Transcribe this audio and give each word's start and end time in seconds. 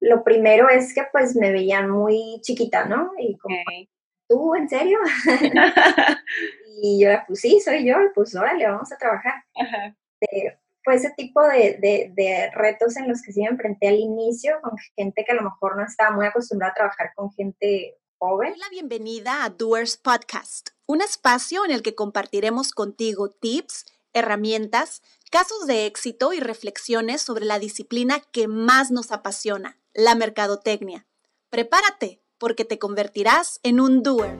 Lo 0.00 0.22
primero 0.22 0.68
es 0.68 0.94
que 0.94 1.04
pues 1.10 1.34
me 1.34 1.52
veían 1.52 1.90
muy 1.90 2.40
chiquita, 2.42 2.84
¿no? 2.84 3.12
Y 3.18 3.36
como, 3.38 3.56
¿tú 4.28 4.54
en 4.54 4.68
serio? 4.68 4.98
y 6.82 7.02
yo, 7.02 7.10
pues 7.26 7.40
sí, 7.40 7.60
soy 7.60 7.86
yo, 7.86 7.96
pues 8.14 8.34
órale, 8.36 8.66
vamos 8.66 8.92
a 8.92 8.96
trabajar. 8.96 9.44
Eh, 10.20 10.56
fue 10.84 10.94
ese 10.94 11.12
tipo 11.16 11.42
de, 11.42 11.78
de, 12.14 12.50
retos 12.54 12.96
en 12.96 13.08
los 13.08 13.22
que 13.22 13.32
sí 13.32 13.40
me 13.42 13.48
enfrenté 13.48 13.88
al 13.88 13.96
inicio 13.96 14.58
con 14.62 14.72
gente 14.96 15.24
que 15.24 15.32
a 15.32 15.34
lo 15.34 15.42
mejor 15.42 15.76
no 15.76 15.84
estaba 15.84 16.14
muy 16.14 16.26
acostumbrada 16.26 16.72
a 16.72 16.74
trabajar 16.74 17.12
con 17.14 17.30
gente 17.32 17.98
joven. 18.18 18.54
La 18.58 18.68
bienvenida 18.70 19.44
a 19.44 19.50
Doers 19.50 19.96
Podcast, 19.96 20.70
un 20.86 21.02
espacio 21.02 21.64
en 21.64 21.72
el 21.72 21.82
que 21.82 21.94
compartiremos 21.94 22.72
contigo 22.72 23.30
tips, 23.30 23.86
herramientas, 24.12 25.02
casos 25.30 25.66
de 25.66 25.86
éxito 25.86 26.32
y 26.32 26.40
reflexiones 26.40 27.22
sobre 27.22 27.44
la 27.44 27.58
disciplina 27.58 28.20
que 28.32 28.48
más 28.48 28.90
nos 28.90 29.12
apasiona, 29.12 29.77
la 29.98 30.14
mercadotecnia. 30.14 31.08
Prepárate, 31.50 32.22
porque 32.38 32.64
te 32.64 32.78
convertirás 32.78 33.58
en 33.64 33.80
un 33.80 34.04
doer. 34.04 34.36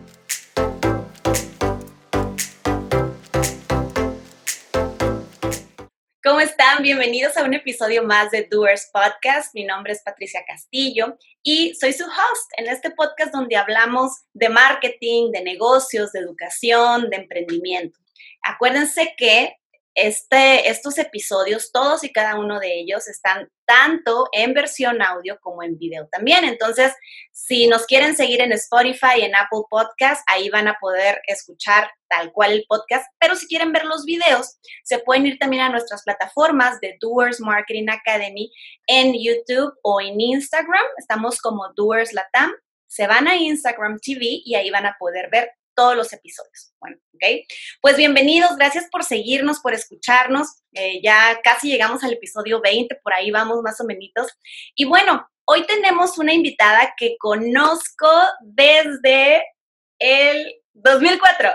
¿Cómo 6.22 6.38
están? 6.38 6.84
Bienvenidos 6.84 7.36
a 7.36 7.42
un 7.42 7.54
episodio 7.54 8.04
más 8.04 8.30
de 8.30 8.46
Doers 8.48 8.88
Podcast. 8.92 9.52
Mi 9.52 9.64
nombre 9.64 9.94
es 9.94 10.02
Patricia 10.04 10.44
Castillo 10.46 11.18
y 11.42 11.74
soy 11.74 11.92
su 11.92 12.04
host 12.04 12.52
en 12.56 12.68
este 12.68 12.92
podcast 12.92 13.34
donde 13.34 13.56
hablamos 13.56 14.12
de 14.34 14.50
marketing, 14.50 15.32
de 15.32 15.42
negocios, 15.42 16.12
de 16.12 16.20
educación, 16.20 17.10
de 17.10 17.16
emprendimiento. 17.16 17.98
Acuérdense 18.42 19.12
que 19.16 19.56
este, 19.98 20.68
estos 20.68 20.98
episodios, 20.98 21.72
todos 21.72 22.04
y 22.04 22.12
cada 22.12 22.38
uno 22.38 22.60
de 22.60 22.78
ellos, 22.78 23.08
están 23.08 23.48
tanto 23.66 24.28
en 24.32 24.54
versión 24.54 25.02
audio 25.02 25.38
como 25.40 25.62
en 25.62 25.78
video 25.78 26.08
también. 26.10 26.44
Entonces, 26.44 26.94
si 27.32 27.66
nos 27.66 27.84
quieren 27.84 28.16
seguir 28.16 28.40
en 28.40 28.52
Spotify, 28.52 29.18
y 29.18 29.22
en 29.22 29.34
Apple 29.34 29.62
Podcast, 29.68 30.22
ahí 30.26 30.48
van 30.50 30.68
a 30.68 30.78
poder 30.80 31.20
escuchar 31.26 31.90
tal 32.08 32.32
cual 32.32 32.52
el 32.52 32.64
podcast. 32.68 33.06
Pero 33.18 33.34
si 33.34 33.46
quieren 33.46 33.72
ver 33.72 33.84
los 33.84 34.04
videos, 34.04 34.58
se 34.84 34.98
pueden 35.00 35.26
ir 35.26 35.38
también 35.38 35.62
a 35.62 35.68
nuestras 35.70 36.02
plataformas 36.02 36.80
de 36.80 36.96
Doers 37.00 37.40
Marketing 37.40 37.88
Academy 37.90 38.50
en 38.86 39.14
YouTube 39.14 39.74
o 39.82 40.00
en 40.00 40.20
Instagram. 40.20 40.84
Estamos 40.96 41.40
como 41.40 41.72
Doers 41.74 42.12
Latam. 42.12 42.52
Se 42.86 43.06
van 43.06 43.28
a 43.28 43.36
Instagram 43.36 43.98
TV 43.98 44.40
y 44.44 44.54
ahí 44.54 44.70
van 44.70 44.86
a 44.86 44.96
poder 44.98 45.28
ver 45.30 45.50
todos 45.78 45.94
los 45.94 46.12
episodios. 46.12 46.72
Bueno, 46.80 46.96
¿ok? 47.14 47.46
Pues 47.80 47.96
bienvenidos, 47.96 48.56
gracias 48.56 48.88
por 48.90 49.04
seguirnos, 49.04 49.60
por 49.60 49.74
escucharnos. 49.74 50.48
Eh, 50.72 51.00
ya 51.04 51.38
casi 51.44 51.70
llegamos 51.70 52.02
al 52.02 52.14
episodio 52.14 52.60
20, 52.60 52.96
por 52.96 53.12
ahí 53.12 53.30
vamos 53.30 53.62
más 53.62 53.80
o 53.80 53.84
menos. 53.84 54.26
Y 54.74 54.86
bueno, 54.86 55.30
hoy 55.44 55.64
tenemos 55.66 56.18
una 56.18 56.34
invitada 56.34 56.94
que 56.96 57.14
conozco 57.20 58.10
desde 58.40 59.44
el 60.00 60.52
2004. 60.74 61.48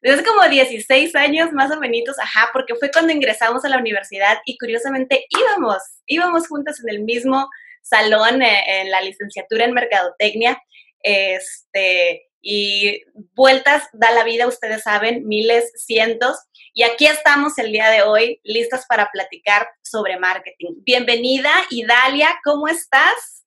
Desde 0.00 0.24
como 0.24 0.48
16 0.48 1.14
años 1.14 1.52
más 1.52 1.70
o 1.70 1.78
menos, 1.78 2.18
ajá, 2.18 2.48
porque 2.54 2.76
fue 2.76 2.90
cuando 2.90 3.12
ingresamos 3.12 3.62
a 3.66 3.68
la 3.68 3.76
universidad 3.76 4.38
y 4.46 4.56
curiosamente 4.56 5.26
íbamos, 5.28 5.82
íbamos 6.06 6.48
juntas 6.48 6.80
en 6.80 6.94
el 6.94 7.02
mismo 7.02 7.46
salón 7.82 8.40
eh, 8.40 8.80
en 8.80 8.90
la 8.90 9.02
licenciatura 9.02 9.66
en 9.66 9.74
mercadotecnia. 9.74 10.58
Este, 11.02 12.25
y 12.48 13.02
vueltas 13.34 13.88
da 13.92 14.12
la 14.12 14.22
vida, 14.22 14.46
ustedes 14.46 14.84
saben, 14.84 15.26
miles, 15.26 15.72
cientos. 15.84 16.38
Y 16.74 16.84
aquí 16.84 17.06
estamos 17.06 17.58
el 17.58 17.72
día 17.72 17.90
de 17.90 18.02
hoy, 18.02 18.40
listas 18.44 18.86
para 18.86 19.10
platicar 19.10 19.68
sobre 19.82 20.16
marketing. 20.16 20.74
Bienvenida, 20.84 21.50
Idalia, 21.70 22.28
¿cómo 22.44 22.68
estás? 22.68 23.44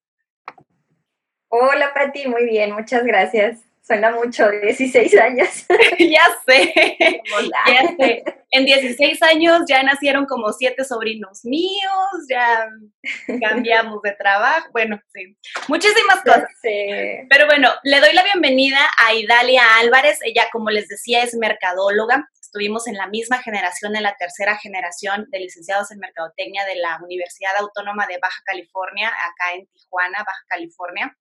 Hola, 1.48 1.94
Pati, 1.94 2.28
muy 2.28 2.44
bien, 2.44 2.74
muchas 2.74 3.06
gracias. 3.06 3.69
Suena 3.90 4.12
mucho, 4.12 4.48
16 4.52 5.18
años. 5.18 5.50
ya 5.98 6.22
sé, 6.46 6.72
ya 7.66 7.96
sé. 7.98 8.24
En 8.52 8.64
16 8.64 9.20
años 9.24 9.62
ya 9.68 9.82
nacieron 9.82 10.28
como 10.28 10.54
siete 10.54 10.86
sobrinos 10.86 11.44
míos, 11.44 12.08
ya 12.30 12.70
cambiamos 13.42 14.00
de 14.04 14.12
trabajo, 14.12 14.70
bueno, 14.74 15.02
sí, 15.12 15.36
muchísimas 15.68 16.22
cosas. 16.22 16.50
Pero 16.62 17.48
bueno, 17.48 17.72
le 17.82 18.00
doy 18.00 18.14
la 18.14 18.24
bienvenida 18.24 18.80
a 19.04 19.16
Idalia 19.16 19.64
Álvarez, 19.80 20.20
ella 20.22 20.50
como 20.52 20.70
les 20.70 20.88
decía 20.88 21.24
es 21.24 21.34
mercadóloga, 21.34 22.30
estuvimos 22.40 22.88
en 22.88 22.96
la 22.96 23.08
misma 23.08 23.42
generación, 23.42 23.96
en 23.96 24.04
la 24.04 24.16
tercera 24.20 24.56
generación 24.58 25.26
de 25.32 25.40
licenciados 25.40 25.92
en 25.92 25.98
Mercadotecnia 25.98 26.64
de 26.66 26.76
la 26.76 27.00
Universidad 27.04 27.58
Autónoma 27.58 28.06
de 28.06 28.20
Baja 28.22 28.42
California, 28.46 29.10
acá 29.10 29.54
en 29.56 29.66
Tijuana, 29.66 30.20
Baja 30.20 30.44
California. 30.48 31.18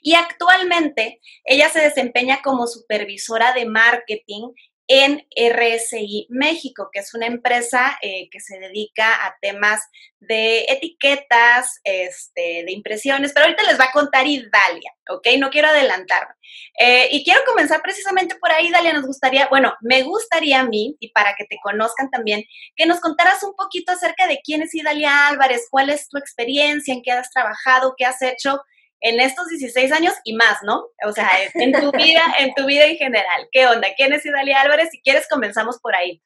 Y 0.00 0.14
actualmente 0.14 1.20
ella 1.44 1.68
se 1.68 1.80
desempeña 1.80 2.40
como 2.42 2.66
supervisora 2.66 3.52
de 3.52 3.66
marketing 3.66 4.52
en 4.88 5.26
RSI 5.36 6.28
México, 6.30 6.88
que 6.90 7.00
es 7.00 7.12
una 7.12 7.26
empresa 7.26 7.98
eh, 8.00 8.30
que 8.30 8.40
se 8.40 8.58
dedica 8.58 9.26
a 9.26 9.36
temas 9.40 9.82
de 10.18 10.64
etiquetas, 10.66 11.78
este, 11.84 12.64
de 12.64 12.72
impresiones, 12.72 13.32
pero 13.32 13.44
ahorita 13.44 13.64
les 13.64 13.78
va 13.78 13.84
a 13.84 13.92
contar 13.92 14.26
Idalia, 14.26 14.90
¿ok? 15.10 15.28
No 15.38 15.50
quiero 15.50 15.68
adelantarme. 15.68 16.32
Eh, 16.80 17.08
y 17.12 17.22
quiero 17.22 17.40
comenzar 17.46 17.82
precisamente 17.82 18.36
por 18.36 18.50
ahí, 18.50 18.68
Idalia, 18.68 18.94
nos 18.94 19.06
gustaría, 19.06 19.46
bueno, 19.48 19.74
me 19.82 20.02
gustaría 20.02 20.60
a 20.60 20.66
mí, 20.66 20.96
y 21.00 21.12
para 21.12 21.34
que 21.36 21.44
te 21.44 21.58
conozcan 21.62 22.10
también, 22.10 22.42
que 22.74 22.86
nos 22.86 23.00
contaras 23.00 23.42
un 23.42 23.54
poquito 23.54 23.92
acerca 23.92 24.26
de 24.26 24.40
quién 24.42 24.62
es 24.62 24.74
Idalia 24.74 25.28
Álvarez, 25.28 25.68
cuál 25.70 25.90
es 25.90 26.08
tu 26.08 26.16
experiencia, 26.16 26.94
en 26.94 27.02
qué 27.02 27.12
has 27.12 27.30
trabajado, 27.30 27.94
qué 27.96 28.06
has 28.06 28.22
hecho 28.22 28.62
en 29.00 29.20
estos 29.20 29.48
16 29.48 29.92
años 29.92 30.14
y 30.24 30.34
más, 30.34 30.58
¿no? 30.62 30.86
O 31.04 31.12
sea, 31.12 31.28
en 31.54 31.72
tu 31.72 31.92
vida, 31.92 32.22
en 32.40 32.54
tu 32.54 32.66
vida 32.66 32.86
en 32.86 32.96
general. 32.96 33.48
¿Qué 33.52 33.66
onda? 33.66 33.88
¿Quién 33.96 34.12
es 34.12 34.26
Idalia 34.26 34.60
Álvarez? 34.60 34.88
Si 34.90 35.00
quieres, 35.00 35.28
comenzamos 35.28 35.78
por 35.78 35.94
ahí. 35.94 36.22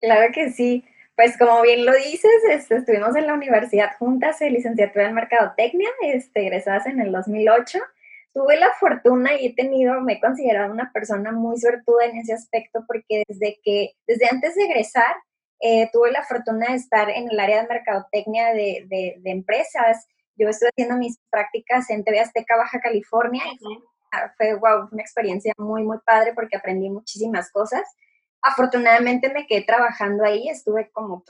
Claro 0.00 0.32
que 0.32 0.50
sí. 0.50 0.84
Pues 1.16 1.36
como 1.36 1.62
bien 1.62 1.84
lo 1.84 1.92
dices, 1.94 2.30
este, 2.48 2.76
estuvimos 2.76 3.16
en 3.16 3.26
la 3.26 3.34
universidad 3.34 3.96
juntas, 3.98 4.40
en 4.40 4.52
licenciatura 4.52 5.06
en 5.06 5.14
Mercadotecnia, 5.14 5.88
este, 6.02 6.42
egresadas 6.42 6.86
en 6.86 7.00
el 7.00 7.10
2008. 7.10 7.78
Tuve 8.32 8.56
la 8.56 8.70
fortuna 8.78 9.34
y 9.34 9.46
he 9.46 9.54
tenido, 9.54 10.00
me 10.00 10.14
he 10.14 10.20
considerado 10.20 10.72
una 10.72 10.92
persona 10.92 11.32
muy 11.32 11.58
suertuda 11.58 12.04
en 12.04 12.18
ese 12.18 12.34
aspecto 12.34 12.84
porque 12.86 13.24
desde 13.26 13.58
que, 13.64 13.94
desde 14.06 14.28
antes 14.30 14.54
de 14.54 14.64
egresar, 14.66 15.12
eh, 15.60 15.90
tuve 15.92 16.12
la 16.12 16.22
fortuna 16.22 16.66
de 16.68 16.76
estar 16.76 17.10
en 17.10 17.28
el 17.28 17.40
área 17.40 17.62
de 17.62 17.68
mercadotecnia 17.68 18.52
de, 18.52 18.84
de, 18.86 19.16
de 19.18 19.30
empresas, 19.30 20.06
yo 20.38 20.48
estoy 20.48 20.68
haciendo 20.68 20.96
mis 20.96 21.18
prácticas 21.30 21.90
en 21.90 22.04
TV 22.04 22.20
Azteca, 22.20 22.56
Baja 22.56 22.80
California. 22.80 23.42
Fue, 24.36 24.54
wow, 24.54 24.88
una 24.90 25.02
experiencia 25.02 25.52
muy, 25.58 25.82
muy 25.82 25.98
padre 26.04 26.32
porque 26.34 26.56
aprendí 26.56 26.88
muchísimas 26.88 27.50
cosas. 27.50 27.82
Afortunadamente 28.40 29.32
me 29.32 29.46
quedé 29.46 29.62
trabajando 29.62 30.24
ahí, 30.24 30.48
estuve 30.48 30.90
como 30.90 31.24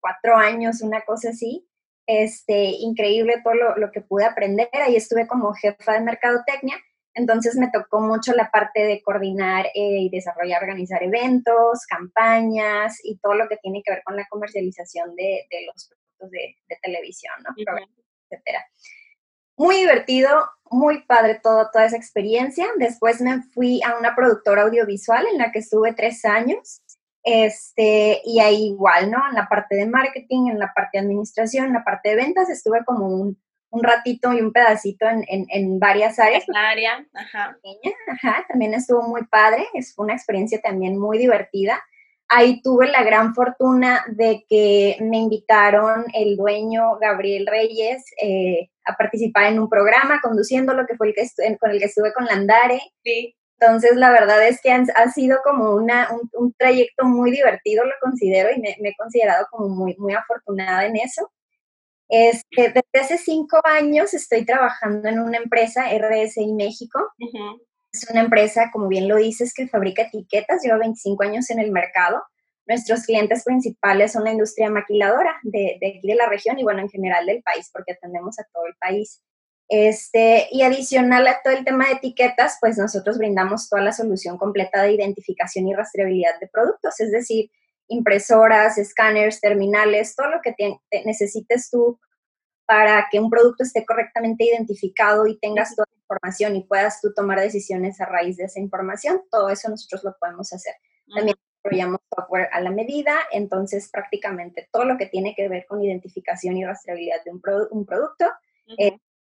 cuatro 0.00 0.36
años, 0.36 0.82
una 0.82 1.00
cosa 1.02 1.30
así. 1.30 1.66
Este, 2.06 2.64
increíble 2.80 3.40
todo 3.42 3.54
lo, 3.54 3.90
que 3.90 4.00
pude 4.00 4.24
aprender. 4.24 4.68
Ahí 4.72 4.96
estuve 4.96 5.26
como 5.26 5.54
jefa 5.54 5.94
de 5.94 6.00
mercadotecnia. 6.00 6.76
Entonces 7.14 7.56
me 7.56 7.70
tocó 7.70 8.00
mucho 8.00 8.32
la 8.34 8.50
parte 8.50 8.84
de 8.84 9.02
coordinar 9.02 9.66
eh, 9.66 10.02
y 10.02 10.10
desarrollar, 10.10 10.62
organizar 10.62 11.02
eventos, 11.02 11.86
campañas 11.86 12.98
y 13.02 13.18
todo 13.18 13.34
lo 13.34 13.48
que 13.48 13.56
tiene 13.56 13.82
que 13.82 13.92
ver 13.92 14.02
con 14.04 14.16
la 14.16 14.26
comercialización 14.28 15.16
de, 15.16 15.46
los 15.66 15.88
productos 15.88 16.30
de, 16.30 16.56
televisión, 16.82 17.34
¿no? 17.42 17.54
Etcétera. 18.30 18.64
Muy 19.56 19.76
divertido, 19.76 20.48
muy 20.70 21.02
padre 21.02 21.40
todo, 21.42 21.68
toda 21.72 21.84
esa 21.84 21.96
experiencia. 21.96 22.66
Después 22.78 23.20
me 23.20 23.42
fui 23.42 23.82
a 23.82 23.98
una 23.98 24.14
productora 24.14 24.62
audiovisual 24.62 25.26
en 25.26 25.38
la 25.38 25.52
que 25.52 25.58
estuve 25.58 25.92
tres 25.94 26.24
años. 26.24 26.82
Este, 27.22 28.22
y 28.24 28.40
ahí 28.40 28.68
igual, 28.68 29.10
¿no? 29.10 29.18
En 29.28 29.34
la 29.34 29.46
parte 29.46 29.76
de 29.76 29.86
marketing, 29.86 30.48
en 30.48 30.58
la 30.58 30.72
parte 30.74 30.90
de 30.94 31.00
administración, 31.00 31.66
en 31.66 31.74
la 31.74 31.84
parte 31.84 32.10
de 32.10 32.16
ventas, 32.16 32.48
estuve 32.48 32.82
como 32.86 33.08
un, 33.08 33.38
un 33.70 33.82
ratito 33.82 34.32
y 34.32 34.40
un 34.40 34.52
pedacito 34.52 35.06
en, 35.06 35.24
en, 35.28 35.46
en 35.50 35.78
varias 35.78 36.18
áreas. 36.18 36.44
área, 36.54 37.06
ajá. 37.12 37.58
Ajá, 38.08 38.46
también 38.48 38.72
estuvo 38.72 39.02
muy 39.02 39.26
padre, 39.26 39.66
es 39.74 39.92
una 39.98 40.14
experiencia 40.14 40.60
también 40.62 40.98
muy 40.98 41.18
divertida 41.18 41.82
ahí 42.30 42.62
tuve 42.62 42.88
la 42.88 43.02
gran 43.02 43.34
fortuna 43.34 44.04
de 44.08 44.44
que 44.48 44.96
me 45.00 45.18
invitaron 45.18 46.04
el 46.14 46.36
dueño 46.36 46.96
Gabriel 46.98 47.46
Reyes 47.46 48.04
eh, 48.22 48.70
a 48.84 48.94
participar 48.96 49.52
en 49.52 49.58
un 49.58 49.68
programa 49.68 50.20
conduciendo 50.22 50.72
lo 50.72 50.86
que 50.86 50.96
fue 50.96 51.08
el 51.08 51.14
que 51.14 51.58
con 51.58 51.70
el 51.72 51.80
que 51.80 51.86
estuve 51.86 52.12
con 52.12 52.24
Landare. 52.24 52.80
Sí. 53.04 53.34
Entonces, 53.58 53.96
la 53.96 54.10
verdad 54.10 54.46
es 54.46 54.60
que 54.62 54.70
ha 54.72 55.10
sido 55.10 55.38
como 55.44 55.74
una, 55.74 56.08
un, 56.32 56.54
trayecto 56.54 57.04
muy 57.04 57.30
divertido, 57.30 57.84
lo 57.84 57.92
considero, 58.00 58.48
y 58.56 58.58
me, 58.58 58.70
he 58.70 58.96
considerado 58.96 59.46
como 59.50 59.68
muy, 59.68 59.94
muy 59.98 60.14
afortunada 60.14 60.86
en 60.86 60.96
eso. 60.96 61.30
Este, 62.08 62.68
desde 62.68 63.04
hace 63.04 63.18
cinco 63.18 63.60
años 63.64 64.14
estoy 64.14 64.46
trabajando 64.46 65.08
en 65.08 65.18
una 65.18 65.36
empresa, 65.36 65.84
RSI 65.90 66.54
México. 66.54 67.00
Es 67.92 68.08
una 68.10 68.20
empresa, 68.20 68.70
como 68.72 68.88
bien 68.88 69.08
lo 69.08 69.16
dices, 69.16 69.52
que 69.52 69.68
fabrica 69.68 70.02
etiquetas, 70.02 70.62
lleva 70.62 70.78
25 70.78 71.22
años 71.22 71.50
en 71.50 71.58
el 71.58 71.72
mercado. 71.72 72.22
Nuestros 72.66 73.04
clientes 73.04 73.42
principales 73.44 74.12
son 74.12 74.24
la 74.24 74.32
industria 74.32 74.70
maquiladora 74.70 75.40
de, 75.42 75.78
de 75.80 75.96
aquí 75.98 76.06
de 76.06 76.14
la 76.14 76.28
región 76.28 76.58
y 76.58 76.62
bueno, 76.62 76.80
en 76.80 76.88
general 76.88 77.26
del 77.26 77.42
país, 77.42 77.68
porque 77.72 77.92
atendemos 77.92 78.38
a 78.38 78.44
todo 78.52 78.66
el 78.66 78.74
país. 78.76 79.22
Este, 79.68 80.48
y 80.50 80.62
adicional 80.62 81.28
a 81.28 81.42
todo 81.42 81.54
el 81.54 81.64
tema 81.64 81.86
de 81.86 81.92
etiquetas, 81.92 82.58
pues 82.60 82.76
nosotros 82.76 83.18
brindamos 83.18 83.68
toda 83.68 83.82
la 83.82 83.92
solución 83.92 84.36
completa 84.36 84.82
de 84.82 84.92
identificación 84.92 85.68
y 85.68 85.74
rastreabilidad 85.74 86.40
de 86.40 86.48
productos, 86.48 86.98
es 86.98 87.12
decir, 87.12 87.52
impresoras, 87.86 88.78
escáneres, 88.78 89.40
terminales, 89.40 90.16
todo 90.16 90.28
lo 90.28 90.40
que 90.42 90.54
necesites 91.04 91.70
tú 91.70 92.00
para 92.70 93.08
que 93.10 93.18
un 93.18 93.28
producto 93.28 93.64
esté 93.64 93.84
correctamente 93.84 94.44
identificado 94.44 95.26
y 95.26 95.36
tengas 95.40 95.74
toda 95.74 95.88
la 95.90 95.98
información 95.98 96.54
y 96.54 96.62
puedas 96.62 97.00
tú 97.00 97.12
tomar 97.12 97.40
decisiones 97.40 98.00
a 98.00 98.06
raíz 98.06 98.36
de 98.36 98.44
esa 98.44 98.60
información, 98.60 99.22
todo 99.28 99.50
eso 99.50 99.68
nosotros 99.68 100.04
lo 100.04 100.16
podemos 100.20 100.52
hacer. 100.52 100.74
También 101.12 101.36
desarrollamos 101.64 102.00
software 102.14 102.48
a 102.52 102.60
la 102.60 102.70
medida, 102.70 103.16
entonces 103.32 103.90
prácticamente 103.90 104.68
todo 104.70 104.84
lo 104.84 104.96
que 104.98 105.06
tiene 105.06 105.34
que 105.34 105.48
ver 105.48 105.66
con 105.66 105.82
identificación 105.82 106.58
y 106.58 106.64
rastreabilidad 106.64 107.24
de 107.24 107.32
un, 107.32 107.42
un 107.72 107.84
producto, 107.84 108.26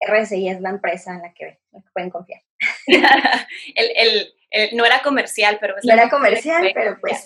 RSI 0.01 0.49
es 0.49 0.59
la 0.59 0.71
empresa 0.71 1.13
en 1.13 1.21
la 1.21 1.31
que, 1.31 1.59
pueden 1.93 2.09
confiar. 2.09 2.41
el, 3.75 4.33
no 4.73 4.85
era 4.85 5.03
comercial, 5.03 5.59
pero... 5.61 5.75
no 5.83 5.93
era 5.93 6.09
comercial, 6.09 6.71
pero 6.73 6.97
pues... 6.99 7.25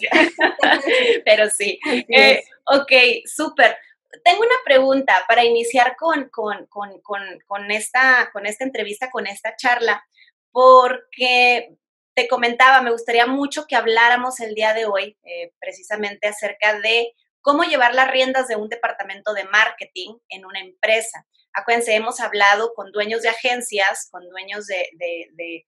pero 1.25 1.49
sí. 1.49 1.79
Eh, 2.09 2.43
ok, 2.65 2.91
súper. 3.25 3.77
Tengo 4.23 4.41
una 4.41 4.55
pregunta 4.65 5.23
para 5.27 5.43
iniciar 5.43 5.95
con, 5.95 6.29
con, 6.29 7.71
esta, 7.71 8.29
con 8.33 8.45
esta 8.45 8.63
entrevista, 8.63 9.11
con 9.11 9.27
esta 9.27 9.55
charla, 9.55 10.03
porque 10.51 11.77
te 12.15 12.27
comentaba, 12.27 12.81
me 12.81 12.91
gustaría 12.91 13.27
mucho 13.27 13.65
que 13.67 13.75
habláramos 13.75 14.39
el 14.39 14.55
día 14.55 14.73
de 14.73 14.85
hoy 14.85 15.17
eh, 15.23 15.53
precisamente 15.59 16.27
acerca 16.27 16.79
de 16.79 17.13
cómo 17.41 17.63
llevar 17.63 17.95
las 17.95 18.11
riendas 18.11 18.47
de 18.47 18.55
un 18.55 18.67
departamento 18.67 19.33
de 19.33 19.45
marketing 19.45 20.17
en 20.29 20.45
una 20.45 20.59
empresa. 20.59 21.25
Acuérdense, 21.53 21.95
hemos 21.95 22.19
hablado 22.19 22.73
con 22.73 22.91
dueños 22.91 23.21
de 23.21 23.29
agencias, 23.29 24.07
con 24.11 24.27
dueños 24.29 24.65
de, 24.67 25.65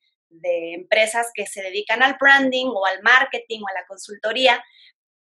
empresas 0.74 1.32
que 1.34 1.46
se 1.46 1.62
dedican 1.62 2.02
al 2.04 2.18
branding 2.20 2.68
o 2.68 2.86
al 2.86 3.02
marketing 3.02 3.60
o 3.62 3.68
a 3.68 3.80
la 3.80 3.86
consultoría, 3.88 4.64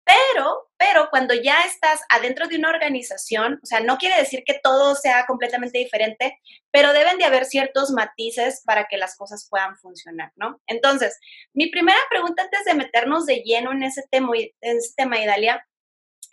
pero, 0.06 0.70
pero 0.78 1.10
cuando 1.10 1.34
ya 1.34 1.64
estás 1.64 2.02
adentro 2.10 2.48
de 2.48 2.58
una 2.58 2.70
organización, 2.70 3.60
o 3.62 3.66
sea, 3.66 3.80
no 3.80 3.98
quiere 3.98 4.18
decir 4.18 4.44
que 4.46 4.60
todo 4.62 4.94
sea 4.96 5.26
completamente 5.26 5.80
diferente, 5.80 6.40
pero 6.72 6.94
deben 6.94 7.18
de 7.18 7.26
haber 7.26 7.46
ciertos 7.46 7.90
matices 7.90 8.62
para 8.66 8.86
que 8.86 8.98
las 8.98 9.18
cosas 9.18 9.48
puedan 9.50 9.76
funcionar, 9.78 10.32
¿no? 10.36 10.62
Entonces, 10.68 11.20
mi 11.54 11.72
primera 11.72 12.00
pregunta 12.10 12.44
antes 12.44 12.66
de 12.66 12.76
meternos 12.76 13.26
de 13.26 13.38
lleno 13.38 13.72
en 13.72 13.84
ese 13.84 14.04
tema, 14.12 15.20
Idalia, 15.20 15.68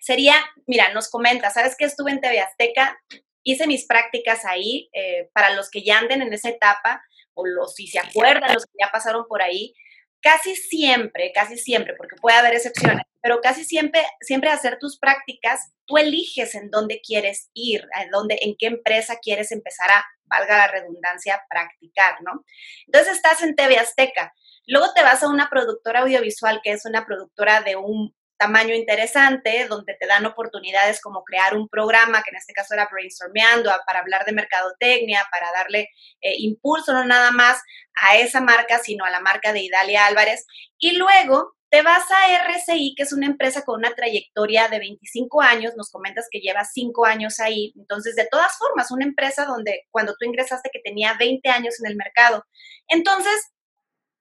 sería, 0.01 0.35
mira, 0.67 0.93
nos 0.93 1.09
comenta, 1.09 1.51
¿sabes 1.51 1.75
que 1.77 1.87
estuve 1.87 2.11
en 2.11 2.21
TV 2.21 2.41
Azteca? 2.41 2.99
hice 3.45 3.67
mis 3.67 3.87
prácticas 3.87 4.45
ahí, 4.45 4.89
eh, 4.93 5.29
para 5.33 5.55
los 5.55 5.71
que 5.71 5.83
ya 5.83 5.99
anden 5.99 6.23
en 6.23 6.33
esa 6.33 6.49
etapa, 6.49 7.03
o 7.35 7.47
los 7.47 7.75
si 7.75 7.87
se 7.87 7.99
acuerdan, 7.99 8.55
los 8.55 8.67
que 8.67 8.73
ya 8.81 8.91
pasaron 8.91 9.27
por 9.27 9.43
ahí, 9.43 9.75
casi 10.23 10.55
siempre, 10.57 11.33
casi 11.35 11.59
siempre, 11.59 11.95
porque 11.97 12.17
puede 12.17 12.37
haber 12.39 12.55
excepciones, 12.55 13.05
pero 13.21 13.41
casi 13.41 13.65
siempre, 13.65 14.03
siempre 14.21 14.51
hacer 14.51 14.79
tus 14.79 14.99
prácticas, 14.99 15.73
tú 15.87 15.99
eliges 15.99 16.55
en 16.55 16.71
dónde 16.71 17.01
quieres 17.01 17.51
ir, 17.53 17.87
en 18.01 18.11
dónde, 18.11 18.39
en 18.41 18.55
qué 18.59 18.67
empresa 18.67 19.19
quieres 19.21 19.53
empezar 19.53 19.91
a, 19.91 20.05
valga 20.25 20.59
la 20.59 20.69
redundancia, 20.69 21.45
practicar, 21.51 22.23
¿no? 22.23 22.45
Entonces 22.87 23.17
estás 23.17 23.43
en 23.43 23.55
TV 23.55 23.79
Azteca, 23.79 24.33
luego 24.67 24.93
te 24.95 25.03
vas 25.03 25.23
a 25.23 25.29
una 25.29 25.51
productora 25.51 26.01
audiovisual 26.01 26.61
que 26.63 26.73
es 26.73 26.87
una 26.87 27.05
productora 27.05 27.61
de 27.63 27.77
un 27.77 28.15
tamaño 28.43 28.75
interesante, 28.75 29.69
donde 29.69 29.95
te 29.95 30.07
dan 30.09 30.27
oportunidades 30.27 31.01
como 31.01 31.23
crear 31.23 31.57
un 31.57 31.69
programa, 31.69 32.23
que 32.25 32.31
en 32.31 32.37
este 32.37 32.53
caso 32.53 32.75
era 32.75 32.89
brainstormeando, 32.91 33.71
para 33.87 34.01
hablar 34.01 34.25
de 34.25 34.33
mercadotecnia, 34.33 35.25
para 35.31 35.53
darle 35.53 35.91
eh, 36.21 36.35
impulso 36.39 36.93
no 36.93 37.05
nada 37.05 37.31
más 37.31 37.63
a 38.03 38.17
esa 38.17 38.41
marca, 38.41 38.81
sino 38.81 39.05
a 39.05 39.11
la 39.11 39.21
marca 39.21 39.53
de 39.53 39.61
Idalia 39.61 40.07
Álvarez. 40.07 40.45
Y 40.79 40.97
luego 40.97 41.55
te 41.71 41.83
vas 41.83 42.03
a 42.11 42.35
RCI, 42.49 42.95
que 42.97 43.05
es 43.05 43.13
una 43.13 43.27
empresa 43.27 43.65
con 43.65 43.79
una 43.79 43.95
trayectoria 43.95 44.67
de 44.67 44.81
25 44.81 45.41
años, 45.41 45.75
nos 45.77 45.91
comentas 45.93 46.27
que 46.29 46.41
llevas 46.41 46.73
5 46.75 47.07
años 47.07 47.39
ahí, 47.39 47.73
entonces 47.77 48.17
de 48.17 48.27
todas 48.29 48.59
formas, 48.59 48.91
una 48.91 49.05
empresa 49.05 49.45
donde 49.47 49.85
cuando 49.93 50.15
tú 50.19 50.27
ingresaste 50.27 50.69
que 50.73 50.81
tenía 50.81 51.15
20 51.17 51.49
años 51.49 51.77
en 51.81 51.91
el 51.91 51.97
mercado. 51.97 52.45
Entonces, 52.89 53.53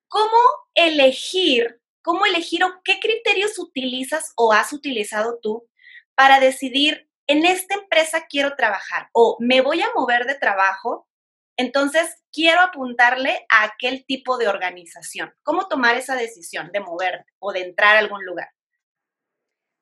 ¿cómo 0.08 0.38
elegir 0.76 1.81
cómo 2.02 2.26
elegir 2.26 2.64
o 2.64 2.82
qué 2.84 3.00
criterios 3.00 3.60
utilizas 3.60 4.34
o 4.36 4.54
has 4.54 4.74
utilizado 4.74 5.40
tú 5.42 5.68
para 6.16 6.40
decidir 6.40 7.10
en 7.28 7.46
esta 7.46 7.76
empresa 7.76 8.26
quiero 8.30 8.56
trabajar 8.56 9.10
o 9.14 9.38
me 9.40 9.62
voy 9.62 9.82
a 9.82 9.90
mover 9.96 10.26
de 10.26 10.36
trabajo, 10.36 11.08
entonces 11.58 12.24
quiero 12.32 12.62
apuntarle 12.62 13.46
a 13.50 13.64
aquel 13.64 14.06
tipo 14.06 14.38
de 14.38 14.48
organización. 14.48 15.34
¿Cómo 15.44 15.68
tomar 15.68 15.96
esa 15.96 16.16
decisión 16.16 16.72
de 16.72 16.80
mover 16.80 17.26
o 17.40 17.54
de 17.54 17.62
entrar 17.62 17.96
a 17.96 18.00
algún 18.00 18.26
lugar? 18.26 18.50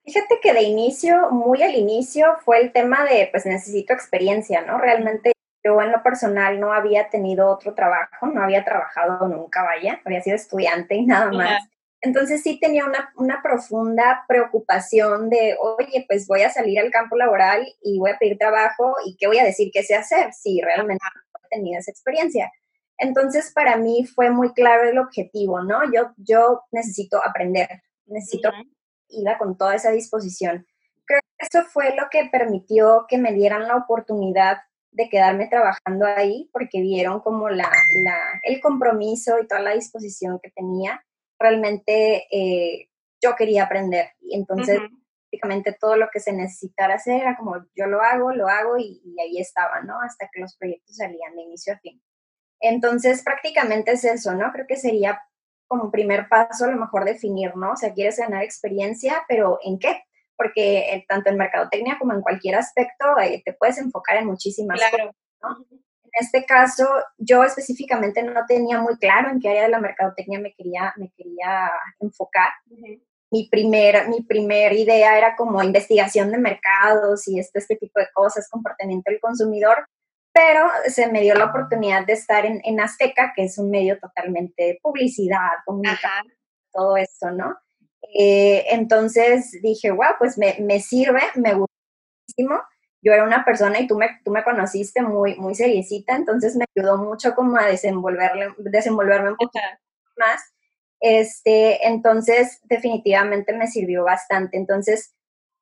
Fíjate 0.04 0.40
que 0.42 0.54
de 0.54 0.64
inicio, 0.64 1.30
muy 1.32 1.62
al 1.64 1.76
inicio, 1.76 2.38
fue 2.44 2.62
el 2.62 2.72
tema 2.72 3.04
de, 3.06 3.30
pues 3.32 3.46
necesito 3.46 3.94
experiencia, 3.94 4.62
¿no? 4.62 4.78
Realmente 4.78 5.32
yo 5.64 5.82
en 5.82 5.92
lo 5.92 6.02
personal 6.02 6.60
no 6.60 6.74
había 6.74 7.10
tenido 7.10 7.48
otro 7.48 7.76
trabajo, 7.76 8.28
no 8.28 8.42
había 8.42 8.64
trabajado 8.64 9.28
nunca, 9.28 9.64
vaya, 9.64 10.02
había 10.06 10.22
sido 10.22 10.36
estudiante 10.36 10.96
y 10.96 11.06
nada 11.06 11.32
más. 11.32 11.64
Entonces 12.02 12.42
sí 12.44 12.60
tenía 12.60 12.86
una, 13.18 13.42
profunda 13.44 14.24
preocupación 14.28 15.30
de, 15.30 15.58
oye, 15.60 16.06
pues 16.08 16.28
voy 16.28 16.44
a 16.44 16.50
salir 16.50 16.80
al 16.80 16.92
campo 16.92 17.18
laboral 17.18 17.68
y 17.82 18.00
voy 18.00 18.12
a 18.12 18.18
pedir 18.18 18.38
trabajo 18.38 18.96
y 19.06 19.18
qué 19.18 19.28
voy 19.28 19.40
a 19.40 19.44
decir 19.44 19.70
que 19.74 19.84
sé 19.84 19.96
hacer 19.96 20.32
si 20.34 20.62
realmente 20.62 21.04
no 21.14 21.40
he 21.46 21.58
tenido 21.58 21.80
esa 21.80 21.92
experiencia. 21.92 22.52
Entonces 22.98 23.52
para 23.54 23.76
mí 23.78 24.06
fue 24.06 24.30
muy 24.30 24.54
claro 24.54 24.88
el 24.90 24.98
objetivo, 24.98 25.62
¿no? 25.62 25.82
Yo, 25.92 26.14
yo 26.18 26.62
necesito 26.72 27.22
aprender, 27.26 27.68
necesito, 28.06 28.50
ir 29.10 29.28
con 29.38 29.58
toda 29.58 29.76
esa 29.76 29.92
disposición. 29.92 30.66
Creo 31.06 31.20
que 31.38 31.48
eso 31.48 31.66
fue 31.68 31.96
lo 31.96 32.04
que 32.10 32.30
permitió 32.32 33.06
que 33.10 33.18
me 33.18 33.34
dieran 33.34 33.68
la 33.68 33.76
oportunidad 33.76 34.60
de 34.92 35.10
quedarme 35.10 35.48
trabajando 35.48 36.06
ahí 36.06 36.50
porque 36.54 36.82
vieron 36.82 37.20
como 37.20 37.50
la, 37.50 37.72
el 38.44 38.62
compromiso 38.62 39.38
y 39.40 39.48
toda 39.48 39.62
la 39.62 39.74
disposición 39.74 40.40
que 40.42 40.52
tenía 40.52 41.04
realmente 41.40 42.28
eh, 42.32 42.90
yo 43.22 43.36
quería 43.36 43.64
aprender. 43.64 44.12
Y 44.22 44.36
entonces, 44.36 44.80
prácticamente 45.30 45.78
todo 45.80 45.96
lo 45.96 46.10
que 46.12 46.20
se 46.20 46.34
necesitara 46.34 46.96
hacer 46.96 47.22
era 47.22 47.38
como 47.38 47.66
yo 47.76 47.88
lo 47.88 48.02
hago, 48.02 48.32
lo 48.34 48.48
hago 48.48 48.78
y, 48.78 49.02
ahí 49.22 49.40
estaba, 49.40 49.82
¿no? 49.82 50.00
Hasta 50.02 50.30
que 50.32 50.42
los 50.42 50.56
proyectos 50.58 50.96
salían 50.96 51.36
de 51.36 51.44
inicio 51.44 51.74
a 51.74 51.80
fin. 51.80 52.02
Entonces, 52.60 53.24
prácticamente 53.24 53.92
es 53.92 54.04
eso, 54.04 54.34
¿no? 54.34 54.52
Creo 54.52 54.68
que 54.68 54.76
sería 54.76 55.22
como 55.68 55.92
primer 55.92 56.28
paso 56.28 56.66
a 56.66 56.72
lo 56.72 56.78
mejor 56.78 57.06
definir, 57.06 57.56
¿no? 57.56 57.72
O 57.72 57.76
sea, 57.76 57.94
quieres 57.94 58.18
ganar 58.18 58.44
experiencia, 58.44 59.24
pero 59.28 59.60
¿en 59.64 59.78
qué? 59.80 60.04
Porque 60.36 60.94
eh, 60.94 61.06
tanto 61.08 61.30
en 61.30 61.38
mercadotecnia 61.38 61.98
como 62.00 62.14
en 62.14 62.22
cualquier 62.22 62.56
aspecto 62.56 63.18
eh, 63.20 63.42
te 63.46 63.54
puedes 63.54 63.78
enfocar 63.78 64.18
en 64.18 64.26
muchísimas 64.26 64.80
cosas, 64.82 65.16
¿no? 65.42 65.66
En 66.12 66.26
este 66.26 66.46
caso, 66.46 66.88
yo 67.18 67.44
específicamente 67.44 68.24
no 68.24 68.42
tenía 68.48 68.80
muy 68.80 68.98
claro 68.98 69.30
en 69.30 69.40
qué 69.40 69.50
área 69.50 69.64
de 69.64 69.70
la 69.70 69.80
mercadotecnia 69.80 70.40
me 70.40 70.54
quería, 70.54 70.94
me 70.98 71.12
quería 71.16 71.72
enfocar. 72.00 72.50
Mi 73.32 73.48
primer, 73.48 74.10
mi 74.10 74.24
primer 74.24 74.74
idea 74.74 75.18
era 75.18 75.36
como 75.36 75.62
investigación 75.62 76.32
de 76.32 76.40
mercados 76.40 77.28
y 77.28 77.40
este, 77.40 77.60
este 77.60 77.76
tipo 77.76 78.00
de 78.00 78.08
cosas, 78.14 78.50
comportamiento 78.50 79.12
del 79.12 79.20
consumidor, 79.20 79.86
pero 80.34 80.66
se 80.88 81.12
me 81.12 81.22
dio 81.22 81.36
la 81.36 81.46
oportunidad 81.46 82.06
de 82.06 82.14
estar 82.14 82.46
en, 82.46 82.62
en 82.64 82.80
Azteca, 82.80 83.34
que 83.36 83.44
es 83.44 83.58
un 83.58 83.70
medio 83.70 84.00
totalmente 84.00 84.80
publicidad, 84.82 85.50
comunicación, 85.66 86.34
todo 86.72 86.98
esto, 86.98 87.32
¿no? 87.32 87.56
Eh, 88.18 88.66
entonces 88.72 89.52
dije, 89.62 89.92
wow, 89.92 90.16
pues 90.18 90.38
me, 90.38 90.58
me 90.62 90.80
sirve, 90.80 91.22
me 91.36 91.54
gusta 91.54 91.76
muchísimo 92.28 92.62
yo 93.02 93.14
era 93.14 93.24
una 93.24 93.46
persona 93.46 93.80
y 93.80 93.88
tú 93.88 93.98
me, 93.98 94.20
tú 94.24 94.32
me 94.32 94.44
conociste 94.44 95.02
muy, 95.02 95.36
muy 95.36 95.56
seriecita, 95.56 96.16
entonces 96.16 96.56
me 96.56 96.66
ayudó 96.76 96.98
mucho 96.98 97.34
como 97.34 97.58
a 97.58 97.66
desenvolverme, 97.66 98.54
desenvolverme 98.58 99.32
un 99.32 99.38
poco 99.38 99.60
más. 100.18 100.42
Este, 101.00 101.88
entonces, 101.88 102.60
definitivamente 102.64 103.54
me 103.54 103.68
sirvió 103.68 104.04
bastante. 104.04 104.58
Entonces, 104.58 105.16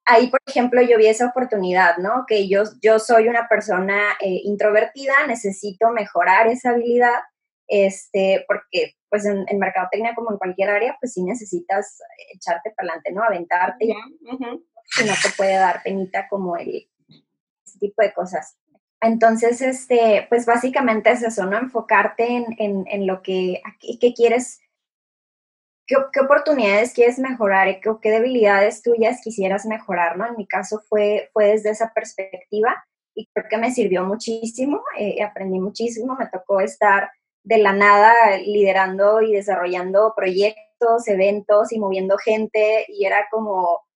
ahí, 0.05 0.27
por 0.27 0.39
ejemplo, 0.47 0.81
yo 0.81 0.97
vi 0.97 1.07
esa 1.07 1.27
oportunidad, 1.27 1.97
¿no? 1.97 2.25
Que 2.27 2.49
yo, 2.49 2.63
yo 2.81 2.97
soy 2.97 3.27
una 3.27 3.47
persona 3.47 4.13
eh, 4.19 4.41
introvertida, 4.43 5.27
necesito 5.27 5.91
mejorar 5.91 6.47
esa 6.47 6.71
habilidad, 6.71 7.19
este, 7.67 8.45
porque 8.47 8.95
pues 9.09 9.25
en, 9.25 9.45
en, 9.47 9.59
mercadotecnia 9.59 10.15
como 10.15 10.31
en 10.31 10.37
cualquier 10.37 10.69
área, 10.69 10.97
pues 10.99 11.13
sí 11.13 11.23
necesitas 11.23 11.99
echarte 12.33 12.71
para 12.71 12.93
adelante, 12.93 13.11
¿no? 13.11 13.23
Aventarte. 13.23 13.85
y 13.85 15.05
no 15.05 15.13
te 15.21 15.29
puede 15.35 15.53
dar 15.53 15.83
penita 15.83 16.27
como 16.29 16.57
el, 16.57 16.89
tipo 17.77 18.01
de 18.01 18.13
cosas. 18.13 18.57
Entonces, 19.01 19.61
este, 19.61 20.25
pues 20.29 20.45
básicamente 20.45 21.11
es 21.11 21.21
eso, 21.21 21.45
¿no? 21.45 21.57
Enfocarte 21.57 22.45
en, 22.57 23.07
lo 23.07 23.21
que, 23.21 23.61
qué 23.79 24.13
quieres, 24.13 24.59
qué, 25.85 25.95
oportunidades 26.19 26.93
quieres 26.93 27.19
mejorar 27.19 27.67
y 27.67 27.79
qué, 27.79 28.09
debilidades 28.09 28.81
tuyas 28.81 29.21
quisieras 29.23 29.65
mejorar, 29.65 30.17
¿no? 30.17 30.25
En 30.25 30.35
mi 30.35 30.47
caso 30.47 30.81
fue, 30.89 31.29
fue 31.31 31.45
desde 31.45 31.69
esa 31.69 31.93
perspectiva 31.93 32.83
y 33.13 33.27
creo 33.33 33.45
que 33.49 33.57
me 33.57 33.71
sirvió 33.71 34.03
muchísimo, 34.03 34.81
eh, 34.97 35.21
aprendí 35.23 35.59
muchísimo, 35.59 36.15
me 36.15 36.27
tocó 36.27 36.59
estar 36.59 37.11
de 37.43 37.59
la 37.59 37.73
nada 37.73 38.13
liderando 38.37 39.21
y 39.21 39.33
desarrollando 39.33 40.13
proyectos, 40.15 41.07
eventos 41.07 41.71
y 41.71 41.79
moviendo 41.79 42.17
gente 42.17 42.85
y 42.89 43.05
era 43.05 43.27
como, 43.31 43.86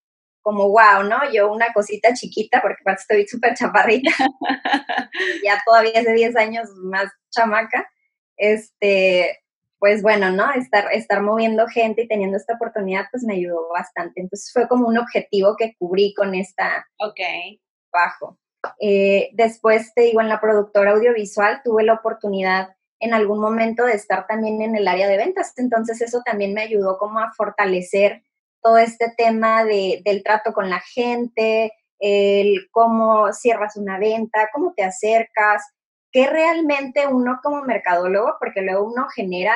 como 0.41 0.69
wow, 0.69 1.03
¿no? 1.07 1.19
Yo 1.31 1.51
una 1.51 1.71
cosita 1.73 2.13
chiquita, 2.13 2.61
porque 2.61 2.83
estoy 2.85 3.27
súper 3.27 3.55
chaparrita, 3.55 4.11
ya 5.43 5.61
todavía 5.65 5.99
hace 5.99 6.13
10 6.13 6.35
años 6.35 6.69
más 6.83 7.11
chamaca, 7.29 7.89
este, 8.37 9.39
pues 9.79 10.01
bueno, 10.01 10.31
¿no? 10.31 10.51
Estar, 10.53 10.91
estar 10.91 11.21
moviendo 11.21 11.67
gente 11.67 12.03
y 12.03 12.07
teniendo 12.07 12.37
esta 12.37 12.53
oportunidad, 12.53 13.05
pues 13.11 13.23
me 13.23 13.35
ayudó 13.35 13.69
bastante. 13.69 14.21
Entonces 14.21 14.51
fue 14.53 14.67
como 14.67 14.87
un 14.87 14.97
objetivo 14.97 15.55
que 15.57 15.75
cubrí 15.77 16.13
con 16.13 16.35
esta 16.35 16.87
okay. 16.99 17.61
bajo. 17.91 18.37
Eh, 18.79 19.29
después, 19.33 19.93
te 19.95 20.03
digo, 20.03 20.21
en 20.21 20.29
la 20.29 20.39
productora 20.39 20.91
audiovisual 20.91 21.61
tuve 21.63 21.83
la 21.83 21.93
oportunidad 21.93 22.75
en 22.99 23.15
algún 23.15 23.39
momento 23.39 23.83
de 23.83 23.93
estar 23.93 24.27
también 24.27 24.61
en 24.61 24.75
el 24.75 24.87
área 24.87 25.07
de 25.07 25.17
ventas. 25.17 25.53
Entonces 25.57 26.01
eso 26.01 26.21
también 26.23 26.53
me 26.53 26.61
ayudó 26.61 26.97
como 26.97 27.19
a 27.19 27.31
fortalecer 27.33 28.23
todo 28.61 28.77
este 28.77 29.13
tema 29.17 29.63
de, 29.63 30.01
del 30.05 30.23
trato 30.23 30.53
con 30.53 30.69
la 30.69 30.79
gente, 30.79 31.71
el 31.99 32.67
cómo 32.71 33.31
cierras 33.33 33.77
una 33.77 33.99
venta, 33.99 34.49
cómo 34.53 34.73
te 34.75 34.83
acercas, 34.83 35.63
qué 36.11 36.27
realmente 36.27 37.07
uno 37.07 37.39
como 37.41 37.63
mercadólogo, 37.63 38.35
porque 38.39 38.61
luego 38.61 38.91
uno 38.91 39.07
genera, 39.15 39.55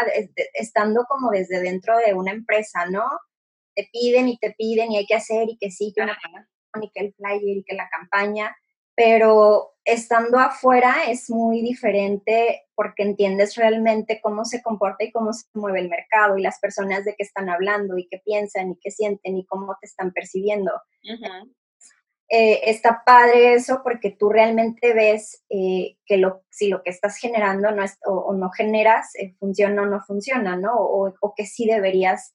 estando 0.53 1.05
como 1.05 1.31
desde 1.31 1.59
dentro 1.59 1.97
de 1.97 2.13
una 2.13 2.31
empresa, 2.31 2.85
¿no? 2.85 3.03
Te 3.75 3.89
piden 3.91 4.29
y 4.29 4.37
te 4.37 4.51
piden 4.57 4.91
y 4.91 4.97
hay 4.97 5.05
que 5.05 5.15
hacer 5.15 5.49
y 5.49 5.57
que 5.57 5.69
sí, 5.71 5.91
que 5.95 6.01
una 6.01 6.17
y 6.81 6.91
que 6.91 7.05
el 7.05 7.13
flyer 7.13 7.57
y 7.57 7.63
que 7.63 7.75
la 7.75 7.89
campaña, 7.89 8.55
pero 8.95 9.74
estando 9.85 10.39
afuera 10.39 10.95
es 11.07 11.29
muy 11.29 11.61
diferente 11.61 12.63
porque 12.73 13.03
entiendes 13.03 13.55
realmente 13.55 14.19
cómo 14.21 14.43
se 14.43 14.61
comporta 14.61 15.03
y 15.03 15.11
cómo 15.11 15.31
se 15.31 15.45
mueve 15.53 15.79
el 15.79 15.89
mercado 15.89 16.37
y 16.37 16.41
las 16.41 16.59
personas 16.59 17.05
de 17.05 17.15
qué 17.15 17.23
están 17.23 17.49
hablando 17.49 17.97
y 17.97 18.07
qué 18.07 18.19
piensan 18.25 18.71
y 18.71 18.79
qué 18.81 18.89
sienten 18.89 19.37
y 19.37 19.45
cómo 19.45 19.77
te 19.79 19.85
están 19.85 20.11
percibiendo. 20.11 20.71
Eh, 22.27 22.71
está 22.71 23.03
padre 23.05 23.53
eso 23.53 23.81
porque 23.83 24.09
tú 24.09 24.29
realmente 24.29 24.95
ves 24.95 25.43
eh, 25.49 25.97
que 26.07 26.17
lo, 26.17 26.41
si 26.49 26.69
lo 26.69 26.81
que 26.81 26.89
estás 26.89 27.17
generando 27.17 27.69
no 27.69 27.83
es, 27.83 27.99
o, 28.03 28.33
no 28.33 28.49
generas, 28.49 29.13
eh, 29.15 29.35
funciona 29.39 29.83
o 29.83 29.85
no 29.85 30.01
funciona, 30.01 30.57
¿no? 30.57 30.73
O, 30.75 31.13
o 31.21 31.33
que 31.35 31.45
sí 31.45 31.67
deberías 31.67 32.33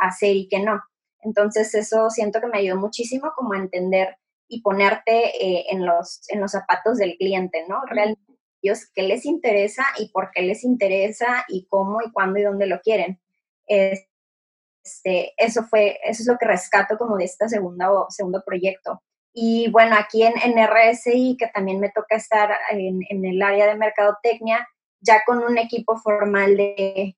hacer 0.00 0.36
y 0.36 0.48
que 0.48 0.60
no. 0.60 0.82
Entonces 1.20 1.74
eso 1.74 2.10
siento 2.10 2.40
que 2.40 2.48
me 2.48 2.58
ayudó 2.58 2.76
muchísimo 2.76 3.32
como 3.34 3.54
a 3.54 3.58
entender 3.58 4.16
y 4.52 4.60
ponerte 4.60 5.42
eh, 5.42 5.64
en, 5.70 5.86
los, 5.86 6.28
en 6.28 6.42
los 6.42 6.50
zapatos 6.50 6.98
del 6.98 7.16
cliente, 7.16 7.64
¿no? 7.68 7.80
Realmente 7.86 8.20
ellos 8.60 8.90
qué 8.94 9.02
les 9.02 9.24
interesa 9.24 9.82
y 9.98 10.10
por 10.10 10.30
qué 10.30 10.42
les 10.42 10.62
interesa 10.62 11.46
y 11.48 11.66
cómo 11.68 12.02
y 12.02 12.12
cuándo 12.12 12.38
y 12.38 12.42
dónde 12.42 12.66
lo 12.66 12.78
quieren. 12.82 13.18
Este, 13.66 15.32
eso 15.38 15.64
fue, 15.64 15.98
eso 16.04 16.22
es 16.22 16.26
lo 16.26 16.36
que 16.36 16.44
rescato 16.44 16.98
como 16.98 17.16
de 17.16 17.24
este 17.24 17.48
segundo, 17.48 18.08
segundo 18.10 18.42
proyecto. 18.44 19.02
Y 19.32 19.70
bueno, 19.70 19.96
aquí 19.98 20.22
en, 20.22 20.34
en 20.36 20.58
RSI, 20.62 21.38
que 21.38 21.46
también 21.46 21.80
me 21.80 21.88
toca 21.88 22.16
estar 22.16 22.54
en, 22.72 23.00
en 23.08 23.24
el 23.24 23.40
área 23.40 23.66
de 23.66 23.78
mercadotecnia, 23.78 24.68
ya 25.00 25.22
con 25.24 25.42
un 25.42 25.56
equipo 25.56 25.96
formal 25.96 26.58
de, 26.58 27.16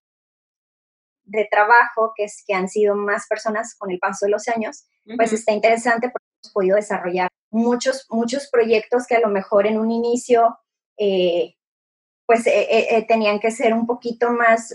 de 1.25 1.49
trabajo, 1.50 2.12
que, 2.14 2.25
es, 2.25 2.45
que 2.47 2.55
han 2.55 2.69
sido 2.69 2.95
más 2.95 3.26
personas 3.29 3.75
con 3.76 3.91
el 3.91 3.99
paso 3.99 4.26
de 4.26 4.31
los 4.31 4.47
años, 4.47 4.87
pues 5.17 5.33
está 5.33 5.50
interesante 5.50 6.12
podido 6.50 6.76
desarrollar 6.76 7.28
muchos, 7.54 8.06
muchos 8.10 8.48
proyectos 8.48 9.06
que 9.06 9.14
a 9.14 9.20
lo 9.20 9.28
mejor 9.28 9.66
en 9.66 9.78
un 9.78 9.90
inicio, 9.90 10.58
eh, 10.98 11.54
pues 12.26 12.46
eh, 12.46 12.96
eh, 12.96 13.06
tenían 13.06 13.38
que 13.38 13.50
ser 13.50 13.72
un 13.72 13.86
poquito 13.86 14.30
más 14.30 14.74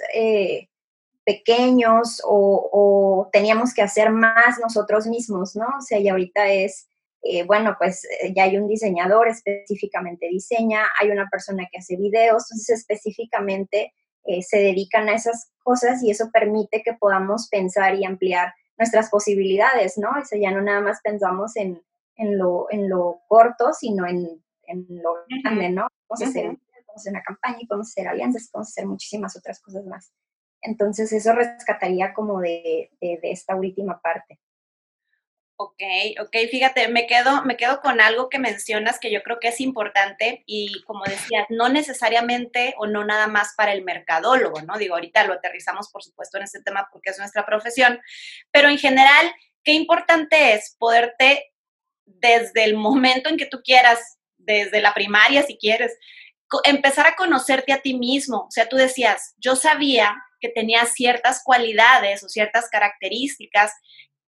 pequeños 1.26 2.22
o, 2.26 2.70
o, 2.72 3.30
teníamos 3.32 3.74
que 3.74 3.84
hacer 3.84 4.10
más 4.10 4.60
nosotros 4.60 5.06
mismos, 5.06 5.56
¿no? 5.56 5.68
O 5.78 5.82
sea, 5.82 6.00
y 6.00 6.08
ahorita 6.08 6.48
es, 6.52 6.88
bueno, 7.46 7.76
pues 7.78 8.08
ya 8.36 8.44
hay 8.44 8.58
un 8.58 8.68
diseñador 8.68 9.28
específicamente 9.28 10.28
diseña, 10.28 10.86
hay 11.00 11.12
una 11.12 11.28
persona 11.30 11.68
que 11.72 11.80
hace 11.80 11.98
videos, 11.98 12.50
entonces 12.50 12.80
específicamente 12.80 13.94
se 14.42 14.58
dedican 14.58 15.10
a 15.10 15.16
esas 15.16 15.52
cosas 15.64 16.02
y 16.02 16.10
eso 16.12 16.32
permite 16.32 16.82
que 16.82 16.94
podamos 16.94 17.48
pensar 17.50 17.96
y 17.96 18.06
ampliar 18.06 18.54
nuestras 18.80 19.10
posibilidades, 19.10 19.98
¿no? 19.98 20.10
Ya 20.32 20.52
no 20.52 20.62
nada 20.62 20.82
más 20.82 21.02
pensamos 21.04 21.56
en, 21.58 21.84
en, 22.16 22.38
lo, 22.38 22.68
en 22.72 22.90
lo 22.90 23.22
corto, 23.28 23.74
sino 23.74 24.08
en, 24.08 24.44
en 24.64 24.86
lo 24.90 25.18
grande, 25.44 25.70
¿no? 25.70 25.88
Vamos 26.08 26.22
a, 26.22 26.30
hacer, 26.30 26.58
una 27.08 27.22
campaña 27.22 27.58
y 27.62 27.68
podemos 27.68 27.90
hacer 27.90 28.08
alianzas, 28.08 28.50
podemos 28.52 28.70
hacer 28.70 28.88
muchísimas 28.88 29.36
otras 29.38 29.62
cosas 29.62 29.86
más. 29.86 30.12
Entonces, 30.62 31.12
eso 31.14 31.34
rescataría 31.34 32.14
como 32.14 32.40
de, 32.42 32.90
de 33.00 33.20
esta 33.24 33.56
última 33.56 34.02
parte. 34.02 34.40
Ok, 35.62 35.84
ok, 36.22 36.38
fíjate, 36.50 36.88
me 36.88 37.06
quedo, 37.06 37.44
me 37.44 37.58
quedo 37.58 37.82
con 37.82 38.00
algo 38.00 38.30
que 38.30 38.40
mencionas 38.40 38.98
que 38.98 39.12
yo 39.12 39.22
creo 39.24 39.42
que 39.42 39.50
es 39.50 39.60
importante 39.60 40.42
y 40.46 40.82
como 40.84 41.04
decías, 41.04 41.48
no 41.50 41.68
necesariamente 41.68 42.76
o 42.78 42.88
no 42.88 43.04
nada 43.04 43.28
más 43.28 43.56
para 43.58 43.74
el 43.74 43.84
mercadólogo, 43.84 44.62
¿no? 44.62 44.78
Digo, 44.78 44.96
ahorita 44.96 45.26
lo 45.26 45.34
aterrizamos, 45.34 45.90
por 45.90 46.02
supuesto, 46.02 46.38
en 46.38 46.46
este 46.46 46.62
tema 46.62 46.88
porque 46.94 47.10
es 47.10 47.20
nuestra 47.20 47.46
profesión, 47.46 48.00
pero 48.52 48.70
en 48.70 48.78
general, 48.78 49.34
qué 49.66 49.74
importante 49.74 50.54
es 50.54 50.78
poderte, 50.80 51.52
desde 52.06 52.64
el 52.64 52.78
momento 52.78 53.28
en 53.28 53.36
que 53.36 53.46
tú 53.46 53.62
quieras, 53.62 54.18
desde 54.38 54.80
la 54.80 54.94
primaria 54.94 55.44
si 55.44 55.58
quieres, 55.58 55.92
empezar 56.64 57.06
a 57.06 57.18
conocerte 57.18 57.74
a 57.74 57.82
ti 57.82 57.96
mismo. 57.96 58.46
O 58.48 58.52
sea, 58.52 58.70
tú 58.70 58.78
decías, 58.78 59.36
yo 59.40 59.58
sabía 59.58 60.16
que 60.40 60.48
tenía 60.48 60.86
ciertas 60.86 61.44
cualidades 61.44 62.24
o 62.24 62.30
ciertas 62.30 62.70
características 62.70 63.74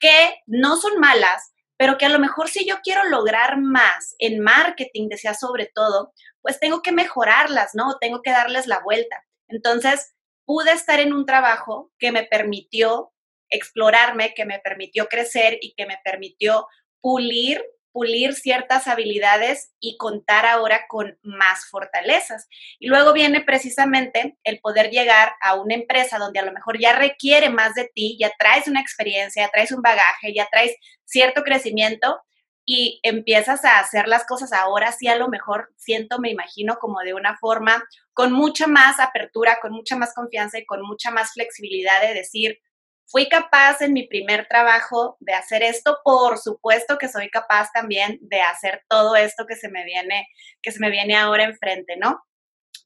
que 0.02 0.42
no 0.48 0.76
son 0.76 1.00
malas, 1.00 1.54
pero 1.78 1.98
que 1.98 2.06
a 2.06 2.10
lo 2.10 2.20
mejor 2.20 2.50
si 2.50 2.68
yo 2.68 2.80
quiero 2.84 3.06
lograr 3.06 3.58
más 3.60 4.16
en 4.20 4.42
marketing, 4.42 5.08
decía 5.08 5.34
sobre 5.34 5.72
todo, 5.74 6.12
pues 6.42 6.60
tengo 6.60 6.82
que 6.82 6.92
mejorarlas, 6.92 7.72
¿no? 7.74 7.98
Tengo 8.00 8.22
que 8.22 8.32
darles 8.32 8.68
la 8.68 8.82
vuelta. 8.84 9.24
Entonces, 9.48 10.14
pude 10.46 10.72
estar 10.74 11.00
en 11.00 11.14
un 11.14 11.26
trabajo 11.26 11.92
que 11.98 12.12
me 12.12 12.24
permitió 12.24 13.14
explorarme, 13.50 14.34
que 14.34 14.46
me 14.46 14.60
permitió 14.60 15.08
crecer 15.08 15.58
y 15.62 15.74
que 15.76 15.86
me 15.86 15.98
permitió 16.04 16.68
pulir 17.02 17.64
pulir 17.92 18.34
ciertas 18.34 18.88
habilidades 18.88 19.74
y 19.80 19.98
contar 19.98 20.46
ahora 20.46 20.86
con 20.88 21.18
más 21.22 21.66
fortalezas. 21.70 22.48
Y 22.80 22.88
luego 22.88 23.14
viene 23.14 23.42
precisamente 23.42 24.38
el 24.44 24.60
poder 24.60 24.90
llegar 24.90 25.34
a 25.42 25.56
una 25.56 25.76
empresa 25.76 26.18
donde 26.18 26.40
a 26.40 26.46
lo 26.46 26.52
mejor 26.52 26.80
ya 26.80 26.94
requiere 26.94 27.50
más 27.50 27.74
de 27.76 27.90
ti, 27.94 28.18
ya 28.20 28.32
traes 28.38 28.68
una 28.68 28.82
experiencia, 28.82 29.44
ya 29.46 29.52
traes 29.52 29.72
un 29.72 29.82
bagaje, 29.82 30.34
ya 30.34 30.48
traes 30.52 30.76
cierto 31.06 31.44
crecimiento 31.44 32.22
y 32.66 33.00
empiezas 33.04 33.66
a 33.66 33.80
hacer 33.80 34.08
las 34.08 34.26
cosas 34.26 34.54
ahora 34.54 34.92
sí 34.92 35.08
a 35.08 35.16
lo 35.16 35.28
mejor 35.28 35.74
siento, 35.78 36.20
me 36.20 36.30
imagino 36.30 36.78
como 36.80 37.00
de 37.00 37.14
una 37.14 37.38
forma 37.38 37.84
con 38.14 38.32
mucha 38.32 38.68
más 38.68 39.00
apertura, 39.00 39.60
con 39.62 39.72
mucha 39.72 39.96
más 39.96 40.14
confianza 40.14 40.60
y 40.60 40.66
con 40.66 40.82
mucha 40.82 41.12
más 41.12 41.34
flexibilidad 41.34 42.02
de 42.02 42.14
decir, 42.14 42.60
Fui 43.12 43.28
capaz 43.28 43.82
en 43.82 43.92
mi 43.92 44.08
primer 44.08 44.48
trabajo 44.48 45.18
de 45.20 45.34
hacer 45.34 45.64
esto, 45.64 46.00
por 46.04 46.38
supuesto 46.38 46.98
que 46.98 47.10
soy 47.10 47.30
capaz 47.30 47.70
también 47.74 48.18
de 48.22 48.42
hacer 48.42 48.86
todo 48.88 49.18
esto 49.18 49.46
que 49.46 49.58
se 49.58 49.70
me 49.70 49.84
viene, 49.84 50.30
que 50.62 50.72
se 50.72 50.80
me 50.80 50.90
viene 50.90 51.18
ahora 51.18 51.44
enfrente, 51.44 51.98
¿no? 51.98 52.24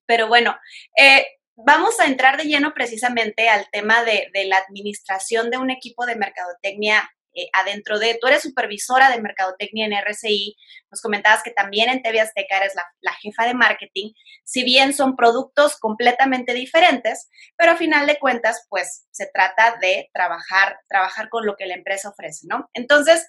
Pero 0.08 0.28
bueno, 0.28 0.58
eh, 0.98 1.28
vamos 1.56 2.00
a 2.00 2.08
entrar 2.08 2.38
de 2.38 2.46
lleno 2.46 2.74
precisamente 2.74 3.50
al 3.50 3.70
tema 3.72 4.04
de, 4.04 4.30
de, 4.34 4.46
la 4.46 4.58
administración 4.58 5.52
de 5.52 5.58
un 5.58 5.70
equipo 5.70 6.06
de 6.08 6.16
mercadotecnia 6.16 7.08
eh, 7.36 7.50
adentro 7.54 8.00
de, 8.00 8.18
tú 8.20 8.28
eres 8.28 8.44
supervisora 8.44 9.10
de 9.10 9.22
mercadotecnia 9.22 9.86
en 9.86 9.94
RCI, 9.94 10.56
nos 10.90 11.02
comentabas 11.02 11.44
que 11.44 11.52
también 11.52 11.90
en 11.90 12.02
TV 12.02 12.22
Azteca 12.22 12.58
eres 12.58 12.74
la, 12.76 13.14
jefa 13.22 13.46
de 13.46 13.54
marketing, 13.54 14.12
si 14.44 14.64
bien 14.64 14.94
son 14.94 15.16
productos 15.16 15.78
completamente 15.78 16.54
diferentes, 16.54 17.30
pero 17.58 17.74
a 17.74 17.78
final 17.78 18.08
de 18.08 18.20
cuentas, 18.20 18.66
pues 18.70 19.06
se 19.12 19.30
trata 19.34 19.78
de 19.82 20.10
trabajar, 20.14 20.80
trabajar 20.88 21.30
con 21.30 21.46
lo 21.46 21.56
que 21.56 21.66
la 21.66 21.76
empresa 21.76 22.10
ofrece, 22.10 22.48
¿no? 22.48 22.70
Entonces, 22.74 23.26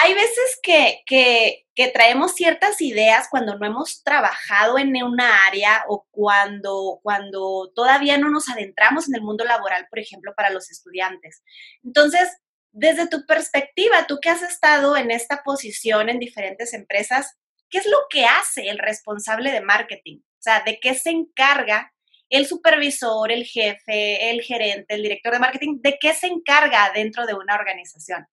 hay 0.00 0.14
veces 0.14 0.58
que, 0.62 1.00
que, 1.06 1.66
que, 1.74 1.88
traemos 1.88 2.34
ciertas 2.34 2.80
ideas 2.80 3.26
cuando 3.30 3.58
no 3.58 3.66
hemos 3.66 4.02
trabajado 4.04 4.78
en 4.78 5.02
una 5.02 5.46
área 5.46 5.84
o 5.88 6.06
cuando, 6.10 7.00
cuando 7.02 7.72
todavía 7.74 8.16
no 8.16 8.30
nos 8.30 8.48
adentramos 8.48 9.08
en 9.08 9.16
el 9.16 9.22
mundo 9.22 9.44
laboral, 9.44 9.86
por 9.90 9.98
ejemplo, 9.98 10.32
para 10.36 10.50
los 10.50 10.70
estudiantes. 10.70 11.42
Entonces, 11.82 12.28
desde 12.72 13.08
tu 13.08 13.26
perspectiva, 13.26 14.06
tú 14.06 14.18
que 14.20 14.30
has 14.30 14.42
estado 14.42 14.96
en 14.96 15.10
esta 15.10 15.42
posición 15.42 16.08
en 16.08 16.18
diferentes 16.18 16.74
empresas, 16.74 17.36
¿qué 17.70 17.78
es 17.78 17.86
lo 17.86 17.98
que 18.10 18.24
hace 18.24 18.68
el 18.68 18.78
responsable 18.78 19.50
de 19.50 19.60
marketing? 19.60 20.18
O 20.20 20.42
sea, 20.42 20.62
¿de 20.64 20.78
qué 20.80 20.94
se 20.94 21.10
encarga 21.10 21.92
el 22.30 22.46
supervisor, 22.46 23.32
el 23.32 23.44
jefe, 23.44 24.30
el 24.30 24.42
gerente, 24.42 24.94
el 24.94 25.02
director 25.02 25.32
de 25.32 25.38
marketing? 25.38 25.78
¿De 25.80 25.98
qué 26.00 26.14
se 26.14 26.26
encarga 26.26 26.90
dentro 26.94 27.26
de 27.26 27.34
una 27.34 27.54
organización? 27.54 28.26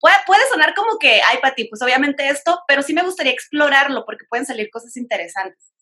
puede, 0.00 0.42
sonar 0.50 0.74
como 0.74 0.98
que, 0.98 1.20
ay, 1.22 1.38
Pati, 1.42 1.66
pues 1.66 1.82
obviamente 1.82 2.26
esto, 2.28 2.62
pero 2.66 2.82
sí 2.82 2.94
me 2.94 3.02
gustaría 3.02 3.32
explorarlo 3.32 4.04
porque 4.06 4.24
pueden 4.28 4.46
salir 4.46 4.70
cosas 4.70 4.96
interesantes. 4.96 5.72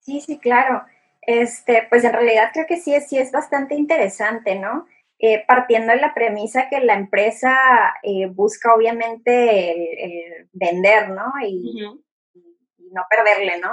Sí, 0.00 0.20
sí, 0.20 0.38
claro. 0.38 0.82
Este, 1.22 1.86
pues 1.88 2.04
en 2.04 2.12
realidad 2.12 2.50
creo 2.52 2.66
que 2.66 2.78
sí 2.78 2.94
sí 3.06 3.18
es 3.18 3.32
bastante 3.32 3.74
interesante, 3.74 4.54
¿no? 4.54 4.86
Eh, 5.20 5.44
partiendo 5.46 5.92
de 5.92 6.00
la 6.00 6.12
premisa 6.12 6.68
que 6.68 6.80
la 6.80 6.94
empresa 6.94 7.56
eh, 8.02 8.26
busca 8.26 8.74
obviamente 8.74 10.04
el, 10.04 10.48
vender, 10.52 11.10
¿no? 11.10 11.32
Y, 11.46 11.82
no 12.90 13.02
perderle, 13.10 13.58
¿no? 13.58 13.70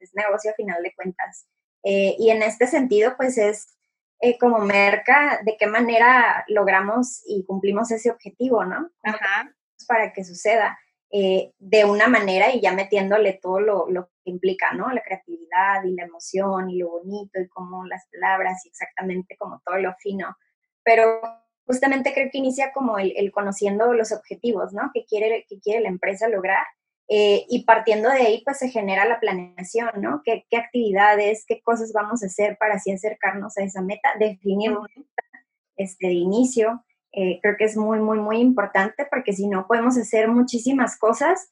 Es 0.00 0.12
negocio 0.14 0.50
a 0.50 0.54
final 0.54 0.82
de 0.82 0.94
cuentas. 0.94 1.46
Eh, 1.84 2.16
y 2.18 2.30
en 2.30 2.42
este 2.42 2.66
sentido, 2.66 3.14
pues 3.16 3.38
es 3.38 3.76
como 4.40 4.58
merca, 4.58 5.40
de 5.44 5.56
qué 5.56 5.68
manera 5.68 6.44
logramos 6.48 7.22
y 7.26 7.44
cumplimos 7.44 7.92
ese 7.92 8.10
objetivo, 8.10 8.64
¿no? 8.64 8.90
Ajá. 9.04 9.54
Para 9.86 10.12
que 10.12 10.24
suceda. 10.24 10.78
de 11.10 11.84
una 11.84 12.08
manera 12.08 12.52
y 12.52 12.60
ya 12.60 12.72
metiéndole 12.72 13.34
todo 13.34 13.60
lo, 13.60 13.88
lo, 13.88 14.06
que 14.24 14.30
implica, 14.30 14.72
¿no? 14.72 14.90
La 14.90 15.02
creatividad 15.02 15.84
y 15.84 15.94
la 15.94 16.04
emoción 16.04 16.70
y 16.70 16.78
lo 16.78 16.90
bonito 16.90 17.40
y 17.40 17.48
como 17.48 17.86
las 17.86 18.08
palabras 18.12 18.64
y 18.64 18.68
exactamente 18.68 19.36
como 19.36 19.60
todo 19.64 19.78
lo 19.78 19.94
fino 20.00 20.36
pero 20.86 21.20
justamente 21.66 22.14
creo 22.14 22.28
que 22.30 22.38
inicia 22.38 22.72
como 22.72 22.96
el, 22.96 23.32
conociendo 23.32 23.92
los 23.92 24.12
objetivos, 24.12 24.72
¿no? 24.72 24.92
Que 24.94 25.04
quiere, 25.04 25.44
que 25.48 25.58
quiere 25.58 25.80
la 25.80 25.88
empresa 25.88 26.28
lograr. 26.28 26.64
Eh, 27.08 27.44
y 27.48 27.64
partiendo 27.64 28.08
de 28.08 28.20
ahí, 28.20 28.42
pues 28.44 28.58
se 28.58 28.68
genera 28.68 29.04
la 29.04 29.18
planeación, 29.18 29.90
¿no? 30.00 30.22
¿Qué, 30.24 30.44
actividades, 30.56 31.44
qué 31.46 31.60
cosas 31.60 31.92
vamos 31.92 32.22
a 32.22 32.26
hacer 32.26 32.56
para 32.58 32.76
así 32.76 32.92
acercarnos 32.92 33.58
a 33.58 33.64
esa 33.64 33.82
meta? 33.82 34.10
Definir 34.18 34.70
una 34.70 34.88
este, 35.76 36.06
de 36.06 36.14
inicio. 36.14 36.84
Eh, 37.12 37.40
creo 37.42 37.56
que 37.56 37.64
es 37.64 37.76
muy, 37.76 37.98
muy, 37.98 38.18
muy 38.18 38.38
importante 38.38 39.06
porque 39.10 39.32
si 39.32 39.48
no 39.48 39.66
podemos 39.66 39.98
hacer 39.98 40.28
muchísimas 40.28 40.96
cosas 40.98 41.50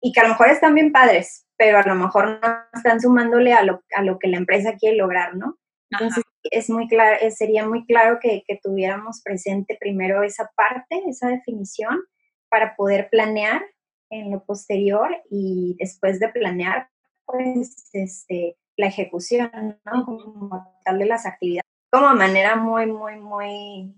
y 0.00 0.12
que 0.12 0.20
a 0.20 0.24
lo 0.24 0.30
mejor 0.30 0.50
están 0.50 0.74
bien 0.74 0.92
padres, 0.92 1.46
pero 1.56 1.78
a 1.78 1.82
lo 1.82 1.96
mejor 1.96 2.40
no 2.40 2.56
están 2.72 3.00
sumándole 3.00 3.54
a 3.54 3.64
lo, 3.64 3.82
a 3.96 4.02
lo 4.02 4.18
que 4.20 4.28
la 4.28 4.36
empresa 4.36 4.76
quiere 4.78 4.96
lograr, 4.96 5.34
¿no? 5.34 5.58
Entonces, 5.90 6.24
es 6.44 6.70
muy 6.70 6.88
claro, 6.88 7.16
eh, 7.20 7.30
sería 7.30 7.66
muy 7.66 7.84
claro 7.86 8.18
que, 8.20 8.44
tuviéramos 8.62 9.22
presente 9.22 9.76
primero 9.78 10.22
esa 10.22 10.50
parte, 10.56 11.02
esa 11.08 11.28
definición, 11.28 12.00
para 12.48 12.76
poder 12.76 13.08
planear 13.10 13.62
en 14.10 14.30
lo 14.30 14.44
posterior 14.44 15.10
y 15.30 15.76
después 15.78 16.20
de 16.20 16.28
planear, 16.28 16.88
pues, 17.24 17.88
este, 17.92 18.56
la 18.76 18.86
ejecución, 18.86 19.78
¿no? 19.84 20.04
Como 20.04 20.80
tal 20.84 20.98
de 20.98 21.06
las 21.06 21.26
actividades, 21.26 21.70
como 21.90 22.14
manera 22.14 22.56
muy, 22.56 22.86
muy, 22.86 23.16
muy 23.16 23.94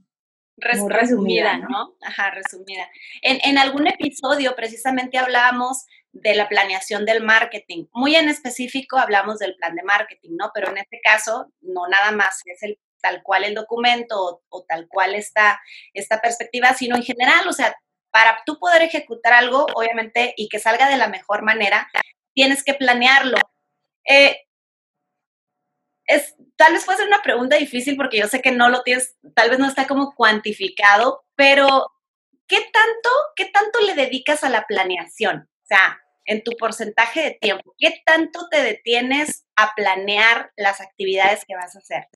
resumida, 0.56 1.58
¿no? 1.58 1.94
Ajá, 2.02 2.30
resumida. 2.30 2.88
En, 3.22 3.38
en, 3.42 3.58
algún 3.58 3.86
episodio 3.86 4.54
precisamente 4.54 5.18
hablamos 5.18 5.84
de 6.12 6.34
la 6.34 6.48
planeación 6.48 7.04
del 7.04 7.22
marketing. 7.22 7.86
Muy 7.92 8.14
en 8.16 8.28
específico 8.28 8.96
hablamos 8.96 9.38
del 9.38 9.56
plan 9.56 9.74
de 9.74 9.82
marketing, 9.82 10.36
¿no? 10.38 10.50
Pero 10.54 10.70
en 10.70 10.78
este 10.78 11.00
caso, 11.02 11.52
no 11.60 11.88
nada 11.88 12.12
más 12.12 12.40
es 12.44 12.62
el 12.62 12.78
tal 13.04 13.22
cual 13.22 13.44
el 13.44 13.54
documento 13.54 14.42
o, 14.48 14.64
tal 14.64 14.88
cual 14.88 15.14
esta, 15.14 15.60
esta 15.92 16.22
perspectiva, 16.22 16.72
sino 16.72 16.96
en 16.96 17.02
general, 17.02 17.46
o 17.46 17.52
sea, 17.52 17.76
para 18.10 18.42
tú 18.46 18.58
poder 18.58 18.80
ejecutar 18.80 19.34
algo, 19.34 19.66
obviamente, 19.74 20.32
y 20.38 20.48
que 20.48 20.58
salga 20.58 20.88
de 20.88 20.96
la 20.96 21.08
mejor 21.08 21.42
manera, 21.42 21.90
tienes 22.32 22.64
que 22.64 22.72
planearlo. 22.72 23.36
Eh, 24.08 24.43
es, 26.06 26.34
tal 26.56 26.72
vez 26.72 26.84
puede 26.84 26.98
ser 26.98 27.08
una 27.08 27.22
pregunta 27.22 27.56
difícil 27.56 27.96
porque 27.96 28.18
yo 28.18 28.28
sé 28.28 28.40
que 28.42 28.52
no 28.52 28.68
lo 28.68 28.82
tienes, 28.82 29.16
tal 29.34 29.50
vez 29.50 29.58
no 29.58 29.66
está 29.66 29.86
como 29.86 30.14
cuantificado, 30.14 31.24
pero 31.34 31.90
¿qué 32.46 32.58
tanto, 32.58 33.10
qué 33.36 33.46
tanto 33.46 33.80
le 33.80 33.94
dedicas 33.94 34.44
a 34.44 34.50
la 34.50 34.66
planeación? 34.66 35.48
O 35.62 35.66
sea, 35.66 36.00
en 36.26 36.42
tu 36.42 36.52
porcentaje 36.58 37.22
de 37.22 37.38
tiempo, 37.40 37.74
¿qué 37.78 38.02
tanto 38.04 38.48
te 38.50 38.62
detienes 38.62 39.46
a 39.56 39.74
planear 39.74 40.52
las 40.56 40.80
actividades 40.80 41.44
que 41.44 41.56
vas 41.56 41.76
a 41.76 41.78
hacer? 41.78 42.08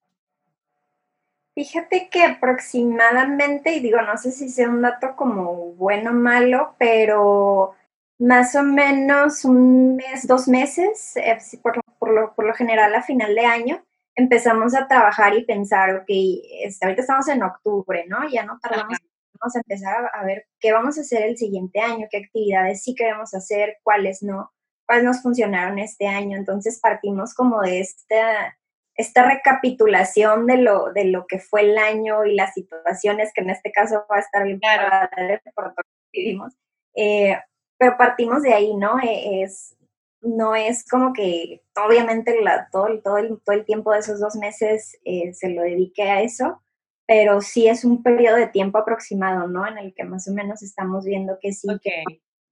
Fíjate 1.55 2.09
que 2.09 2.23
aproximadamente, 2.23 3.73
y 3.73 3.81
digo, 3.81 4.01
no 4.03 4.17
sé 4.17 4.31
si 4.31 4.49
sea 4.49 4.69
un 4.69 4.81
dato 4.81 5.17
como 5.17 5.73
bueno 5.73 6.11
o 6.11 6.15
malo, 6.15 6.77
pero 6.79 7.75
más 8.19 8.55
o 8.55 8.63
menos 8.63 9.45
un 9.45 9.97
mes, 9.97 10.27
dos 10.27 10.47
meses, 10.47 11.17
eh, 11.17 11.39
por, 11.63 11.81
por, 12.09 12.15
lo, 12.15 12.35
por 12.35 12.47
lo 12.47 12.55
general 12.55 12.95
a 12.95 13.03
final 13.03 13.35
de 13.35 13.45
año, 13.45 13.85
empezamos 14.15 14.75
a 14.75 14.89
trabajar 14.89 15.35
y 15.35 15.45
pensar, 15.45 15.95
ok, 15.97 16.07
este, 16.09 16.87
ahorita 16.87 17.03
estamos 17.03 17.29
en 17.29 17.43
octubre, 17.43 18.07
¿no? 18.09 18.27
Ya 18.29 18.45
no 18.45 18.59
tardamos, 18.61 18.99
vamos 19.39 19.57
a 19.57 19.59
empezar 19.59 20.11
a, 20.13 20.25
ver 20.25 20.47
qué 20.59 20.73
vamos 20.73 20.97
a 20.97 21.03
hacer 21.03 21.23
el 21.23 21.37
siguiente 21.37 21.81
año, 21.81 22.09
qué 22.11 22.19
actividades 22.19 22.83
sí 22.83 22.95
queremos 22.95 23.35
hacer, 23.35 23.77
cuáles 23.83 24.23
no, 24.23 24.51
cuáles 24.87 25.05
nos 25.05 25.23
funcionaron 25.23 25.79
este 25.79 26.07
año. 26.07 26.39
Entonces 26.39 26.81
partimos 26.81 27.35
como 27.35 27.61
de 27.61 27.81
esta, 27.81 28.57
esta 28.97 29.29
recapitulación 29.29 30.47
de 30.47 30.57
lo, 30.57 30.93
de 30.95 31.05
lo 31.05 31.27
que 31.27 31.39
fue 31.39 31.61
el 31.61 31.77
año 31.77 32.25
y 32.25 32.35
las 32.35 32.55
situaciones, 32.55 33.33
que 33.35 33.43
en 33.43 33.51
este 33.51 33.71
caso 33.71 34.07
va 34.11 34.17
a 34.17 34.21
estar 34.21 34.45
bien 34.45 34.59
claro. 34.59 35.11
por 35.55 35.67
lo 35.67 35.75
que 35.75 35.83
vivimos. 36.13 36.55
Eh, 36.95 37.39
pero 37.79 37.97
partimos 37.99 38.43
de 38.43 38.55
ahí, 38.55 38.75
¿no? 38.75 38.99
E, 38.99 39.43
es, 39.43 39.78
no 40.21 40.55
es 40.55 40.87
como 40.89 41.13
que 41.13 41.63
obviamente 41.77 42.41
la, 42.43 42.69
todo, 42.71 42.89
todo, 43.03 43.19
el, 43.19 43.41
todo 43.45 43.57
el 43.57 43.65
tiempo 43.65 43.93
de 43.93 44.01
esos 44.01 44.21
dos 44.21 44.37
meses 44.37 44.99
eh, 45.05 45.33
se 45.33 45.51
lo 45.51 45.63
dedique 45.63 46.03
a 46.03 46.23
eso, 46.23 46.63
pero 47.07 47.41
sí 47.41 47.69
es 47.69 47.85
un 47.85 48.03
periodo 48.03 48.37
de 48.37 48.49
tiempo 48.49 48.79
aproximado, 48.79 49.49
¿no? 49.49 49.67
En 49.67 49.79
el 49.79 49.95
que 49.95 50.05
más 50.05 50.29
o 50.29 50.33
menos 50.33 50.63
estamos 50.63 51.05
viendo 51.05 51.39
que 51.41 51.53
sí, 51.53 51.69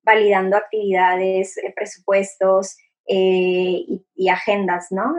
validando 0.02 0.56
actividades, 0.56 1.58
eh, 1.58 1.72
presupuestos 1.74 2.76
eh, 3.08 3.84
y, 4.14 4.28
agendas, 4.28 4.88
¿no? 4.90 5.14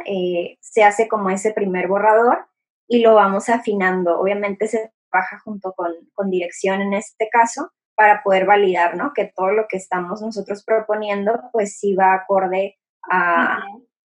se 0.60 0.84
hace 0.84 1.08
como 1.08 1.30
ese 1.30 1.52
primer 1.52 1.88
borrador 1.88 2.48
y 2.88 3.00
lo 3.00 3.16
vamos 3.16 3.50
afinando. 3.50 4.20
Obviamente 4.20 4.68
se 4.68 4.92
trabaja 5.10 5.40
junto 5.40 5.74
con, 5.74 5.94
con 6.14 6.30
dirección 6.30 6.82
en 6.82 6.94
este 6.94 7.30
caso, 7.30 7.72
para 7.98 8.22
poder 8.22 8.46
validar, 8.46 8.96
¿no? 8.96 9.12
Que 9.14 9.26
todo 9.36 9.52
lo 9.52 9.68
que 9.68 9.78
estamos 9.78 10.22
nosotros 10.22 10.64
proponiendo, 10.64 11.50
pues 11.52 11.80
sí 11.80 11.96
va 11.96 12.14
acorde 12.14 12.78
a 13.10 13.58
la 13.60 13.66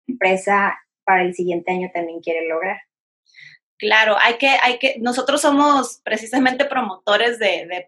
empresa 0.07 0.79
para 1.03 1.21
el 1.21 1.35
siguiente 1.35 1.71
año 1.71 1.91
también 1.93 2.19
quiere 2.19 2.47
lograr. 2.47 2.81
Claro, 3.77 4.17
hay 4.19 4.39
que, 4.39 4.47
hay 4.47 4.79
que, 4.79 4.95
nosotros 4.99 5.39
somos 5.39 6.01
precisamente 6.03 6.65
promotores 6.65 7.37
de, 7.37 7.87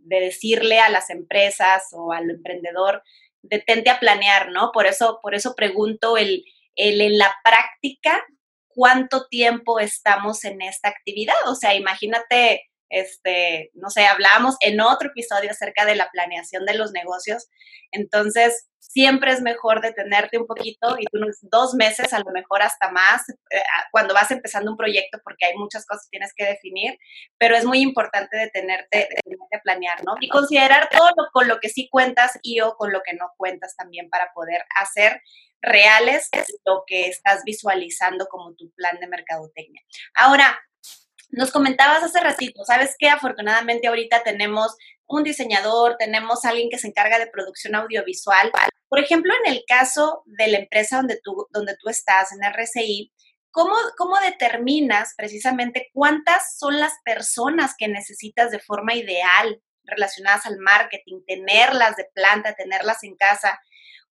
decirle 0.00 0.80
a 0.80 0.88
las 0.88 1.10
empresas 1.10 1.90
o 1.92 2.12
al 2.12 2.28
emprendedor, 2.28 3.04
detente 3.42 3.90
a 3.90 4.00
planear, 4.00 4.50
¿no? 4.50 4.72
Por 4.72 4.86
eso, 4.86 5.20
por 5.22 5.36
eso 5.36 5.54
pregunto 5.54 6.16
el, 6.16 6.44
el 6.74 7.00
en 7.00 7.18
la 7.18 7.32
práctica, 7.44 8.26
¿cuánto 8.66 9.28
tiempo 9.28 9.78
estamos 9.78 10.44
en 10.44 10.60
esta 10.60 10.88
actividad? 10.88 11.36
O 11.46 11.54
sea, 11.54 11.76
imagínate, 11.76 12.68
este, 12.88 13.70
no 13.74 13.90
sé, 13.90 14.06
hablamos 14.06 14.56
en 14.60 14.80
otro 14.80 15.08
episodio 15.08 15.50
acerca 15.50 15.84
de 15.84 15.96
la 15.96 16.10
planeación 16.10 16.64
de 16.64 16.74
los 16.74 16.92
negocios. 16.92 17.48
Entonces, 17.92 18.68
siempre 18.78 19.32
es 19.32 19.42
mejor 19.42 19.82
detenerte 19.82 20.38
un 20.38 20.46
poquito 20.46 20.96
y 20.98 21.04
dos 21.42 21.74
meses, 21.74 22.12
a 22.12 22.20
lo 22.20 22.30
mejor 22.32 22.62
hasta 22.62 22.90
más, 22.90 23.28
eh, 23.28 23.62
cuando 23.90 24.14
vas 24.14 24.30
empezando 24.30 24.70
un 24.70 24.76
proyecto, 24.76 25.18
porque 25.22 25.46
hay 25.46 25.54
muchas 25.56 25.84
cosas 25.86 26.04
que 26.04 26.16
tienes 26.16 26.32
que 26.34 26.44
definir, 26.44 26.98
pero 27.38 27.56
es 27.56 27.64
muy 27.64 27.80
importante 27.80 28.36
detenerte, 28.36 29.08
detenerte 29.14 29.56
a 29.56 29.60
planear, 29.60 30.04
¿no? 30.04 30.14
Y 30.20 30.28
considerar 30.28 30.88
todo 30.90 31.28
con 31.32 31.48
lo 31.48 31.58
que 31.60 31.68
sí 31.68 31.88
cuentas 31.90 32.38
y 32.42 32.60
o 32.60 32.74
con 32.76 32.92
lo 32.92 33.02
que 33.02 33.14
no 33.14 33.32
cuentas 33.36 33.74
también 33.76 34.08
para 34.08 34.32
poder 34.34 34.64
hacer 34.80 35.20
reales 35.60 36.28
lo 36.64 36.84
que 36.86 37.08
estás 37.08 37.42
visualizando 37.44 38.26
como 38.26 38.54
tu 38.54 38.70
plan 38.72 38.98
de 39.00 39.08
mercadotecnia. 39.08 39.82
Ahora, 40.14 40.58
nos 41.36 41.52
comentabas 41.52 42.02
hace 42.02 42.18
ratito, 42.20 42.64
¿sabes 42.64 42.96
qué? 42.98 43.10
Afortunadamente 43.10 43.86
ahorita 43.86 44.22
tenemos 44.22 44.74
un 45.06 45.22
diseñador, 45.22 45.96
tenemos 45.98 46.44
alguien 46.46 46.70
que 46.70 46.78
se 46.78 46.88
encarga 46.88 47.18
de 47.18 47.26
producción 47.26 47.74
audiovisual. 47.74 48.50
Por 48.88 49.00
ejemplo, 49.00 49.34
en 49.44 49.52
el 49.52 49.62
caso 49.68 50.22
de 50.24 50.48
la 50.48 50.58
empresa 50.58 50.96
donde 50.96 51.20
tú, 51.22 51.46
donde 51.52 51.76
tú 51.76 51.90
estás, 51.90 52.32
en 52.32 52.42
RCI, 52.42 53.12
¿cómo, 53.50 53.74
¿cómo 53.98 54.18
determinas 54.20 55.12
precisamente 55.14 55.90
cuántas 55.92 56.56
son 56.58 56.80
las 56.80 56.94
personas 57.04 57.74
que 57.76 57.88
necesitas 57.88 58.50
de 58.50 58.58
forma 58.58 58.94
ideal 58.94 59.60
relacionadas 59.84 60.46
al 60.46 60.58
marketing, 60.58 61.20
tenerlas 61.26 61.96
de 61.96 62.06
planta, 62.14 62.54
tenerlas 62.54 63.04
en 63.04 63.14
casa? 63.14 63.60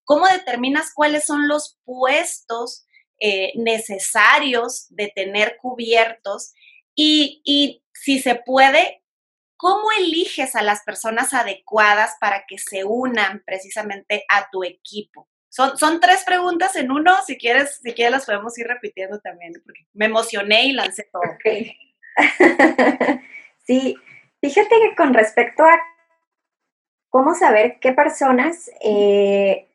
¿Cómo 0.04 0.28
determinas 0.28 0.92
cuáles 0.94 1.26
son 1.26 1.48
los 1.48 1.80
puestos 1.86 2.86
eh, 3.20 3.52
necesarios 3.56 4.86
de 4.90 5.12
tener 5.16 5.58
cubiertos? 5.60 6.54
Y, 6.96 7.82
si 7.94 8.20
se 8.20 8.36
puede, 8.36 9.04
¿cómo 9.58 9.90
eliges 9.98 10.56
a 10.56 10.62
las 10.62 10.84
personas 10.84 11.34
adecuadas 11.34 12.16
para 12.20 12.46
que 12.48 12.58
se 12.58 12.84
unan 12.84 13.42
precisamente 13.46 14.26
a 14.30 14.50
tu 14.52 14.64
equipo? 14.64 15.28
Son, 15.50 15.78
son 15.78 16.00
tres 16.00 16.24
preguntas 16.26 16.76
en 16.76 16.92
uno, 16.92 17.16
si 17.26 17.38
quieres, 17.38 17.80
si 17.82 17.94
quieres 17.94 18.12
las 18.12 18.26
podemos 18.26 18.58
ir 18.58 18.68
repitiendo 18.68 19.20
también, 19.22 19.54
porque 19.66 19.86
me 19.94 20.06
emocioné 20.06 20.66
y 20.66 20.74
lancé 20.74 21.10
todo. 21.12 21.24
sí, 23.66 23.96
Fíjate 24.46 24.76
que 24.80 24.96
con 24.96 25.16
respecto 25.16 25.64
a 25.64 25.82
cómo 27.10 27.34
saber 27.34 27.80
qué 27.80 27.94
personas, 27.94 28.70
eh, 28.80 29.68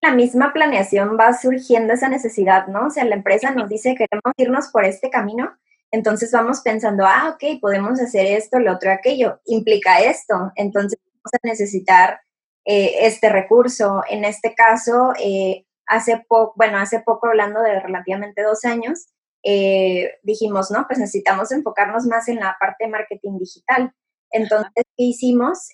la 0.00 0.14
misma 0.14 0.54
planeación 0.54 1.18
va 1.20 1.34
surgiendo 1.34 1.92
esa 1.92 2.08
necesidad, 2.08 2.66
¿no? 2.68 2.86
O 2.86 2.90
sea, 2.90 3.04
la 3.04 3.16
empresa 3.16 3.50
nos 3.50 3.68
dice 3.68 3.94
que 3.94 4.06
queremos 4.06 4.32
irnos 4.38 4.68
por 4.68 4.86
este 4.86 5.10
camino, 5.10 5.54
entonces 5.92 6.30
vamos 6.32 6.60
pensando, 6.60 7.04
ah, 7.06 7.34
ok, 7.34 7.60
podemos 7.60 8.00
hacer 8.00 8.26
esto, 8.26 8.58
lo 8.58 8.74
otro, 8.74 8.92
aquello, 8.92 9.40
implica 9.46 10.00
esto, 10.00 10.52
entonces 10.54 10.98
vamos 11.06 11.34
a 11.34 11.46
necesitar 11.46 12.20
eh, 12.64 13.06
este 13.06 13.28
recurso. 13.28 14.02
En 14.08 14.24
este 14.24 14.54
caso, 14.54 15.12
eh, 15.18 15.66
hace 15.86 16.24
poco, 16.28 16.54
bueno, 16.56 16.78
hace 16.78 17.00
poco 17.00 17.26
hablando 17.26 17.60
de 17.60 17.80
relativamente 17.80 18.42
dos 18.42 18.64
años, 18.64 19.08
eh, 19.42 20.18
dijimos, 20.22 20.70
no, 20.70 20.86
pues 20.86 20.98
necesitamos 20.98 21.50
enfocarnos 21.50 22.06
más 22.06 22.28
en 22.28 22.36
la 22.36 22.56
parte 22.60 22.84
de 22.84 22.90
marketing 22.90 23.38
digital. 23.38 23.92
Entonces, 24.30 24.84
¿qué 24.96 25.04
hicimos? 25.04 25.68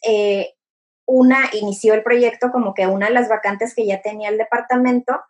una 1.09 1.39
inició 1.53 1.95
el 1.95 2.03
proyecto 2.03 2.51
como 2.51 2.75
que 2.75 2.89
una 2.89 3.07
de 3.07 3.13
las 3.13 3.29
vacantes 3.29 3.77
que 3.77 3.87
ya 3.87 4.03
tenía 4.03 4.29
el 4.29 4.39
departamento, 4.39 5.21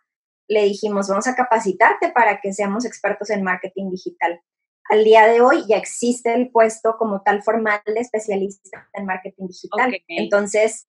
le 0.47 0.63
dijimos, 0.63 1.07
vamos 1.07 1.27
a 1.27 1.35
capacitarte 1.35 2.11
para 2.11 2.41
que 2.41 2.51
seamos 2.51 2.83
expertos 2.83 3.29
en 3.29 3.43
marketing 3.43 3.91
digital. 3.91 4.41
Al 4.89 5.03
día 5.03 5.27
de 5.27 5.41
hoy 5.41 5.65
ya 5.67 5.77
existe 5.77 6.33
el 6.33 6.49
puesto 6.49 6.97
como 6.97 7.21
tal 7.21 7.43
formal 7.43 7.81
de 7.85 7.99
especialista 7.99 8.89
en 8.93 9.05
marketing 9.05 9.47
digital. 9.47 9.97
Entonces, 10.07 10.87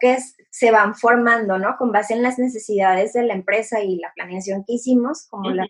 que 0.00 0.18
se 0.50 0.70
van 0.70 0.94
formando, 0.94 1.58
¿no? 1.58 1.76
Con 1.76 1.92
base 1.92 2.14
en 2.14 2.22
las 2.22 2.38
necesidades 2.38 3.12
de 3.12 3.22
la 3.22 3.34
empresa 3.34 3.80
y 3.80 3.96
la 3.96 4.12
planeación 4.14 4.64
que 4.64 4.74
hicimos, 4.74 5.26
como 5.28 5.50
las 5.50 5.68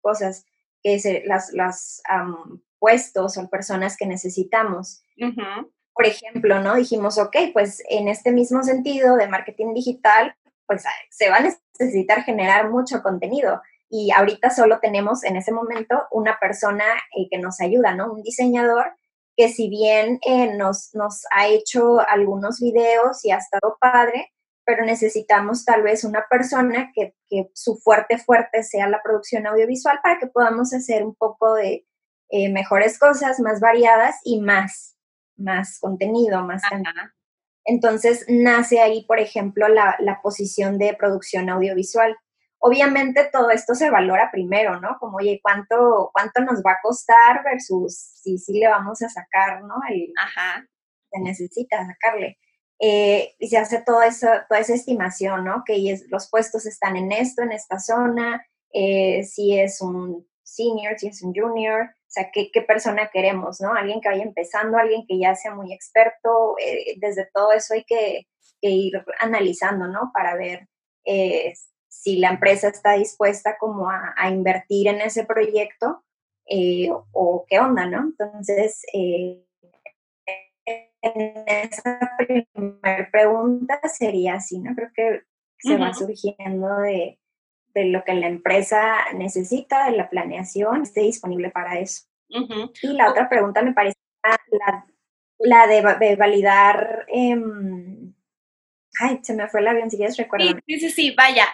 cosas 0.00 0.44
que 0.82 0.98
se, 0.98 1.24
las, 1.24 1.52
las 1.52 2.02
puestos 2.78 3.38
o 3.38 3.48
personas 3.48 3.96
que 3.96 4.06
necesitamos. 4.06 5.02
Por 5.94 6.06
ejemplo, 6.06 6.60
¿no? 6.60 6.74
Dijimos, 6.74 7.18
ok, 7.18 7.36
pues 7.52 7.82
en 7.88 8.08
este 8.08 8.32
mismo 8.32 8.62
sentido 8.62 9.16
de 9.16 9.28
marketing 9.28 9.74
digital, 9.74 10.36
pues 10.66 10.84
se 11.10 11.30
va 11.30 11.36
a 11.36 11.40
necesitar 11.78 12.22
generar 12.24 12.70
mucho 12.70 13.02
contenido 13.02 13.62
y 13.96 14.10
ahorita 14.10 14.50
solo 14.50 14.80
tenemos 14.80 15.22
en 15.22 15.36
ese 15.36 15.52
momento 15.52 16.08
una 16.10 16.36
persona 16.40 16.84
eh, 17.16 17.28
que 17.30 17.38
nos 17.38 17.60
ayuda, 17.60 17.94
¿no? 17.94 18.12
Un 18.12 18.22
diseñador 18.22 18.86
que 19.36 19.48
si 19.48 19.68
bien 19.68 20.18
eh, 20.26 20.52
nos, 20.56 20.90
nos 20.94 21.22
ha 21.30 21.46
hecho 21.46 22.00
algunos 22.08 22.58
videos 22.58 23.24
y 23.24 23.30
ha 23.30 23.36
estado 23.36 23.76
padre, 23.80 24.32
pero 24.64 24.84
necesitamos 24.84 25.64
tal 25.64 25.82
vez 25.82 26.02
una 26.02 26.26
persona 26.28 26.90
que, 26.92 27.14
que, 27.28 27.52
su 27.54 27.76
fuerte 27.76 28.18
fuerte 28.18 28.64
sea 28.64 28.88
la 28.88 29.00
producción 29.00 29.46
audiovisual 29.46 30.00
para 30.02 30.18
que 30.18 30.26
podamos 30.26 30.74
hacer 30.74 31.04
un 31.04 31.14
poco 31.14 31.54
de 31.54 31.86
eh, 32.30 32.52
mejores 32.52 32.98
cosas, 32.98 33.38
más 33.38 33.60
variadas 33.60 34.16
y 34.24 34.40
más, 34.40 34.96
más 35.36 35.78
contenido, 35.78 36.42
más 36.42 36.62
Entonces 37.64 38.24
nace 38.26 38.80
ahí, 38.80 39.04
por 39.04 39.20
ejemplo, 39.20 39.68
la, 39.68 39.94
la 40.00 40.20
posición 40.20 40.78
de 40.78 40.96
producción 40.98 41.48
audiovisual. 41.48 42.16
Obviamente 42.66 43.28
todo 43.30 43.50
esto 43.50 43.74
se 43.74 43.90
valora 43.90 44.30
primero, 44.32 44.80
¿no? 44.80 44.96
Como, 44.98 45.18
oye, 45.18 45.38
¿cuánto, 45.42 46.08
cuánto 46.14 46.40
nos 46.40 46.62
va 46.62 46.72
a 46.72 46.78
costar 46.82 47.44
versus 47.44 47.94
si 47.94 48.38
sí 48.38 48.58
le 48.58 48.68
vamos 48.68 49.02
a 49.02 49.10
sacar, 49.10 49.62
¿no? 49.64 49.74
El, 49.90 50.10
Ajá. 50.16 50.66
Se 51.10 51.20
necesita 51.20 51.86
sacarle. 51.86 52.38
Eh, 52.80 53.34
y 53.38 53.48
se 53.48 53.58
hace 53.58 53.82
todo 53.82 54.00
eso, 54.00 54.28
toda 54.48 54.62
esa 54.62 54.72
estimación, 54.72 55.44
¿no? 55.44 55.62
Que 55.66 55.94
los 56.08 56.30
puestos 56.30 56.64
están 56.64 56.96
en 56.96 57.12
esto, 57.12 57.42
en 57.42 57.52
esta 57.52 57.78
zona, 57.78 58.46
eh, 58.72 59.24
si 59.24 59.60
es 59.60 59.82
un 59.82 60.26
senior, 60.42 60.98
si 60.98 61.08
es 61.08 61.22
un 61.22 61.34
junior, 61.34 61.82
o 61.82 62.06
sea, 62.06 62.30
qué, 62.32 62.50
qué, 62.50 62.62
persona 62.62 63.10
queremos, 63.12 63.60
¿no? 63.60 63.74
Alguien 63.74 64.00
que 64.00 64.08
vaya 64.08 64.22
empezando, 64.22 64.78
alguien 64.78 65.04
que 65.06 65.18
ya 65.18 65.34
sea 65.34 65.54
muy 65.54 65.74
experto, 65.74 66.56
eh, 66.58 66.94
desde 66.96 67.28
todo 67.30 67.52
eso 67.52 67.74
hay 67.74 67.84
que, 67.84 68.26
que, 68.62 68.70
ir 68.70 69.04
analizando, 69.18 69.86
¿no? 69.86 70.10
Para 70.14 70.34
ver 70.34 70.66
si 72.02 72.16
la 72.18 72.30
empresa 72.30 72.68
está 72.68 72.92
dispuesta 72.92 73.56
como 73.58 73.88
a, 73.88 74.14
invertir 74.30 74.88
en 74.88 75.00
ese 75.00 75.24
proyecto 75.24 76.04
eh, 76.46 76.90
o 77.12 77.46
qué 77.48 77.58
onda, 77.58 77.86
¿no? 77.86 78.00
Entonces, 78.00 78.84
eh, 78.92 79.42
en 80.66 81.44
esa 81.46 81.98
primera 82.18 83.08
pregunta 83.10 83.80
sería 83.88 84.34
así, 84.34 84.58
¿no? 84.58 84.74
Creo 84.74 84.90
que 84.94 85.22
se 85.58 85.76
va 85.78 85.94
surgiendo 85.94 86.76
de, 86.78 87.18
lo 87.74 88.04
que 88.04 88.14
la 88.14 88.26
empresa 88.26 89.12
necesita, 89.14 89.90
de 89.90 89.96
la 89.96 90.10
planeación, 90.10 90.82
esté 90.82 91.00
disponible 91.00 91.50
para 91.50 91.78
eso. 91.78 92.04
Y 92.28 92.88
la 92.88 93.10
otra 93.10 93.28
pregunta 93.28 93.62
me 93.62 93.72
parece 93.72 93.96
la, 95.38 95.66
de, 95.66 96.16
validar... 96.16 97.06
Em, 97.08 98.14
ay, 99.00 99.20
se 99.22 99.34
me 99.34 99.48
fue 99.48 99.60
el 99.60 99.68
avión, 99.68 99.90
si 99.90 99.96
quieres 99.96 100.16
recordar. 100.16 100.62
Sí, 100.66 100.80
sí, 100.80 100.90
sí, 100.90 101.14
vaya, 101.16 101.46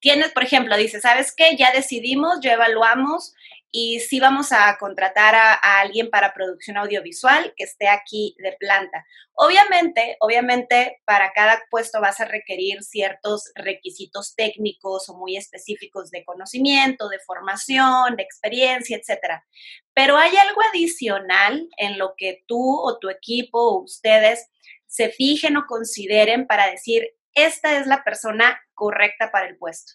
tienes, 0.00 0.32
por 0.32 0.44
ejemplo, 0.44 0.76
dice, 0.76 1.00
¿sabes 1.00 1.34
qué? 1.36 1.56
Ya 1.56 1.72
decidimos, 1.72 2.40
ya 2.40 2.52
evaluamos 2.52 3.34
y 3.70 4.00
sí 4.00 4.18
vamos 4.18 4.50
a 4.52 4.76
contratar 4.78 5.34
a, 5.34 5.54
alguien 5.80 6.08
para 6.10 6.32
producción 6.32 6.78
audiovisual 6.78 7.52
que 7.56 7.64
esté 7.64 7.88
aquí 7.88 8.34
de 8.38 8.52
planta. 8.52 9.04
Obviamente, 9.34 10.16
obviamente, 10.20 11.00
para 11.04 11.32
cada 11.32 11.62
puesto 11.70 12.00
vas 12.00 12.20
a 12.20 12.24
requerir 12.24 12.82
ciertos 12.82 13.52
requisitos 13.54 14.34
técnicos 14.34 15.08
o 15.08 15.16
muy 15.16 15.36
específicos 15.36 16.10
de 16.10 16.24
conocimiento, 16.24 17.08
de 17.08 17.18
formación, 17.20 18.16
de 18.16 18.22
experiencia, 18.22 18.96
etcétera. 18.96 19.44
Pero 19.92 20.16
hay 20.16 20.34
algo 20.36 20.62
adicional 20.62 21.68
en 21.76 21.98
lo 21.98 22.14
que 22.16 22.42
tú 22.46 22.80
o 22.80 22.98
tu 22.98 23.10
equipo 23.10 23.60
o 23.60 23.82
ustedes 23.82 24.48
se 24.86 25.10
fijen 25.10 25.56
o 25.58 25.66
consideren 25.66 26.46
para 26.46 26.70
decir, 26.70 27.06
esta 27.34 27.78
es 27.78 27.86
la 27.86 28.04
persona 28.04 28.60
correcta 28.74 29.30
para 29.30 29.46
el 29.46 29.56
puesto? 29.56 29.94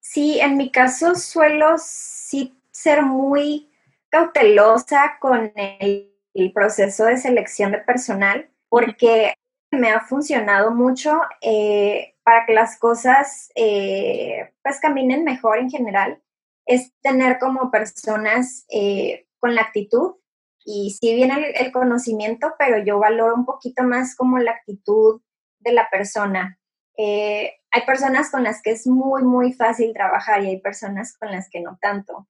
Sí, 0.00 0.38
en 0.40 0.56
mi 0.56 0.70
caso 0.70 1.14
suelo 1.14 1.76
sí 1.78 2.60
ser 2.70 3.02
muy 3.02 3.70
cautelosa 4.10 5.16
con 5.20 5.52
el, 5.56 6.10
proceso 6.52 7.04
de 7.04 7.16
selección 7.16 7.70
de 7.72 7.78
personal 7.78 8.50
porque 8.68 9.34
me 9.70 9.90
ha 9.90 10.00
funcionado 10.00 10.72
mucho 10.72 11.20
eh, 11.40 12.16
para 12.24 12.44
que 12.44 12.54
las 12.54 12.78
cosas 12.78 13.50
eh, 13.54 14.52
pues 14.62 14.80
caminen 14.80 15.22
mejor 15.22 15.58
en 15.58 15.70
general 15.70 16.20
es 16.66 16.92
tener 17.02 17.38
como 17.38 17.70
personas 17.70 18.66
eh, 18.68 19.26
con 19.38 19.54
la 19.54 19.62
actitud 19.62 20.16
y 20.64 20.96
sí 20.98 21.14
viene 21.14 21.50
el, 21.56 21.72
conocimiento, 21.72 22.54
pero 22.58 22.82
yo 22.82 22.98
valoro 22.98 23.34
un 23.34 23.44
poquito 23.44 23.82
más 23.82 24.16
como 24.16 24.38
la 24.38 24.52
actitud 24.52 25.20
de 25.64 25.72
la 25.72 25.88
persona. 25.90 26.58
Eh, 26.96 27.52
hay 27.70 27.82
personas 27.86 28.30
con 28.30 28.44
las 28.44 28.62
que 28.62 28.70
es 28.70 28.86
muy, 28.86 29.22
muy 29.22 29.52
fácil 29.52 29.92
trabajar 29.92 30.44
y 30.44 30.48
hay 30.48 30.60
personas 30.60 31.16
con 31.18 31.32
las 31.32 31.48
que 31.50 31.60
no 31.60 31.78
tanto. 31.80 32.28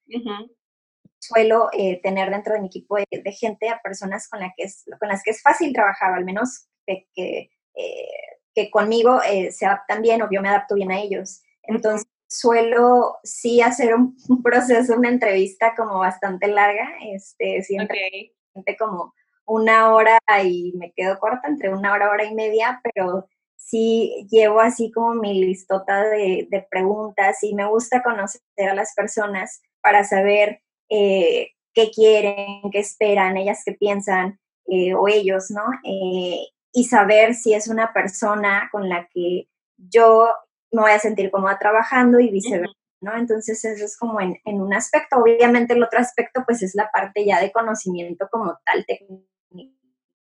Suelo 1.19 1.69
eh, 1.73 2.01
tener 2.03 2.31
dentro 2.31 2.55
de 2.55 2.61
mi 2.61 2.69
equipo 2.69 2.97
de, 2.97 3.33
gente 3.33 3.69
a 3.69 3.81
personas 3.83 4.29
con, 4.29 4.41
la 4.41 4.53
que 4.57 4.65
es, 4.65 4.85
con 4.99 5.09
las 5.09 5.23
que 5.23 5.31
es 5.31 5.43
fácil 5.43 5.73
trabajar, 5.73 6.15
al 6.15 6.25
menos 6.25 6.67
que, 6.87 7.09
que, 7.15 7.51
eh, 7.75 8.71
conmigo 8.71 9.21
se 9.51 9.67
adaptan 9.67 10.01
bien 10.01 10.23
o 10.23 10.29
yo 10.31 10.41
me 10.41 10.49
adapto 10.49 10.77
bien 10.77 10.93
a 10.93 11.01
ellos. 11.01 11.43
Entonces, 11.65 12.07
suelo 12.29 13.19
sí 13.23 13.61
hacer 13.61 13.95
un, 14.29 14.43
proceso, 14.43 14.97
una 14.97 15.09
entrevista 15.09 15.75
como 15.77 15.99
bastante 15.99 16.49
larga, 16.49 16.89
este, 17.03 17.63
siempre 17.63 18.33
como 18.79 19.13
una 19.47 19.95
hora 19.95 20.19
y 20.43 20.73
me 20.77 20.93
quedo 20.93 21.19
corta, 21.19 21.49
entre 21.49 21.73
una 21.73 21.93
hora, 21.93 22.11
hora 22.11 22.25
y 22.25 22.35
media, 22.35 22.81
pero 22.83 23.29
sí 23.57 24.27
llevo 24.31 24.61
así 24.61 24.91
como 24.93 25.15
mi 25.15 25.35
listota 25.45 26.03
de, 26.09 26.67
preguntas 26.71 27.43
y 27.43 27.55
me 27.55 27.67
gusta 27.67 28.03
conocer 28.03 28.41
a 28.71 28.75
las 28.75 28.95
personas 28.95 29.63
para 29.81 30.05
saber 30.05 30.61
eh, 30.89 31.51
qué 31.73 31.91
quieren, 31.91 32.71
qué 32.71 32.79
esperan, 32.79 33.37
ellas 33.37 33.63
qué 33.65 33.73
piensan 33.73 34.39
eh, 34.67 34.95
o 34.95 35.09
ellos, 35.09 35.51
¿no? 35.51 35.63
Eh, 35.85 36.47
y 36.73 36.85
saber 36.85 37.35
si 37.35 37.55
es 37.55 37.69
una 37.69 37.93
persona 37.93 38.69
con 38.73 38.89
la 38.89 39.09
que 39.13 39.49
yo 39.77 40.29
me 40.73 40.83
voy 40.83 40.91
a 40.91 40.99
sentir 40.99 41.31
cómoda 41.31 41.59
trabajando 41.59 42.19
y 42.21 42.31
viceversa. 42.31 42.75
¿no? 43.01 43.17
Entonces 43.17 43.63
eso 43.65 43.85
es 43.85 43.97
como 43.99 44.21
en, 44.21 44.39
en, 44.45 44.61
un 44.61 44.73
aspecto. 44.75 45.19
Obviamente 45.19 45.75
el 45.75 45.83
otro 45.83 46.01
aspecto 46.01 46.43
pues 46.47 46.63
es 46.63 46.75
la 46.75 46.91
parte 46.91 47.25
ya 47.25 47.39
de 47.41 47.53
conocimiento 47.53 48.29
como 48.31 48.59
tal 48.65 48.85
técnico 48.87 49.34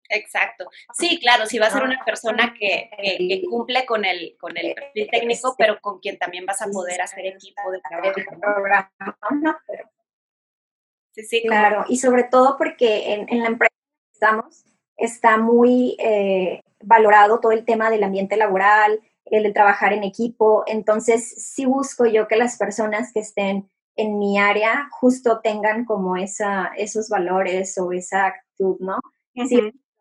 Exacto. 0.10 0.70
Sí, 0.94 1.20
claro, 1.20 1.46
si 1.46 1.60
va 1.60 1.68
a 1.68 1.72
ser 1.72 1.84
una 1.84 2.04
persona 2.06 2.54
que, 2.58 3.41
cumple 3.50 3.86
con 3.86 4.06
el, 4.06 4.36
con 4.39 4.58
el 4.58 4.74
perfil 4.74 5.10
técnico, 5.12 5.56
pero 5.58 5.80
con 5.82 6.00
quien 6.00 6.18
también 6.18 6.46
vas 6.46 6.62
a 6.62 6.68
poder 6.68 7.02
hacer 7.02 7.26
equipo 7.26 7.72
de 7.72 7.80
trabajo. 7.82 8.13
Sí, 11.13 11.24
sí, 11.24 11.41
claro. 11.44 11.86
Y 11.88 11.98
sobre 11.98 12.24
todo 12.26 12.58
porque 12.58 13.13
en, 13.13 13.39
la 13.41 13.48
empresa 13.48 13.74
que 13.74 14.13
estamos 14.13 14.65
está 14.98 15.38
muy 15.38 15.96
eh, 16.00 16.62
valorado 16.84 17.39
todo 17.39 17.52
el 17.52 17.65
tema 17.65 17.89
del 17.89 18.04
ambiente 18.04 18.38
laboral, 18.38 19.02
el 19.26 19.44
de 19.44 19.54
trabajar 19.54 19.94
en 19.94 20.04
equipo. 20.04 20.63
Entonces, 20.68 21.54
sí 21.54 21.65
busco 21.65 22.06
yo 22.06 22.28
que 22.28 22.36
las 22.36 22.58
personas 22.58 23.12
que 23.13 23.22
estén 23.22 23.70
en 23.96 24.20
mi 24.20 24.38
área 24.38 24.89
justo 24.91 25.39
tengan 25.41 25.86
como 25.86 26.18
esa, 26.18 26.72
esos 26.78 27.10
valores 27.10 27.78
o 27.78 27.91
esa 27.91 28.28
actitud, 28.28 28.78
¿no? 28.80 28.96
A 28.96 29.46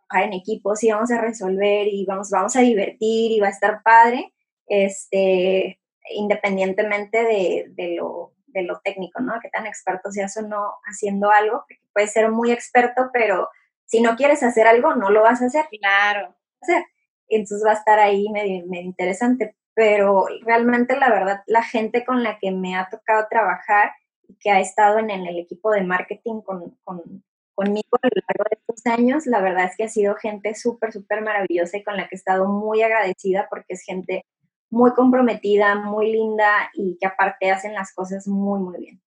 trabajar 0.09 0.29
en 0.29 0.39
equipo, 0.39 0.77
si 0.77 0.91
vamos 0.91 1.11
a 1.11 1.21
resolver 1.21 1.87
y 1.89 2.05
vamos, 2.07 2.31
vamos 2.31 2.57
a 2.57 2.61
divertir 2.61 3.33
y 3.33 3.41
va 3.41 3.49
a 3.49 3.51
estar 3.51 3.83
padre, 3.83 4.33
este, 4.67 5.81
independientemente 6.11 7.23
de, 7.23 7.67
de, 7.71 7.97
lo, 7.97 8.33
de 8.47 8.63
lo 8.63 8.81
técnico, 8.81 9.21
¿no? 9.21 9.35
Que 9.41 9.51
tan 9.51 9.67
experto 9.67 10.11
seas 10.11 10.37
o 10.37 10.43
no 10.43 10.73
haciendo 10.85 11.31
algo, 11.31 11.65
porque 11.67 11.83
puedes 11.93 12.13
ser 12.13 12.31
muy 12.31 12.53
experto, 12.53 13.11
pero 13.13 13.49
si 13.87 14.01
no 14.01 14.17
quieres 14.17 14.43
hacer 14.43 14.67
algo, 14.67 14.95
no 14.95 15.11
lo 15.11 15.23
vas 15.23 15.43
a 15.43 15.47
hacer. 15.47 15.67
Claro. 15.81 16.35
Hacer. 16.61 16.85
Entonces 17.29 17.67
va 17.67 17.73
a 17.73 17.79
estar 17.79 17.99
ahí 17.99 18.29
medio, 18.31 18.67
medio 18.67 18.85
interesante, 18.85 19.57
pero 19.75 20.27
realmente 20.43 20.97
la 20.97 21.11
verdad, 21.11 21.43
la 21.47 21.63
gente 21.63 22.05
con 22.05 22.23
la 22.23 22.39
que 22.39 22.51
me 22.51 22.77
ha 22.77 22.89
tocado 22.89 23.27
trabajar 23.29 23.93
y 24.29 24.37
que 24.37 24.51
ha 24.51 24.61
estado 24.61 24.99
en, 24.99 25.11
el 25.11 25.39
equipo 25.39 25.71
de 25.71 25.83
marketing 25.83 26.41
con, 26.43 26.79
con, 26.85 27.25
conmigo 27.55 27.99
a 28.03 28.07
lo 28.07 28.23
largo 28.29 28.45
de 28.51 28.59
estos 28.59 28.87
años, 28.87 29.27
la 29.27 29.41
verdad 29.41 29.67
es 29.67 29.77
que 29.77 29.85
ha 29.85 29.89
sido 29.89 30.15
gente 30.17 30.55
súper, 30.55 30.93
súper 30.93 31.23
maravillosa 31.23 31.77
y 31.77 31.85
con 31.85 31.97
la 31.97 32.09
que 32.09 32.17
he 32.17 32.19
estado 32.19 32.47
muy 32.47 32.83
agradecida 32.83 33.47
porque 33.49 33.75
es 33.75 33.83
gente 33.83 34.25
muy 34.71 34.93
comprometida, 34.93 35.77
muy 35.77 36.13
linda 36.13 36.71
y 36.75 36.99
que 37.01 37.07
aparte 37.07 37.51
hacen 37.51 37.75
las 37.75 37.95
cosas 37.95 38.27
muy, 38.27 38.61
muy 38.61 38.79
bien. 38.79 39.01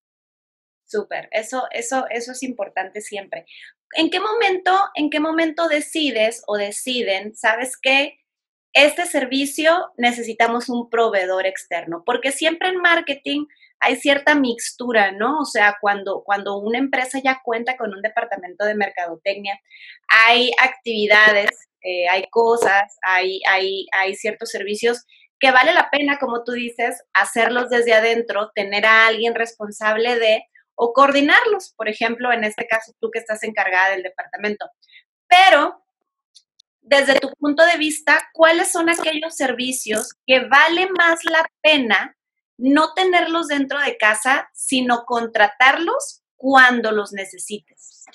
Súper, 0.86 1.28
eso, 1.32 1.66
eso, 1.72 2.06
eso 2.10 2.32
es 2.32 2.44
importante 2.44 3.02
siempre. 3.02 3.46
¿En 3.94 4.10
qué 4.10 4.22
momento, 4.22 4.72
en 4.96 5.10
qué 5.10 5.20
momento 5.20 5.68
decides 5.68 6.44
o 6.48 6.56
deciden, 6.56 7.36
sabes 7.36 7.78
qué? 7.78 8.20
Este 8.74 9.06
servicio 9.06 9.92
necesitamos 9.98 10.70
un 10.70 10.90
proveedor 10.90 11.46
externo, 11.46 12.04
porque 12.06 12.32
siempre 12.32 12.70
en 12.70 12.78
marketing 12.78 13.46
hay 13.80 13.96
cierta 13.98 14.36
mixtura, 14.36 15.12
¿no? 15.12 15.40
O 15.40 15.46
sea, 15.46 15.78
cuando, 15.80 16.24
cuando 16.24 16.58
una 16.58 16.80
empresa 16.80 17.20
ya 17.24 17.42
cuenta 17.44 17.78
con 17.78 17.94
un 17.94 18.02
departamento 18.02 18.66
de 18.66 18.76
mercadotecnia, 18.76 19.60
hay 20.08 20.52
actividades, 20.62 21.50
eh, 21.82 22.08
hay 22.10 22.26
cosas, 22.30 22.98
hay, 23.04 23.42
hay, 23.48 23.86
hay 23.94 24.16
ciertos 24.16 24.50
servicios 24.50 25.06
que 25.40 25.52
vale 25.52 25.74
la 25.74 25.90
pena, 25.92 26.18
como 26.20 26.44
tú 26.44 26.54
dices, 26.54 27.04
hacerlos 27.14 27.70
desde 27.70 27.94
adentro, 27.94 28.52
tener 28.56 28.86
a 28.86 29.08
alguien 29.08 29.36
responsable 29.36 30.18
de 30.18 30.44
o 30.76 30.94
coordinarlos, 30.94 31.74
por 31.76 31.90
ejemplo, 31.90 32.32
en 32.32 32.44
este 32.44 32.68
caso 32.68 32.94
tú 33.00 33.10
que 33.12 33.20
estás 33.20 33.44
encargada 33.44 33.92
del 33.92 34.04
departamento. 34.04 34.70
Pero, 35.28 35.84
desde 36.82 37.20
tu 37.20 37.32
punto 37.40 37.66
de 37.66 37.78
vista, 37.78 38.30
¿cuáles 38.34 38.72
son 38.72 38.90
aquellos 38.90 39.36
servicios 39.36 40.14
que 40.26 40.42
vale 40.42 40.88
más 40.98 41.20
la 41.26 41.46
pena 41.62 42.16
no 42.58 42.94
tenerlos 42.94 43.48
dentro 43.48 43.80
de 43.80 43.98
casa, 43.98 44.50
sino 44.54 45.06
contratarlos 45.06 46.24
cuando 46.36 46.92
los 46.92 47.14
necesites? 47.14 48.06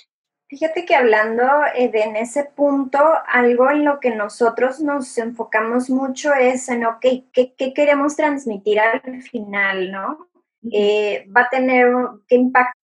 Fíjate 0.49 0.85
que 0.85 0.95
hablando 0.95 1.45
eh, 1.75 1.89
de 1.89 2.03
en 2.03 2.17
ese 2.17 2.45
punto, 2.45 2.99
algo 3.27 3.71
en 3.71 3.87
lo 3.87 4.01
que 4.01 4.15
nosotros 4.15 4.81
nos 4.81 5.17
enfocamos 5.17 5.89
mucho 5.89 6.35
es 6.35 6.69
en, 6.69 6.85
ok, 6.85 7.07
¿qué, 7.33 7.55
qué 7.57 7.73
queremos 7.73 8.17
transmitir 8.17 8.79
al 8.79 9.23
final, 9.23 9.91
no? 9.91 10.29
Eh, 10.71 11.27
va 11.35 11.43
a 11.43 11.49
tener, 11.49 11.91
qué 12.29 12.37
impacto 12.37 12.83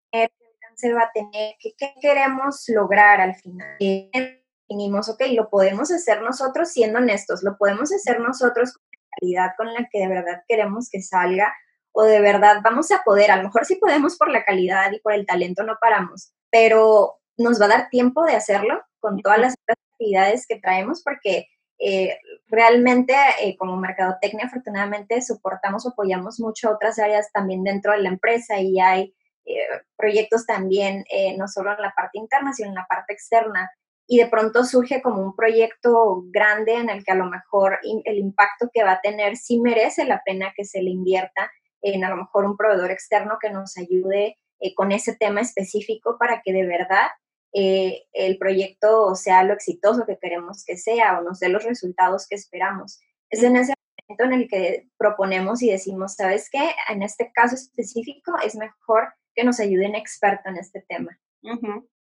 se 0.79 0.93
va 0.95 1.03
a 1.03 1.13
tener, 1.13 1.57
qué, 1.61 1.75
queremos 2.01 2.65
lograr 2.69 3.21
al 3.21 3.35
final. 3.35 3.77
Eh, 3.81 4.43
definimos, 4.69 5.09
ok, 5.09 5.23
lo 5.33 5.51
podemos 5.51 5.91
hacer 5.91 6.23
nosotros 6.23 6.71
siendo 6.71 6.99
honestos, 6.99 7.43
lo 7.43 7.57
podemos 7.57 7.93
hacer 7.93 8.21
nosotros 8.21 8.75
calidad 9.19 9.53
con 9.57 9.73
la 9.73 9.89
que 9.91 10.01
de 10.01 10.09
verdad 10.09 10.43
queremos 10.47 10.89
que 10.91 11.03
salga 11.03 11.55
o 11.93 12.05
de 12.05 12.21
verdad 12.21 12.61
vamos 12.63 12.91
a 12.93 13.03
poder, 13.05 13.31
a 13.31 13.37
lo 13.37 13.45
mejor 13.45 13.65
sí 13.65 13.77
podemos 13.77 14.17
por 14.17 14.31
la 14.31 14.45
calidad 14.45 14.93
y 14.93 15.01
por 15.01 15.13
el 15.13 15.27
talento 15.27 15.63
no 15.63 15.77
paramos, 15.81 16.33
pero 16.51 17.19
nos 17.37 17.61
va 17.61 17.67
a 17.67 17.69
dar 17.69 17.89
tiempo 17.91 18.25
de 18.25 18.35
hacerlo 18.35 18.81
con 19.01 19.21
todas 19.21 19.39
las 19.39 19.55
actividades 19.67 20.47
que 20.47 20.61
traemos 20.61 21.03
porque 21.03 21.49
eh, 21.81 22.19
realmente 22.49 23.15
eh, 23.41 23.57
como 23.57 23.77
mercadotecnia 23.77 24.47
afortunadamente 24.47 25.23
soportamos 25.23 25.87
o 25.87 25.91
apoyamos 25.91 26.41
mucho 26.41 26.71
otras 26.71 26.99
áreas 26.99 27.31
también 27.33 27.63
dentro 27.63 27.93
de 27.93 27.99
la 27.99 28.09
empresa 28.09 28.59
y 28.59 28.81
hay 28.81 29.15
eh, 29.45 29.57
proyectos 29.97 30.45
también 30.45 31.05
no 31.37 31.47
solo 31.47 31.73
en 31.73 31.81
la 31.81 31.95
parte 31.97 32.19
interna 32.19 32.53
sino 32.53 32.69
en 32.69 32.75
la 32.75 32.87
parte 32.89 33.13
externa 33.13 33.71
y 34.11 34.19
de 34.19 34.27
pronto 34.27 34.65
surge 34.65 35.03
como 35.03 35.23
un 35.23 35.37
proyecto 35.37 36.25
grande 36.31 36.75
en 36.75 36.89
el 36.89 37.05
que 37.05 37.13
a 37.13 37.17
lo 37.17 37.27
mejor 37.27 37.79
el 37.83 38.19
impacto 38.19 38.71
que 38.73 38.83
va 38.83 38.93
a 38.93 39.01
tener 39.03 39.37
sí 39.37 39.61
merece 39.61 40.07
la 40.07 40.23
pena 40.25 40.55
que 40.57 40.65
se 40.65 40.83
le 40.83 40.91
invierta 40.91 41.53
en 41.83 42.05
a 42.05 42.09
lo 42.09 42.17
mejor 42.17 42.47
un 42.47 42.57
proveedor 42.57 42.91
externo 42.91 43.37
que 43.41 43.51
nos 43.51 43.77
ayude 43.77 44.39
con 44.75 44.93
ese 44.93 45.15
tema 45.15 45.43
específico 45.43 46.17
para 46.19 46.41
que 46.43 46.55
de 46.55 46.67
verdad 46.67 47.07
eh, 47.53 48.05
el 48.13 48.39
proyecto 48.39 49.15
sea 49.15 49.45
lo 49.45 49.53
exitoso 49.53 50.07
que 50.07 50.19
queremos 50.21 50.65
que 50.65 50.79
sea 50.79 51.19
o 51.19 51.23
nos 51.23 51.39
dé 51.39 51.51
los 51.51 51.65
resultados 51.65 52.27
que 52.27 52.35
esperamos. 52.35 53.01
Es 53.29 53.43
en 53.43 53.57
ese 53.57 53.75
momento 54.09 54.25
en 54.25 54.41
el 54.41 54.49
que 54.49 54.89
proponemos 54.97 55.63
y 55.63 55.71
decimos, 55.71 56.15
¿sabes 56.15 56.49
qué? 56.51 56.71
En 56.89 57.03
este 57.03 57.31
caso 57.33 57.57
específico 57.57 58.33
es 58.43 58.57
mejor 58.57 59.13
que 59.35 59.45
nos 59.45 59.61
ayude 59.61 59.87
un 59.87 59.97
experto 59.97 60.49
en 60.49 60.57
este 60.57 60.85
tema. 60.89 61.19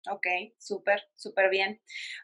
Ok, 0.10 0.26
súper, 0.58 1.04
súper 1.16 1.52
bien. 1.52 1.80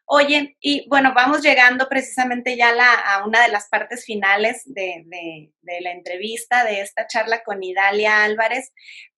Oye, 0.05 0.57
y 0.59 0.87
bueno, 0.89 1.13
vamos 1.15 1.43
llegando 1.43 1.87
precisamente 1.87 2.57
ya 2.57 2.71
a 2.71 3.25
una 3.25 3.43
de 3.43 3.49
las 3.49 3.67
partes 3.69 4.03
finales 4.03 4.63
de, 4.65 5.03
de, 5.05 5.81
la 5.81 5.91
entrevista, 5.91 6.63
de 6.63 6.81
esta 6.81 7.05
charla 7.05 7.43
con 7.43 7.61
Idalia 7.61 8.23
Álvarez, 8.23 8.73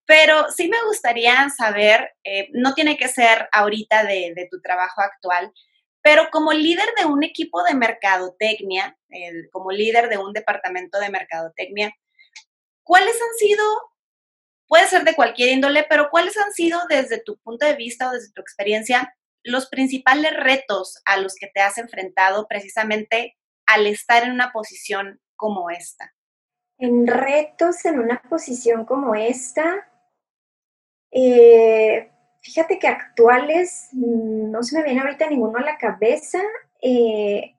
pero 0.09 0.51
sí 0.51 0.67
me 0.67 0.83
gustaría 0.87 1.49
saber, 1.55 2.15
eh, 2.23 2.49
no 2.51 2.73
tiene 2.73 2.97
que 2.97 3.07
ser 3.07 3.47
ahorita 3.51 4.03
de, 4.03 4.47
tu 4.51 4.59
trabajo 4.59 5.01
actual, 5.01 5.53
pero 6.01 6.29
como 6.31 6.51
líder 6.51 6.89
de 6.97 7.05
un 7.05 7.23
equipo 7.23 7.63
de 7.63 7.75
mercadotecnia, 7.75 8.97
como 9.51 9.71
líder 9.71 10.09
de 10.09 10.17
un 10.17 10.33
departamento 10.33 10.99
de 10.99 11.09
mercadotecnia, 11.09 11.93
¿cuáles 12.83 13.15
han 13.21 13.37
sido, 13.37 13.63
puede 14.69 14.87
ser 14.87 15.03
de 15.03 15.15
cualquier 15.15 15.49
índole, 15.49 15.85
pero 15.89 16.09
cuáles 16.09 16.37
han 16.37 16.53
sido 16.53 16.79
desde 16.87 17.21
tu 17.21 17.37
punto 17.39 17.65
de 17.65 17.75
vista 17.75 18.07
o 18.07 18.13
desde 18.13 18.31
tu 18.31 18.41
experiencia 18.41 19.13
los 19.43 19.67
principales 19.67 20.31
retos 20.37 21.01
a 21.05 21.17
los 21.17 21.35
que 21.35 21.47
te 21.47 21.59
has 21.59 21.77
enfrentado 21.77 22.47
precisamente 22.47 23.35
al 23.65 23.87
estar 23.87 24.23
en 24.23 24.31
una 24.31 24.51
posición 24.53 25.19
como 25.35 25.69
esta? 25.69 26.13
En 26.77 27.07
retos 27.07 27.83
en 27.83 27.99
una 27.99 28.21
posición 28.29 28.85
como 28.85 29.15
esta, 29.15 29.89
eh, 31.11 32.11
fíjate 32.41 32.79
que 32.79 32.87
actuales 32.87 33.89
mm, 33.91 34.51
no 34.51 34.63
se 34.63 34.77
me 34.77 34.83
viene 34.83 35.01
ahorita 35.01 35.29
ninguno 35.29 35.57
a 35.57 35.63
la 35.63 35.77
cabeza. 35.77 36.39
Eh, 36.81 37.55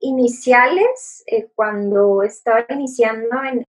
iniciales, 0.00 1.24
eh, 1.26 1.48
cuando 1.54 2.22
estaba 2.22 2.64
iniciando 2.68 3.42
en, 3.42 3.66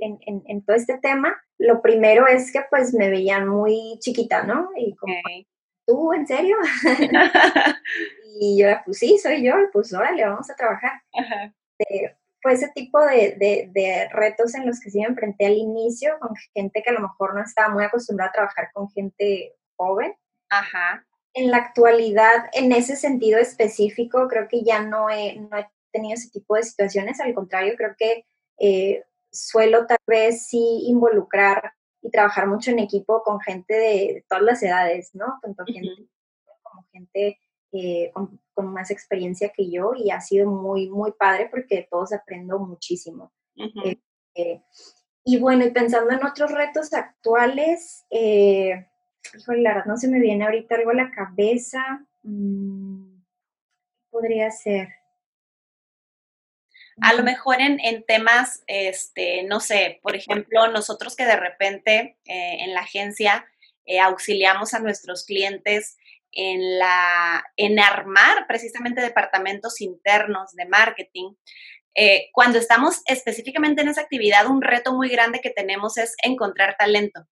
en, 0.00 0.64
todo 0.64 0.76
este 0.76 0.98
tema, 0.98 1.36
lo 1.58 1.82
primero 1.82 2.26
es 2.26 2.52
que 2.52 2.62
pues 2.70 2.94
me 2.94 3.10
veían 3.10 3.48
muy 3.48 3.98
chiquita, 4.00 4.42
¿no? 4.42 4.70
Y 4.76 4.94
como, 4.96 5.14
¿tú 5.86 6.12
en 6.12 6.26
serio? 6.26 6.56
y 8.40 8.62
yo, 8.62 8.68
pues 8.84 8.98
sí, 8.98 9.18
soy 9.18 9.44
yo, 9.44 9.54
pues 9.72 9.92
órale, 9.92 10.24
vamos 10.24 10.50
a 10.50 10.56
trabajar. 10.56 10.92
Ajá 11.12 11.54
fue 12.42 12.52
ese 12.52 12.68
tipo 12.74 13.00
de, 13.00 14.08
retos 14.12 14.54
en 14.54 14.66
los 14.66 14.80
que 14.80 14.90
sí 14.90 15.00
me 15.00 15.06
enfrenté 15.06 15.46
al 15.46 15.56
inicio 15.56 16.18
con 16.20 16.34
gente 16.54 16.82
que 16.82 16.90
a 16.90 16.94
lo 16.94 17.00
mejor 17.00 17.34
no 17.34 17.42
estaba 17.42 17.72
muy 17.72 17.84
acostumbrada 17.84 18.30
a 18.30 18.32
trabajar 18.32 18.70
con 18.72 18.88
gente 18.90 19.54
joven. 19.76 20.14
Ajá. 20.48 21.04
En 21.34 21.50
la 21.50 21.58
actualidad, 21.58 22.46
en 22.52 22.72
ese 22.72 22.96
sentido 22.96 23.38
específico, 23.38 24.28
creo 24.28 24.48
que 24.48 24.62
ya 24.62 24.82
no 24.82 25.10
he, 25.10 25.36
no 25.36 25.56
he 25.56 25.68
tenido 25.92 26.14
ese 26.14 26.30
tipo 26.30 26.54
de 26.56 26.62
situaciones. 26.62 27.20
Al 27.20 27.34
contrario, 27.34 27.74
creo 27.76 27.94
que 27.98 28.24
eh, 28.58 29.04
suelo 29.46 29.86
tal 29.86 29.98
vez 30.06 30.46
sí 30.46 30.84
involucrar 30.86 31.72
y 32.02 32.10
trabajar 32.10 32.46
mucho 32.46 32.70
en 32.70 32.78
equipo 32.78 33.22
con 33.22 33.40
gente 33.40 33.74
de, 33.74 34.24
todas 34.28 34.44
las 34.44 34.62
edades, 34.62 35.14
¿no? 35.14 35.38
Tanto 35.42 35.64
gente 35.64 36.08
como 36.62 36.86
gente 36.92 37.38
eh, 37.72 38.12
con, 38.12 38.72
más 38.72 38.90
experiencia 38.90 39.52
que 39.54 39.70
yo 39.70 39.92
y 39.94 40.10
ha 40.10 40.20
sido 40.20 40.50
muy, 40.50 40.88
muy 40.88 41.12
padre 41.12 41.48
porque 41.50 41.86
todos 41.88 42.12
aprendo 42.12 42.58
muchísimo. 42.58 43.32
Eh, 43.84 44.00
eh, 44.34 44.62
y 45.24 45.38
bueno, 45.38 45.64
y 45.64 45.70
pensando 45.70 46.10
en 46.10 46.24
otros 46.24 46.50
retos 46.50 46.92
actuales, 46.92 48.04
híjole, 48.10 49.62
la 49.62 49.74
verdad 49.74 49.86
no 49.86 49.96
se 49.96 50.08
me 50.08 50.18
viene 50.18 50.44
ahorita 50.44 50.74
algo 50.74 50.90
a 50.90 50.94
la 50.94 51.10
cabeza. 51.10 52.04
Mm, 52.22 53.20
podría 54.10 54.50
ser? 54.50 54.88
A 57.00 57.14
lo 57.14 57.22
mejor 57.22 57.60
en, 57.60 57.80
en, 57.80 58.04
temas, 58.04 58.62
este, 58.66 59.42
no 59.44 59.60
sé, 59.60 60.00
por 60.02 60.16
ejemplo, 60.16 60.68
nosotros 60.68 61.16
que 61.16 61.24
de 61.24 61.36
repente 61.36 62.18
en 62.24 62.74
la 62.74 62.80
agencia 62.80 63.46
auxiliamos 64.02 64.74
a 64.74 64.80
nuestros 64.80 65.24
clientes 65.24 65.96
en, 66.32 66.78
la, 66.78 67.44
en 67.56 67.78
armar 67.78 68.46
precisamente 68.46 69.00
departamentos 69.00 69.80
internos 69.80 70.52
de 70.52 70.66
marketing. 70.66 71.34
Eh, 71.94 72.28
cuando 72.32 72.58
estamos 72.58 73.00
específicamente 73.06 73.82
en 73.82 73.88
esa 73.88 74.02
actividad, 74.02 74.46
un 74.46 74.62
reto 74.62 74.92
muy 74.94 75.08
grande 75.08 75.40
que 75.40 75.50
tenemos 75.50 75.98
es 75.98 76.14
encontrar 76.22 76.76
talento. 76.78 77.26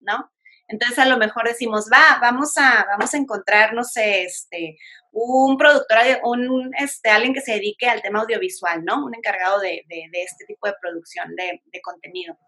¿no? 0.00 0.30
Entonces 0.70 0.98
a 0.98 1.06
lo 1.06 1.18
mejor 1.18 1.46
decimos, 1.48 1.86
va, 1.92 2.18
vamos 2.20 2.56
a, 2.56 2.86
vamos 2.88 3.12
a 3.12 3.16
encontrar, 3.16 3.74
no 3.74 3.82
sé, 3.82 4.22
este, 4.22 4.78
un 5.10 5.58
productor, 5.58 5.98
un, 6.22 6.70
este, 6.78 7.10
alguien 7.10 7.34
que 7.34 7.40
se 7.40 7.52
dedique 7.52 7.88
al 7.88 8.02
tema 8.02 8.20
audiovisual, 8.20 8.84
¿no? 8.84 9.04
Un 9.04 9.14
encargado 9.14 9.58
de, 9.60 9.84
este 10.12 10.46
tipo 10.46 10.68
de 10.68 10.74
producción 10.80 11.34
de, 11.34 11.60
de 11.64 11.80
contenido. 11.80 12.38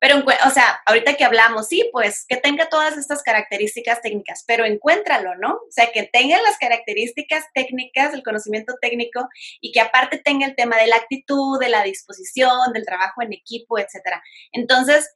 Pero, 0.00 0.24
o 0.46 0.50
sea, 0.50 0.80
ahorita 0.86 1.14
que 1.14 1.24
hablamos, 1.24 1.68
sí, 1.68 1.88
pues 1.92 2.24
que 2.28 2.36
tenga 2.36 2.68
todas 2.68 2.96
estas 2.96 3.22
características 3.22 4.00
técnicas, 4.02 4.44
pero 4.46 4.64
encuéntralo, 4.64 5.34
¿no? 5.36 5.52
O 5.54 5.70
sea, 5.70 5.90
que 5.92 6.04
tenga 6.04 6.40
las 6.42 6.58
características 6.58 7.44
técnicas, 7.54 8.14
el 8.14 8.22
conocimiento 8.22 8.74
técnico 8.80 9.28
y 9.60 9.72
que 9.72 9.80
aparte 9.80 10.18
tenga 10.18 10.46
el 10.46 10.56
tema 10.56 10.76
de 10.76 10.86
la 10.86 10.96
actitud, 10.96 11.60
de 11.60 11.68
la 11.68 11.82
disposición, 11.82 12.72
del 12.72 12.84
trabajo 12.86 13.22
en 13.22 13.32
equipo, 13.32 13.78
etcétera. 13.78 14.22
Entonces, 14.52 15.14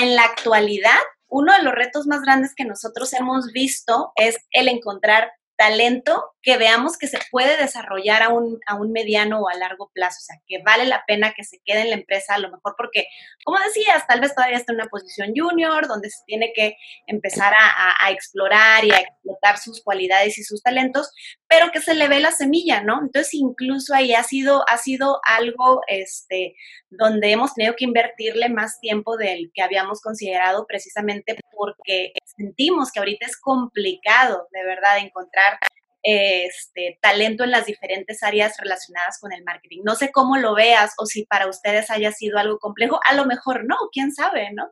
en 0.00 0.14
la 0.14 0.24
actualidad, 0.24 0.98
uno 1.28 1.52
de 1.52 1.62
los 1.62 1.74
retos 1.74 2.06
más 2.06 2.22
grandes 2.22 2.54
que 2.54 2.64
nosotros 2.64 3.12
hemos 3.12 3.52
visto 3.52 4.12
es 4.16 4.36
el 4.50 4.68
encontrar 4.68 5.30
talento 5.56 6.35
que 6.46 6.56
veamos 6.58 6.96
que 6.96 7.08
se 7.08 7.18
puede 7.32 7.56
desarrollar 7.56 8.22
a 8.22 8.28
un, 8.28 8.60
a 8.68 8.76
un 8.76 8.92
mediano 8.92 9.40
o 9.40 9.48
a 9.48 9.58
largo 9.58 9.90
plazo, 9.92 10.18
o 10.20 10.26
sea, 10.26 10.36
que 10.46 10.62
vale 10.62 10.84
la 10.84 11.02
pena 11.04 11.34
que 11.36 11.42
se 11.42 11.58
quede 11.64 11.80
en 11.80 11.90
la 11.90 11.96
empresa, 11.96 12.36
a 12.36 12.38
lo 12.38 12.52
mejor 12.52 12.76
porque, 12.78 13.08
como 13.44 13.58
decías, 13.58 14.06
tal 14.06 14.20
vez 14.20 14.32
todavía 14.32 14.56
está 14.56 14.70
en 14.70 14.78
una 14.78 14.88
posición 14.88 15.32
junior, 15.36 15.88
donde 15.88 16.08
se 16.08 16.22
tiene 16.24 16.52
que 16.54 16.76
empezar 17.08 17.52
a, 17.52 18.12
explorar 18.12 18.84
y 18.84 18.92
a 18.92 19.00
explotar 19.00 19.58
sus 19.58 19.82
cualidades 19.82 20.38
y 20.38 20.44
sus 20.44 20.62
talentos, 20.62 21.10
pero 21.48 21.72
que 21.72 21.80
se 21.80 21.94
le 21.96 22.06
ve 22.06 22.20
la 22.20 22.30
semilla, 22.30 22.80
¿no? 22.80 23.00
Entonces, 23.02 23.34
incluso 23.34 23.92
ahí 23.92 24.14
ha 24.14 24.22
sido, 24.22 24.62
ha 24.68 24.78
sido 24.78 25.18
algo 25.24 25.80
este, 25.88 26.54
donde 26.90 27.32
hemos 27.32 27.54
tenido 27.54 27.74
que 27.74 27.86
invertirle 27.86 28.48
más 28.50 28.78
tiempo 28.78 29.16
del 29.16 29.50
que 29.52 29.62
habíamos 29.62 30.00
considerado 30.00 30.64
precisamente 30.68 31.36
porque 31.50 32.12
sentimos 32.36 32.92
que 32.92 33.00
ahorita 33.00 33.26
es 33.26 33.36
complicado, 33.36 34.46
de 34.52 34.64
verdad, 34.64 34.98
encontrar 34.98 35.58
este, 36.08 37.00
talento 37.02 37.42
en 37.42 37.50
las 37.50 37.66
diferentes 37.66 38.22
áreas 38.22 38.56
relacionadas 38.58 39.18
con 39.20 39.32
el 39.32 39.42
marketing. 39.42 39.80
No 39.84 39.96
sé 39.96 40.12
cómo 40.12 40.36
lo 40.36 40.54
veas 40.54 40.94
o 40.98 41.06
si 41.06 41.26
para 41.26 41.48
ustedes 41.48 41.90
haya 41.90 42.12
sido 42.12 42.38
algo 42.38 42.60
complejo, 42.60 43.00
a 43.10 43.14
lo 43.14 43.26
mejor 43.26 43.64
no, 43.64 43.74
quién 43.90 44.12
sabe, 44.12 44.52
¿no? 44.52 44.70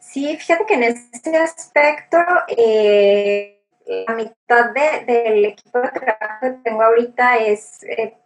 Sí, 0.00 0.36
fíjate 0.36 0.66
que 0.66 0.74
en 0.74 0.82
este 0.82 1.36
aspecto, 1.36 2.18
eh, 2.48 3.62
la 4.08 4.14
mitad 4.16 4.72
del 5.06 5.44
equipo 5.44 5.80
de 5.80 5.90
trabajo 5.90 6.40
que 6.40 6.50
tengo 6.64 6.82
ahorita 6.82 7.36
es, 7.36 7.84
eh, 7.84 8.16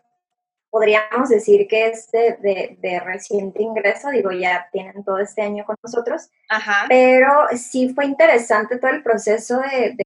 podríamos 0.70 1.28
decir 1.28 1.68
que 1.68 1.88
es 1.88 2.11
de, 2.11 3.02
reciente 3.04 3.62
ingreso, 3.62 4.08
digo, 4.08 4.32
ya 4.32 4.70
tienen 4.72 5.04
todo 5.04 5.18
este 5.18 5.42
año 5.42 5.66
con 5.66 5.76
nosotros, 5.82 6.30
Ajá. 6.48 6.87
pero 6.88 7.46
sí 7.58 7.92
fue 7.94 8.06
interesante 8.06 8.78
todo 8.78 8.90
el 8.90 9.02
proceso 9.02 9.61
de, 9.61 9.96
de 9.98 10.04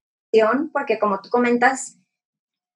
porque 0.72 0.98
como 0.98 1.20
tú 1.20 1.28
comentas, 1.30 2.01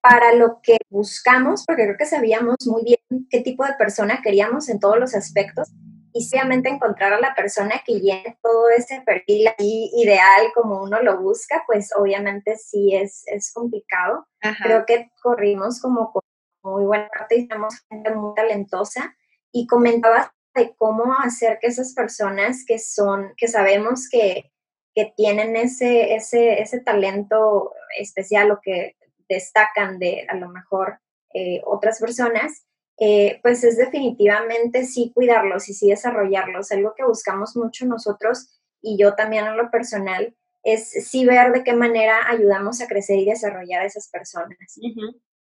para 0.08 0.34
lo 0.34 0.60
que 0.62 0.78
buscamos, 0.88 1.64
porque 1.66 1.84
creo 1.84 1.96
que 1.98 2.06
sabíamos 2.06 2.56
muy 2.66 2.84
bien 2.84 3.26
qué 3.28 3.40
tipo 3.40 3.64
de 3.64 3.74
persona 3.74 4.20
queríamos 4.22 4.68
en 4.68 4.78
todos 4.78 4.98
los 4.98 5.14
aspectos, 5.14 5.72
y 6.16 6.22
simplemente 6.22 6.70
encontrar 6.70 7.12
a 7.12 7.20
la 7.20 7.34
persona 7.34 7.82
que 7.84 8.00
llene 8.00 8.38
todo 8.42 8.70
ese 8.70 9.02
perfil 9.04 9.48
ideal 9.58 10.46
como 10.54 10.82
uno 10.82 11.02
lo 11.02 11.20
busca, 11.20 11.62
pues 11.66 11.90
obviamente 11.94 12.56
sí 12.56 12.94
es, 12.94 13.24
es 13.26 13.52
complicado. 13.52 14.26
Creo 14.62 14.86
que 14.86 15.10
corrimos 15.22 15.78
como 15.78 16.12
con 16.12 16.22
muy 16.62 16.86
buena 16.86 17.08
parte 17.08 17.36
y 17.36 17.46
tenemos 17.46 17.74
gente 17.90 18.14
muy 18.14 18.34
talentosa. 18.34 19.14
Y 19.52 19.66
comentabas 19.66 20.30
de 20.54 20.74
cómo 20.78 21.14
hacer 21.22 21.58
que 21.60 21.66
esas 21.66 21.92
personas 21.92 22.64
que 22.66 22.78
son, 22.78 23.34
que 23.36 23.46
sabemos 23.46 24.08
que, 24.08 24.52
que 24.94 25.12
tienen 25.18 25.54
ese, 25.54 26.14
ese, 26.14 26.62
ese 26.62 26.80
talento 26.80 27.74
especial 27.98 28.52
o 28.52 28.60
que 28.62 28.96
destacan 29.28 29.98
de 29.98 30.26
a 30.28 30.36
lo 30.36 30.48
mejor 30.48 31.00
eh, 31.34 31.60
otras 31.66 32.00
personas, 32.00 32.66
eh, 32.98 33.40
pues 33.42 33.62
es 33.62 33.76
definitivamente 33.76 34.86
sí 34.86 35.12
cuidarlos 35.14 35.68
y 35.68 35.74
sí 35.74 35.90
desarrollarlos. 35.90 36.72
Algo 36.72 36.94
que 36.96 37.04
buscamos 37.04 37.56
mucho 37.56 37.84
nosotros 37.84 38.58
y 38.80 38.96
yo 38.98 39.14
también 39.14 39.46
en 39.46 39.56
lo 39.56 39.70
personal 39.70 40.34
es 40.62 40.90
sí 41.08 41.26
ver 41.26 41.52
de 41.52 41.62
qué 41.62 41.74
manera 41.74 42.28
ayudamos 42.28 42.80
a 42.80 42.86
crecer 42.86 43.18
y 43.18 43.26
desarrollar 43.26 43.82
a 43.82 43.86
esas 43.86 44.08
personas. 44.08 44.56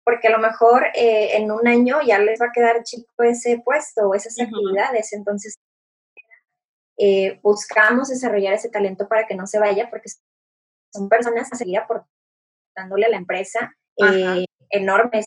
Porque 0.04 0.28
a 0.28 0.32
lo 0.32 0.40
mejor 0.40 0.88
eh, 0.96 1.38
en 1.38 1.52
un 1.52 1.68
año 1.68 2.00
ya 2.06 2.20
les 2.20 2.42
va 2.42 2.48
a 2.48 2.52
quedar 2.52 2.84
chico 2.84 3.24
ese 3.24 3.62
puesto 3.64 4.10
o 4.10 4.16
esas 4.16 4.40
actividades. 4.40 5.14
Entonces, 5.14 5.60
buscamos 7.44 8.10
desarrollar 8.10 8.54
ese 8.54 8.70
talento 8.70 9.08
para 9.08 9.28
que 9.28 9.36
no 9.36 9.46
se 9.46 9.60
vaya, 9.60 9.90
porque 9.90 10.10
son 10.92 11.10
personas 11.10 11.52
a 11.52 11.56
seguir 11.56 11.78
aportando 11.78 12.15
dándole 12.76 13.06
a 13.06 13.10
la 13.10 13.18
empresa 13.18 13.76
eh, 13.98 14.46
enormes, 14.70 15.26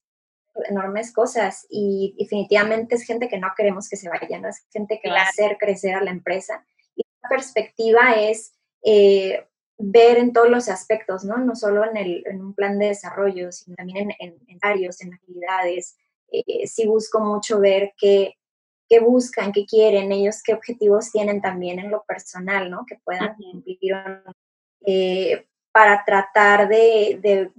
enormes 0.68 1.12
cosas 1.12 1.66
y 1.70 2.14
definitivamente 2.18 2.96
es 2.96 3.02
gente 3.02 3.28
que 3.28 3.38
no 3.38 3.48
queremos 3.56 3.88
que 3.88 3.96
se 3.96 4.08
vayan, 4.08 4.44
es 4.44 4.66
gente 4.70 5.00
que 5.02 5.11
va 5.11 5.20
a 5.20 5.28
hacer 5.28 5.56
crecer 5.58 5.94
a 5.94 6.02
la 6.02 6.11
empresa. 6.11 6.64
Y 6.94 7.02
la 7.22 7.28
perspectiva 7.28 8.14
es 8.16 8.52
eh, 8.82 9.46
ver 9.78 10.18
en 10.18 10.32
todos 10.32 10.50
los 10.50 10.68
aspectos, 10.68 11.24
¿no? 11.24 11.38
No 11.38 11.54
solo 11.54 11.84
en, 11.88 11.96
el, 11.96 12.24
en 12.26 12.40
un 12.40 12.54
plan 12.54 12.78
de 12.78 12.87
desarrollo, 12.88 13.52
sino 13.52 13.76
también 13.76 14.11
en, 14.18 14.38
en, 14.46 14.58
áreas, 14.61 15.00
en 15.00 15.14
actividades. 15.14 15.96
Eh, 16.30 16.66
sí 16.66 16.87
busco 16.87 17.20
mucho 17.20 17.61
ver 17.61 17.94
qué, 17.96 18.34
qué 18.88 19.00
buscan, 19.00 19.52
qué 19.52 19.64
quieren, 19.66 20.11
ellos 20.12 20.42
qué 20.42 20.54
objetivos 20.54 21.11
tienen 21.12 21.40
también 21.40 21.78
en 21.78 21.90
lo 21.90 22.04
personal, 22.04 22.70
¿no? 22.70 22.84
Que 22.87 22.96
puedan 23.04 23.37
cumplir. 23.37 23.94
Eh, 24.84 25.46
para 25.79 26.03
tratar 26.05 26.69
de, 26.69 27.53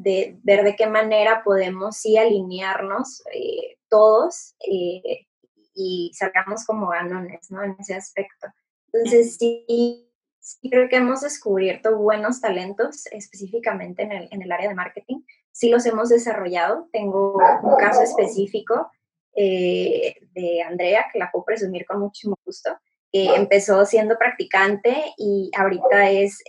ver 0.44 0.64
de 0.66 0.76
qué 0.76 0.88
manera 0.88 1.42
podemos 1.42 1.96
sí 1.96 2.18
alinearnos 2.18 3.24
eh, 3.34 3.78
todos 3.88 4.56
eh, 4.70 5.28
y 5.74 6.12
salgamos 6.14 6.66
como 6.66 6.90
ganones, 6.90 7.50
¿no? 7.50 7.64
En 7.64 7.78
ese 7.80 7.96
aspecto. 7.96 8.48
Entonces, 8.92 9.38
sí, 9.38 10.12
sí 10.38 10.70
creo 10.70 10.90
que 10.90 10.98
hemos 10.98 11.22
descubierto 11.22 11.98
buenos 11.98 12.42
talentos 12.42 13.06
específicamente 13.06 14.04
en 14.04 14.12
el, 14.12 14.28
en 14.32 14.42
el, 14.42 14.52
área 14.52 14.68
de 14.68 14.76
marketing. 14.76 15.22
Sí 15.54 15.70
los 15.70 15.86
hemos 15.86 16.10
desarrollado. 16.10 16.90
Tengo 16.92 17.38
un 17.64 17.78
caso 17.78 18.02
específico 18.02 18.92
eh, 19.34 20.14
de 20.34 20.62
Andrea, 20.62 21.06
que 21.14 21.20
la 21.20 21.32
puedo 21.32 21.46
presumir 21.46 21.86
con 21.86 22.02
muchísimo 22.02 22.38
gusto. 22.44 22.78
que 23.14 23.34
empezó 23.34 23.86
siendo 23.86 24.18
practicante 24.18 24.94
y 25.18 25.52
ahorita 25.56 26.10
es 26.10 26.44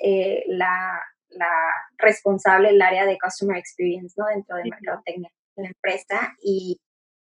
la 0.48 1.00
la 1.30 1.50
responsable 1.98 2.68
del 2.68 2.82
área 2.82 3.06
de 3.06 3.18
Customer 3.18 3.56
Experience, 3.56 4.14
¿no? 4.16 4.26
Dentro 4.26 4.56
de 4.56 4.64
mercadotecnia 4.64 5.30
la 5.56 5.68
empresa 5.68 6.36
y 6.42 6.80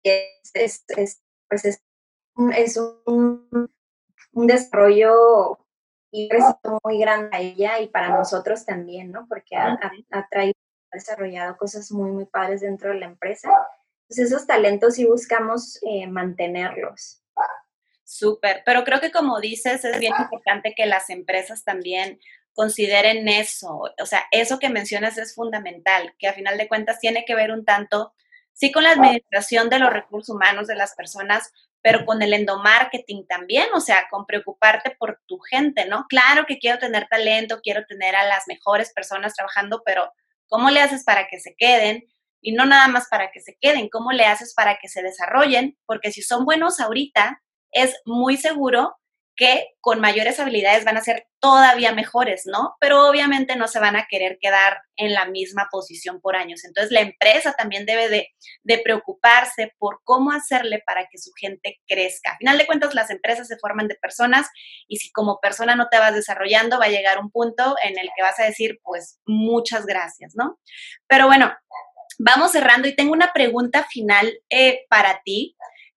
es, 0.03 0.51
es, 0.53 1.23
pues 1.47 1.65
es, 1.65 1.83
es 2.55 2.77
un, 3.05 3.69
un, 4.33 4.47
desarrollo 4.47 5.59
y 6.11 6.29
un 6.35 6.79
muy 6.83 6.99
grande 6.99 7.29
a 7.35 7.39
ella 7.39 7.79
y 7.79 7.87
para 7.87 8.17
nosotros 8.17 8.65
también, 8.65 9.11
¿no? 9.11 9.25
Porque 9.27 9.55
ha, 9.55 9.79
ha, 10.11 10.27
traído, 10.29 10.55
ha 10.91 10.97
desarrollado 10.97 11.57
cosas 11.57 11.91
muy, 11.91 12.11
muy 12.11 12.25
padres 12.25 12.61
dentro 12.61 12.89
de 12.89 12.99
la 12.99 13.05
empresa. 13.05 13.49
Entonces 14.03 14.31
esos 14.31 14.45
talentos 14.45 14.95
sí 14.95 15.05
buscamos 15.05 15.79
eh, 15.83 16.07
mantenerlos. 16.07 17.21
Súper, 18.03 18.61
pero 18.65 18.83
creo 18.83 18.99
que 18.99 19.11
como 19.11 19.39
dices, 19.39 19.85
es 19.85 19.99
bien 19.99 20.13
importante 20.19 20.75
que 20.75 20.85
las 20.85 21.09
empresas 21.09 21.63
también 21.63 22.19
consideren 22.53 23.27
eso. 23.27 23.83
O 24.01 24.05
sea, 24.05 24.25
eso 24.31 24.59
que 24.59 24.69
mencionas 24.69 25.17
es 25.17 25.35
fundamental, 25.35 26.13
que 26.19 26.27
a 26.27 26.33
final 26.33 26.57
de 26.57 26.67
cuentas 26.67 26.99
tiene 26.99 27.25
que 27.25 27.35
ver 27.35 27.51
un 27.51 27.65
tanto, 27.65 28.13
sí, 28.53 28.71
con 28.71 28.83
la 28.83 28.91
administración 28.91 29.69
de 29.69 29.79
los 29.79 29.91
recursos 29.91 30.35
humanos 30.35 30.67
de 30.67 30.75
las 30.75 30.95
personas, 30.95 31.51
pero 31.81 32.05
con 32.05 32.21
el 32.21 32.33
endomarketing 32.33 33.27
también, 33.27 33.67
o 33.73 33.81
sea, 33.81 34.07
con 34.09 34.25
preocuparte 34.25 34.91
por 34.91 35.19
tu 35.25 35.39
gente, 35.39 35.85
¿no? 35.85 36.05
Claro 36.07 36.45
que 36.47 36.57
quiero 36.57 36.79
tener 36.79 37.07
talento, 37.09 37.59
quiero 37.61 37.85
tener 37.85 38.15
a 38.15 38.25
las 38.25 38.47
mejores 38.47 38.93
personas 38.93 39.33
trabajando, 39.33 39.81
pero 39.85 40.11
¿cómo 40.47 40.69
le 40.69 40.79
haces 40.81 41.03
para 41.03 41.27
que 41.27 41.39
se 41.39 41.55
queden? 41.55 42.05
Y 42.41 42.53
no 42.53 42.65
nada 42.65 42.87
más 42.87 43.07
para 43.09 43.31
que 43.31 43.41
se 43.41 43.57
queden, 43.59 43.89
¿cómo 43.89 44.11
le 44.11 44.25
haces 44.25 44.53
para 44.53 44.77
que 44.77 44.87
se 44.87 45.01
desarrollen? 45.01 45.77
Porque 45.85 46.11
si 46.11 46.21
son 46.21 46.45
buenos 46.45 46.79
ahorita, 46.79 47.41
es 47.71 47.99
muy 48.05 48.37
seguro 48.37 48.95
que 49.35 49.67
con 49.81 49.99
mayores 49.99 50.39
habilidades 50.39 50.85
van 50.85 50.97
a 50.97 51.01
ser 51.01 51.27
todavía 51.39 51.91
mejores, 51.91 52.43
¿no? 52.45 52.75
Pero 52.79 53.07
obviamente 53.07 53.55
no 53.55 53.67
se 53.67 53.79
van 53.79 53.95
a 53.95 54.05
querer 54.07 54.37
quedar 54.39 54.81
en 54.95 55.13
la 55.13 55.25
misma 55.25 55.67
posición 55.71 56.21
por 56.21 56.35
años. 56.35 56.63
Entonces 56.63 56.91
la 56.91 57.01
empresa 57.01 57.53
también 57.53 57.85
debe 57.85 58.09
de, 58.09 58.77
preocuparse 58.83 59.73
por 59.77 60.01
cómo 60.03 60.31
hacerle 60.31 60.83
para 60.85 61.07
que 61.11 61.17
su 61.17 61.31
gente 61.35 61.79
crezca. 61.87 62.31
A 62.31 62.37
final 62.37 62.57
de 62.57 62.65
cuentas, 62.65 62.93
las 62.93 63.09
empresas 63.09 63.47
se 63.47 63.57
forman 63.57 63.87
de 63.87 63.95
personas 63.95 64.47
y 64.87 64.97
si 64.97 65.11
como 65.11 65.39
persona 65.41 65.75
no 65.75 65.87
te 65.89 65.99
vas 65.99 66.13
desarrollando, 66.13 66.79
va 66.79 66.85
a 66.85 66.89
llegar 66.89 67.19
un 67.19 67.31
punto 67.31 67.75
en 67.83 67.97
el 67.97 68.09
que 68.15 68.21
vas 68.21 68.39
a 68.39 68.45
decir, 68.45 68.79
pues 68.83 69.19
muchas 69.25 69.85
gracias, 69.85 70.33
¿no? 70.35 70.59
Pero 71.07 71.27
bueno, 71.27 71.53
vamos 72.19 72.51
cerrando 72.51 72.87
y 72.87 72.95
tengo 72.95 73.11
una 73.11 73.33
pregunta 73.33 73.85
final 73.89 74.33
eh, 74.49 74.85
para 74.89 75.21
ti. 75.23 75.55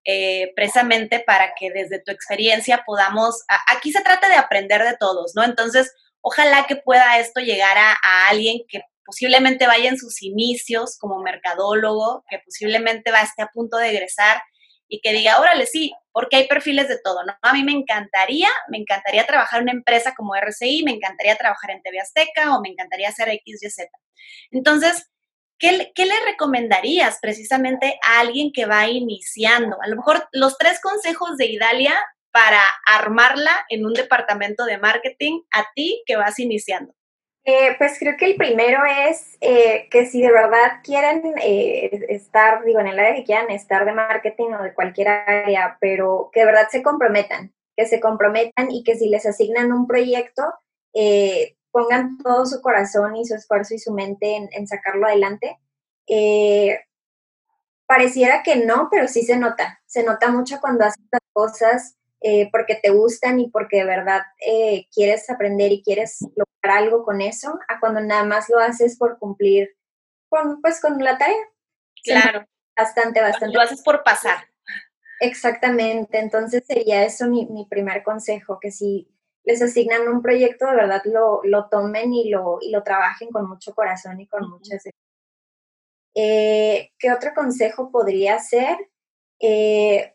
Eh, 0.08 0.52
precisamente 0.54 1.18
para 1.18 1.52
que 1.58 1.72
desde 1.72 2.00
tu 2.00 2.12
experiencia 2.12 2.84
podamos, 2.86 3.42
aquí 3.66 3.90
se 3.90 4.02
trata 4.02 4.28
de 4.28 4.36
aprender 4.36 4.84
de 4.84 4.96
todos, 4.96 5.32
¿no? 5.34 5.42
Entonces, 5.42 5.92
ojalá 6.20 6.64
que 6.68 6.76
pueda 6.76 7.18
esto 7.18 7.40
llegar 7.40 7.76
a, 7.76 8.28
alguien 8.28 8.60
que 8.68 8.82
posiblemente 9.04 9.66
vaya 9.66 9.88
en 9.88 9.98
sus 9.98 10.22
inicios 10.22 10.96
como 11.00 11.18
mercadólogo, 11.22 12.24
que 12.30 12.38
posiblemente 12.38 13.10
va 13.10 13.22
esté 13.22 13.42
a 13.42 13.50
punto 13.52 13.78
de 13.78 13.90
egresar 13.90 14.40
y 14.86 15.00
que 15.00 15.12
diga, 15.12 15.40
órale, 15.40 15.66
sí, 15.66 15.92
porque 16.12 16.36
hay 16.36 16.46
perfiles 16.46 16.88
de 16.88 17.00
todo, 17.02 17.24
¿no? 17.24 17.34
A 17.42 17.52
mí 17.52 17.64
me 17.64 17.72
encantaría, 17.72 18.48
me 18.68 18.78
encantaría 18.78 19.26
trabajar 19.26 19.58
en 19.58 19.64
una 19.64 19.72
empresa 19.72 20.14
como 20.16 20.36
RCI, 20.36 20.84
me 20.84 20.92
encantaría 20.92 21.34
trabajar 21.34 21.72
en 21.72 21.82
TV 21.82 21.98
Azteca 21.98 22.56
o 22.56 22.60
me 22.60 22.68
encantaría 22.68 23.08
hacer 23.08 23.28
X, 23.28 23.60
Y, 23.60 23.70
Z. 23.70 23.90
Entonces, 24.52 25.10
¿qué, 25.58 25.92
¿qué, 25.94 26.06
le 26.06 26.14
recomendarías 26.24 27.18
precisamente 27.20 27.98
a 28.02 28.20
alguien 28.20 28.52
que 28.52 28.66
va 28.66 28.88
iniciando? 28.88 29.76
A 29.82 29.88
lo 29.88 29.96
mejor 29.96 30.28
los 30.32 30.58
tres 30.58 30.80
consejos 30.80 31.36
de 31.36 31.46
Idalia 31.46 31.94
para 32.30 32.60
armarla 32.86 33.64
en 33.70 33.86
un 33.86 33.94
departamento 33.94 34.64
de 34.66 34.78
marketing 34.78 35.40
a 35.52 35.64
ti 35.74 36.02
que 36.06 36.16
vas 36.16 36.38
iniciando. 36.38 36.92
Eh, 37.48 37.76
pues 37.78 37.96
creo 38.00 38.16
que 38.18 38.24
el 38.24 38.34
primero 38.34 38.80
es 39.08 39.38
eh, 39.40 39.88
que 39.88 40.04
si 40.04 40.20
de 40.20 40.32
verdad 40.32 40.80
quieren 40.82 41.22
eh, 41.40 42.04
estar, 42.08 42.64
digo, 42.64 42.80
en 42.80 42.88
el 42.88 42.98
área 42.98 43.14
que 43.14 43.22
quieran 43.22 43.50
estar 43.50 43.84
de 43.84 43.92
marketing 43.92 44.52
o 44.52 44.64
de 44.64 44.74
cualquier 44.74 45.08
área, 45.08 45.78
pero 45.80 46.28
que 46.32 46.40
de 46.40 46.46
verdad 46.46 46.68
se 46.68 46.82
comprometan, 46.82 47.54
que 47.76 47.86
se 47.86 48.00
comprometan 48.00 48.72
y 48.72 48.82
que 48.82 48.96
si 48.96 49.08
les 49.08 49.24
asignan 49.26 49.72
un 49.72 49.86
proyecto, 49.86 50.42
pongan 51.76 52.16
todo 52.16 52.46
su 52.46 52.62
corazón 52.62 53.16
y 53.16 53.26
su 53.26 53.34
esfuerzo 53.34 53.74
y 53.74 53.78
su 53.78 53.92
mente 53.92 54.34
en, 54.34 54.48
en 54.52 54.66
sacarlo 54.66 55.06
adelante. 55.06 55.58
pareciera 57.86 58.42
que 58.42 58.56
no, 58.56 58.88
pero 58.90 59.06
sí 59.08 59.22
se 59.22 59.36
nota. 59.36 59.78
Se 59.84 60.02
nota 60.02 60.30
mucho 60.30 60.58
cuando 60.58 60.86
haces 60.86 61.04
las 61.12 61.20
cosas 61.34 61.96
eh, 62.22 62.48
porque 62.50 62.76
te 62.76 62.88
gustan 62.88 63.40
y 63.40 63.50
porque 63.50 63.76
de 63.76 63.84
verdad 63.84 64.22
eh, 64.40 64.86
quieres 64.90 65.28
aprender 65.28 65.70
y 65.70 65.82
quieres 65.82 66.22
lograr 66.34 66.84
algo 66.84 67.04
con 67.04 67.20
eso, 67.20 67.58
a 67.68 67.78
cuando 67.78 68.00
nada 68.00 68.24
más 68.24 68.48
lo 68.48 68.58
haces 68.58 68.96
por 68.96 69.18
cumplir 69.18 69.68
con, 70.30 70.62
pues, 70.62 70.80
con 70.80 70.98
la 71.04 71.18
tarea. 71.18 71.36
Claro. 72.02 72.46
Bastante, 72.74 73.20
bastante. 73.20 73.54
Lo 73.54 73.60
haces 73.60 73.82
por 73.82 74.02
pasar. 74.02 74.38
Exactamente, 75.20 76.18
entonces 76.18 76.64
sería 76.66 77.04
eso 77.04 77.26
mi, 77.26 77.46
mi 77.46 77.66
primer 77.66 78.02
consejo, 78.02 78.58
que 78.60 78.70
si 78.70 79.14
les 79.46 79.62
asignan 79.62 80.08
un 80.08 80.20
proyecto, 80.20 80.66
de 80.66 80.76
verdad 80.76 81.02
lo, 81.04 81.40
lo 81.44 81.68
tomen 81.68 82.12
y 82.12 82.28
lo, 82.28 82.58
y 82.60 82.70
lo 82.70 82.82
trabajen 82.82 83.30
con 83.30 83.48
mucho 83.48 83.74
corazón 83.74 84.20
y 84.20 84.26
con 84.26 84.50
muchas... 84.50 84.84
Eh, 86.14 86.90
¿Qué 86.98 87.12
otro 87.12 87.32
consejo 87.34 87.90
podría 87.90 88.38
ser? 88.38 88.76
Eh, 89.40 90.14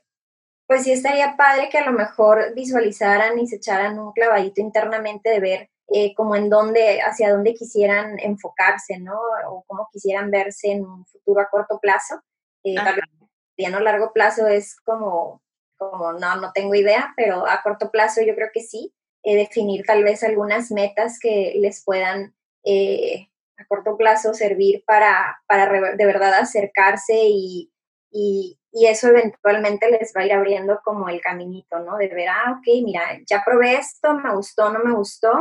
pues 0.67 0.84
sí 0.84 0.91
estaría 0.91 1.36
padre 1.38 1.69
que 1.69 1.77
a 1.77 1.86
lo 1.86 1.91
mejor 1.91 2.53
visualizaran 2.55 3.39
y 3.39 3.47
se 3.47 3.57
echaran 3.57 3.99
un 3.99 4.11
clavadito 4.11 4.61
internamente 4.61 5.29
de 5.29 5.39
ver 5.39 5.69
eh, 5.88 6.13
como 6.15 6.36
en 6.36 6.49
dónde, 6.49 7.01
hacia 7.01 7.32
dónde 7.32 7.53
quisieran 7.53 8.17
enfocarse, 8.19 8.97
¿no? 8.99 9.19
O 9.49 9.63
cómo 9.67 9.89
quisieran 9.91 10.32
verse 10.32 10.71
en 10.71 10.86
un 10.86 11.05
futuro 11.05 11.41
a 11.41 11.49
corto 11.49 11.79
plazo. 11.79 12.21
Eh, 12.63 12.75
tal 12.75 12.95
vez 12.95 13.73
a 13.73 13.79
largo 13.79 14.13
plazo 14.13 14.47
es 14.47 14.75
como, 14.82 15.41
como, 15.77 16.13
no, 16.13 16.38
no 16.38 16.51
tengo 16.53 16.75
idea, 16.75 17.13
pero 17.15 17.45
a 17.45 17.61
corto 17.61 17.91
plazo 17.91 18.21
yo 18.21 18.36
creo 18.36 18.49
que 18.53 18.61
sí. 18.61 18.93
Eh, 19.24 19.36
definir 19.36 19.86
tal 19.86 20.03
vez 20.03 20.24
algunas 20.24 20.72
metas 20.72 21.19
que 21.19 21.53
les 21.59 21.84
puedan 21.84 22.34
eh, 22.63 23.30
a 23.57 23.65
corto 23.67 23.95
plazo 23.95 24.34
servir 24.34 24.84
para, 24.86 25.41
para 25.47 25.95
de 25.95 26.05
verdad 26.05 26.34
acercarse 26.34 27.13
y, 27.13 27.72
y, 28.11 28.57
y 28.72 28.88
eso 28.88 29.09
eventualmente 29.09 29.91
les 29.91 30.11
va 30.15 30.22
a 30.22 30.26
ir 30.26 30.34
abriendo 30.34 30.80
como 30.84 31.07
el 31.07 31.22
caminito, 31.22 31.80
¿no? 31.80 31.97
De 31.97 32.07
ver, 32.07 32.30
ah, 32.30 32.57
ok, 32.57 32.84
mira, 32.84 33.01
ya 33.30 33.43
probé 33.45 33.76
esto, 33.76 34.15
me 34.15 34.34
gustó, 34.34 34.72
no 34.72 34.80
me 34.80 34.93
gustó, 34.93 35.32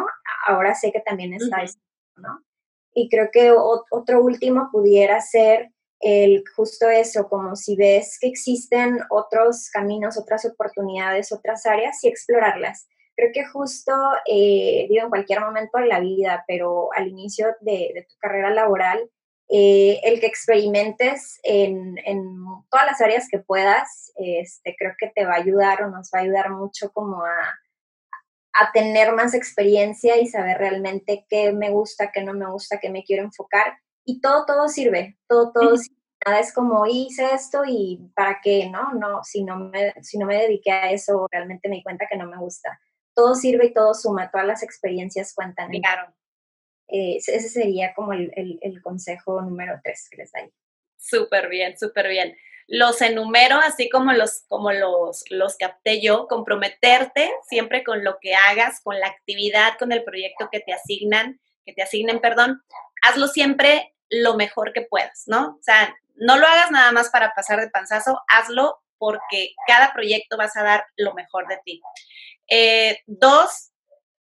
ahora 0.46 0.74
sé 0.74 0.92
que 0.92 1.00
también 1.00 1.32
está 1.32 1.62
esto, 1.62 1.80
¿no? 2.16 2.44
Y 2.92 3.08
creo 3.08 3.30
que 3.32 3.50
otro 3.52 4.20
último 4.22 4.68
pudiera 4.70 5.20
ser 5.20 5.70
el 6.00 6.44
justo 6.56 6.88
eso, 6.88 7.28
como 7.28 7.56
si 7.56 7.76
ves 7.76 8.18
que 8.20 8.28
existen 8.28 9.00
otros 9.10 9.70
caminos, 9.70 10.18
otras 10.18 10.44
oportunidades, 10.44 11.30
otras 11.30 11.66
áreas 11.66 12.02
y 12.04 12.08
explorarlas. 12.08 12.88
Creo 13.20 13.32
que 13.34 13.44
justo, 13.44 13.92
eh, 14.24 14.86
digo, 14.88 15.04
en 15.04 15.10
cualquier 15.10 15.40
momento 15.40 15.76
de 15.76 15.88
la 15.88 16.00
vida, 16.00 16.42
pero 16.48 16.88
al 16.94 17.06
inicio 17.06 17.48
de, 17.60 17.90
de 17.94 18.06
tu 18.08 18.16
carrera 18.18 18.48
laboral, 18.48 19.10
eh, 19.50 20.00
el 20.04 20.20
que 20.20 20.26
experimentes 20.26 21.38
en, 21.42 21.96
todas 22.70 22.86
las 22.86 23.00
áreas 23.02 23.28
que 23.30 23.40
puedas, 23.40 24.10
este, 24.16 24.74
creo 24.78 24.94
que 24.98 25.08
te 25.14 25.26
va 25.26 25.34
a 25.34 25.38
ayudar 25.38 25.82
o 25.82 25.90
nos 25.90 26.10
va 26.14 26.20
a 26.20 26.22
ayudar 26.22 26.48
mucho 26.48 26.90
como 26.94 27.22
a, 27.22 27.58
a 28.54 28.72
tener 28.72 29.12
más 29.12 29.34
experiencia 29.34 30.18
y 30.18 30.26
saber 30.26 30.56
realmente 30.56 31.26
qué 31.28 31.52
me 31.52 31.68
gusta, 31.68 32.10
qué 32.10 32.22
no 32.22 32.32
me 32.32 32.50
gusta, 32.50 32.80
qué 32.80 32.88
me 32.88 33.04
quiero 33.04 33.24
enfocar. 33.24 33.76
Y 34.06 34.22
todo, 34.22 34.46
todo 34.46 34.66
sirve, 34.68 35.18
todo, 35.28 35.52
todo 35.52 35.76
sirve. 35.76 36.00
Nada 36.24 36.40
es 36.40 36.54
como 36.54 36.86
hice 36.86 37.34
esto 37.34 37.64
y 37.66 38.10
para 38.14 38.40
qué, 38.42 38.70
¿no? 38.70 38.94
No, 38.94 39.22
si 39.24 39.44
no 39.44 39.58
me, 39.58 39.92
si 40.00 40.16
no 40.16 40.24
me 40.24 40.36
dediqué 40.36 40.72
a 40.72 40.90
eso, 40.90 41.26
realmente 41.30 41.68
me 41.68 41.76
di 41.76 41.82
cuenta 41.82 42.06
que 42.10 42.16
no 42.16 42.26
me 42.26 42.38
gusta. 42.38 42.80
Todo 43.14 43.34
sirve 43.34 43.66
y 43.66 43.74
todo 43.74 43.94
suma, 43.94 44.30
todas 44.30 44.46
las 44.46 44.62
experiencias 44.62 45.34
cuentan. 45.34 45.70
Claro. 45.70 46.14
Eh, 46.88 47.16
ese 47.16 47.48
sería 47.48 47.94
como 47.94 48.12
el, 48.12 48.80
consejo 48.82 49.40
número 49.42 49.80
tres 49.82 50.08
que 50.10 50.18
les 50.18 50.32
doy. 50.32 50.52
Súper 50.96 51.48
bien, 51.48 51.78
súper 51.78 52.08
bien. 52.08 52.36
Los 52.66 53.00
enumero 53.02 53.56
así 53.56 53.88
como 53.88 54.12
los, 54.12 54.44
como 54.48 54.72
los, 54.72 55.24
los 55.30 55.56
capté 55.56 56.00
yo, 56.00 56.26
comprometerte 56.28 57.30
siempre 57.48 57.84
con 57.84 58.04
lo 58.04 58.18
que 58.20 58.34
hagas, 58.34 58.80
con 58.82 58.98
la 58.98 59.08
actividad, 59.08 59.78
con 59.78 59.92
el 59.92 60.04
proyecto 60.04 60.48
que 60.50 60.60
te 60.60 60.72
asignan, 60.72 61.40
que 61.64 61.72
te 61.72 61.82
asignen, 61.82 62.20
perdón, 62.20 62.62
hazlo 63.02 63.28
siempre 63.28 63.94
lo 64.08 64.36
mejor 64.36 64.72
que 64.72 64.82
puedas, 64.82 65.24
¿no? 65.26 65.56
O 65.58 65.62
sea, 65.62 65.94
no 66.16 66.36
lo 66.36 66.46
hagas 66.46 66.70
nada 66.70 66.92
más 66.92 67.08
para 67.10 67.32
pasar 67.34 67.60
de 67.60 67.70
panzazo, 67.70 68.20
hazlo 68.28 68.80
porque 68.98 69.54
cada 69.66 69.92
proyecto 69.92 70.36
vas 70.36 70.56
a 70.56 70.62
dar 70.62 70.84
lo 70.96 71.14
mejor 71.14 71.48
de 71.48 71.58
ti. 71.64 71.80
Eh, 72.50 72.98
dos, 73.06 73.70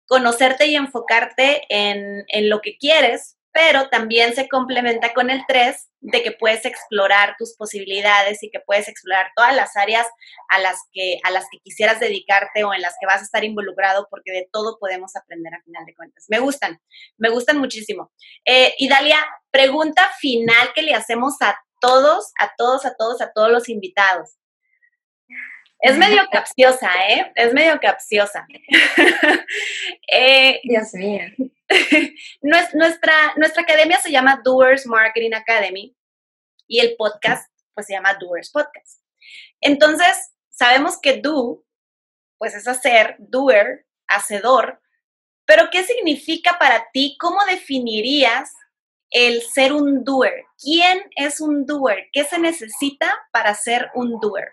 conocerte 0.08 0.68
y 0.68 0.76
enfocarte 0.76 1.64
en, 1.70 2.26
lo 2.50 2.62
que 2.62 2.78
quieres, 2.78 3.38
pero 3.52 3.90
también 3.90 4.34
se 4.34 4.50
complementa 4.50 5.14
con 5.14 5.30
el 5.30 5.44
3 5.48 5.90
de 6.02 6.24
que 6.24 6.32
puedes 6.32 6.66
explorar 6.66 7.36
tus 7.38 7.56
posibilidades 7.56 8.42
y 8.42 8.50
que 8.50 8.60
puedes 8.60 8.88
explorar 8.88 9.32
todas 9.36 9.56
las 9.56 9.76
áreas 9.78 10.08
a 10.50 10.60
las 10.60 10.78
que, 10.92 11.20
a 11.24 11.32
las 11.32 11.46
que 11.52 11.60
quisieras 11.60 12.00
dedicarte 12.00 12.64
o 12.64 12.74
en 12.74 12.82
las 12.82 12.96
que 13.00 13.06
vas 13.06 13.22
a 13.22 13.26
estar 13.26 13.44
involucrado, 13.44 14.08
porque 14.10 14.32
de 14.32 14.50
todo 14.52 14.78
podemos 14.80 15.16
aprender 15.16 15.54
a 15.54 15.62
final 15.62 15.86
de 15.86 15.96
cuentas. 15.96 16.26
Me 16.30 16.40
gustan, 16.40 16.80
me 17.18 17.30
gustan 17.30 17.58
muchísimo. 17.58 18.12
Eh, 18.46 18.74
y 18.80 18.88
Dalia, 18.88 19.24
pregunta 19.52 20.10
final 20.20 20.74
que 20.74 20.82
le 20.82 20.96
hacemos 20.96 21.36
a 21.42 21.58
todos, 21.80 22.32
a 22.40 22.54
todos, 22.58 22.86
a 22.86 22.96
todos, 22.96 23.22
a 23.22 23.32
todos 23.34 23.52
los 23.52 23.70
invitados. 23.70 24.38
Es 25.84 25.98
medio 25.98 26.22
capciosa, 26.32 26.90
¿eh? 27.10 27.30
Es 27.36 27.54
medio 27.54 27.78
capciosa. 27.78 28.48
eh, 30.14 30.62
Dios 30.64 30.94
mío. 30.94 31.26
nuestra, 32.42 33.14
nuestra 33.36 33.64
academia 33.64 34.00
se 34.00 34.10
llama 34.10 34.40
Doers 34.46 34.88
Marketing 34.88 35.34
Academy 35.34 35.94
y 36.68 36.80
el 36.80 36.96
podcast 36.96 37.52
pues 37.74 37.88
se 37.88 37.94
llama 37.96 38.14
Doers 38.14 38.50
Podcast. 38.50 39.02
Entonces, 39.60 40.32
sabemos 40.48 41.02
que 41.02 41.18
do, 41.18 41.66
pues 42.38 42.56
es 42.56 42.66
hacer, 42.66 43.18
doer, 43.20 43.86
hacedor, 44.08 44.82
pero 45.46 45.70
¿qué 45.70 45.84
significa 45.84 46.58
para 46.60 46.88
ti? 46.94 47.18
¿Cómo 47.20 47.44
definirías 47.44 48.54
el 49.10 49.42
ser 49.42 49.74
un 49.74 50.06
doer? 50.06 50.46
¿Quién 50.58 51.02
es 51.18 51.42
un 51.42 51.66
doer? 51.66 52.08
¿Qué 52.14 52.24
se 52.24 52.40
necesita 52.40 53.14
para 53.34 53.54
ser 53.54 53.92
un 53.96 54.18
doer? 54.22 54.50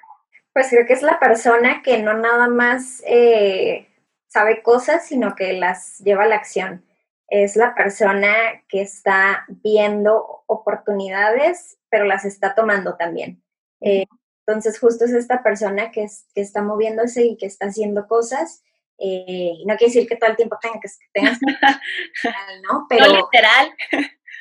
Pues 0.52 0.68
creo 0.68 0.86
que 0.86 0.94
es 0.94 1.02
la 1.02 1.20
persona 1.20 1.82
que 1.82 2.02
no 2.02 2.14
nada 2.14 2.48
más 2.48 3.02
eh, 3.06 3.88
sabe 4.26 4.62
cosas, 4.62 5.06
sino 5.06 5.34
que 5.34 5.52
las 5.52 5.98
lleva 5.98 6.24
a 6.24 6.28
la 6.28 6.36
acción. 6.36 6.84
Es 7.28 7.54
la 7.54 7.74
persona 7.74 8.34
que 8.68 8.82
está 8.82 9.44
viendo 9.48 10.42
oportunidades, 10.46 11.78
pero 11.88 12.04
las 12.04 12.24
está 12.24 12.54
tomando 12.54 12.96
también. 12.96 13.42
Eh, 13.80 14.04
entonces, 14.46 14.80
justo 14.80 15.04
es 15.04 15.12
esta 15.12 15.42
persona 15.42 15.92
que, 15.92 16.06
que 16.34 16.40
está 16.40 16.62
moviéndose 16.62 17.24
y 17.24 17.36
que 17.36 17.46
está 17.46 17.66
haciendo 17.66 18.08
cosas. 18.08 18.64
Eh, 18.98 19.52
no 19.64 19.76
quiere 19.76 19.94
decir 19.94 20.08
que 20.08 20.16
todo 20.16 20.30
el 20.30 20.36
tiempo 20.36 20.58
tenga 20.60 20.78
que 20.80 20.88
tengas 21.12 21.38
¿no? 22.68 22.86
Pero, 22.88 23.06
no 23.06 23.16
literal. 23.16 23.74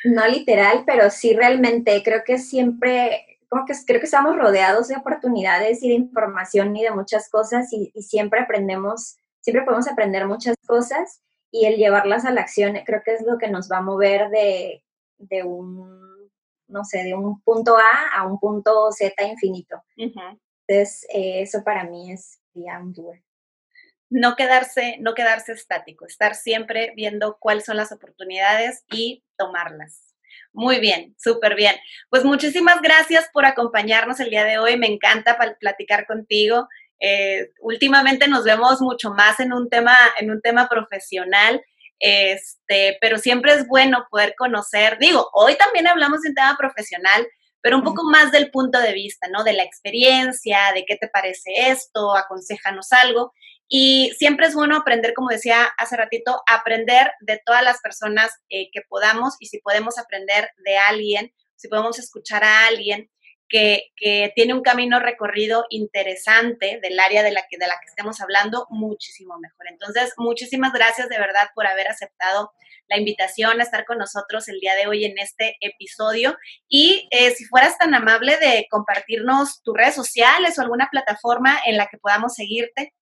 No 0.03 0.27
literal, 0.27 0.83
pero 0.85 1.09
sí 1.09 1.33
realmente 1.33 2.01
creo 2.03 2.23
que 2.25 2.39
siempre 2.39 3.38
como 3.49 3.65
que 3.65 3.73
creo 3.85 3.99
que 3.99 4.05
estamos 4.05 4.37
rodeados 4.37 4.87
de 4.87 4.95
oportunidades 4.95 5.83
y 5.83 5.89
de 5.89 5.95
información 5.95 6.75
y 6.75 6.83
de 6.83 6.91
muchas 6.91 7.29
cosas 7.29 7.67
y, 7.73 7.91
siempre 8.01 8.41
aprendemos, 8.41 9.17
siempre 9.41 9.65
podemos 9.65 9.87
aprender 9.87 10.27
muchas 10.27 10.55
cosas 10.67 11.21
y 11.51 11.65
el 11.65 11.77
llevarlas 11.77 12.25
a 12.25 12.31
la 12.31 12.41
acción 12.41 12.77
creo 12.85 13.01
que 13.03 13.15
es 13.15 13.23
lo 13.25 13.37
que 13.39 13.49
nos 13.49 13.69
va 13.71 13.77
a 13.77 13.81
mover 13.81 14.29
de, 14.29 14.83
de 15.17 15.43
un, 15.43 16.29
no 16.67 16.83
sé, 16.85 17.03
de 17.03 17.15
un 17.15 17.41
punto 17.41 17.75
A 17.77 18.19
a 18.19 18.27
un 18.27 18.39
punto 18.39 18.91
Z 18.91 19.23
infinito. 19.23 19.83
Entonces, 19.97 21.07
eh, 21.11 21.41
eso 21.41 21.63
para 21.63 21.83
mí 21.85 22.11
es 22.11 22.39
ya 22.53 22.79
un 22.79 22.93
doer. 22.93 23.23
No 24.11 24.35
quedarse, 24.35 24.97
no 24.99 25.15
quedarse 25.15 25.53
estático, 25.53 26.05
estar 26.05 26.35
siempre 26.35 26.93
viendo 26.95 27.37
cuáles 27.39 27.65
son 27.65 27.77
las 27.77 27.91
oportunidades 27.91 28.83
y 28.91 29.23
tomarlas. 29.37 30.08
Muy 30.53 30.79
bien, 30.79 31.15
súper 31.17 31.55
bien. 31.55 31.75
Pues 32.09 32.25
muchísimas 32.25 32.81
gracias 32.81 33.29
por 33.31 33.45
acompañarnos 33.45 34.19
el 34.19 34.29
día 34.29 34.43
de 34.43 34.57
hoy. 34.57 34.77
Me 34.77 34.87
encanta 34.87 35.37
platicar 35.59 36.05
contigo. 36.05 36.67
Eh, 36.99 37.51
últimamente 37.61 38.27
nos 38.27 38.43
vemos 38.43 38.81
mucho 38.81 39.11
más 39.11 39.39
en 39.39 39.53
un 39.53 39.69
tema, 39.69 39.95
en 40.19 40.31
un 40.31 40.41
tema 40.41 40.67
profesional. 40.67 41.61
Este, 41.99 42.97
pero 43.01 43.17
siempre 43.17 43.53
es 43.53 43.67
bueno 43.67 44.07
poder 44.09 44.33
conocer, 44.37 44.97
digo, 44.99 45.29
hoy 45.33 45.55
también 45.55 45.85
hablamos 45.85 46.21
de 46.21 46.29
un 46.29 46.35
tema 46.35 46.55
profesional, 46.57 47.27
pero 47.61 47.75
un 47.75 47.83
poco 47.83 48.05
más 48.05 48.31
del 48.31 48.51
punto 48.51 48.79
de 48.79 48.93
vista, 48.93 49.27
¿no? 49.27 49.43
De 49.43 49.51
la 49.51 49.63
experiencia, 49.63 50.71
de 50.73 50.85
qué 50.85 50.95
te 50.95 51.09
parece 51.09 51.51
esto, 51.67 52.15
aconsejanos 52.15 52.93
algo. 52.93 53.33
Y 53.69 54.11
siempre 54.17 54.47
es 54.47 54.55
bueno 54.55 54.75
aprender, 54.75 55.13
como 55.13 55.29
decía 55.29 55.65
hace 55.77 55.95
ratito, 55.95 56.41
aprender 56.47 57.11
de 57.21 57.39
todas 57.45 57.63
las 57.63 57.79
personas 57.81 58.31
eh, 58.49 58.69
que 58.71 58.81
podamos 58.89 59.35
y 59.39 59.45
si 59.45 59.59
podemos 59.59 59.99
aprender 59.99 60.49
de 60.65 60.77
alguien, 60.77 61.31
si 61.55 61.67
podemos 61.67 61.99
escuchar 61.99 62.43
a 62.43 62.65
alguien, 62.65 63.09
que, 63.49 64.31
tiene 64.35 64.53
un 64.53 64.61
camino 64.61 64.99
recorrido 64.99 65.65
interesante 65.69 66.79
del 66.81 66.99
área 66.99 67.23
de 67.23 67.31
la, 67.31 67.45
que, 67.49 67.57
de 67.57 67.67
la 67.67 67.73
que 67.73 67.89
estemos 67.89 68.21
hablando, 68.21 68.67
muchísimo 68.69 69.37
mejor. 69.39 69.67
Entonces, 69.69 70.13
muchísimas 70.17 70.71
gracias 70.71 71.09
de 71.09 71.17
verdad 71.17 71.49
por 71.55 71.67
haber 71.67 71.87
aceptado 71.87 72.51
la 72.87 72.97
invitación 72.97 73.59
a 73.59 73.63
estar 73.63 73.85
con 73.85 73.97
nosotros 73.97 74.47
el 74.47 74.59
día 74.59 74.75
de 74.75 74.87
hoy 74.87 75.05
en 75.05 75.17
este 75.17 75.57
episodio. 75.61 76.37
Y 76.67 77.07
eh, 77.11 77.31
si 77.31 77.45
fueras 77.45 77.77
tan 77.77 77.93
amable 77.93 78.37
de 78.37 78.67
compartirnos 78.69 79.61
tus 79.63 79.75
redes 79.75 79.95
sociales 79.95 80.57
o 80.57 80.61
alguna 80.61 80.87
plataforma 80.91 81.59
en 81.65 81.77
la 81.77 81.87
que 81.87 81.97
podamos 81.97 82.35
seguirte. 82.35 82.93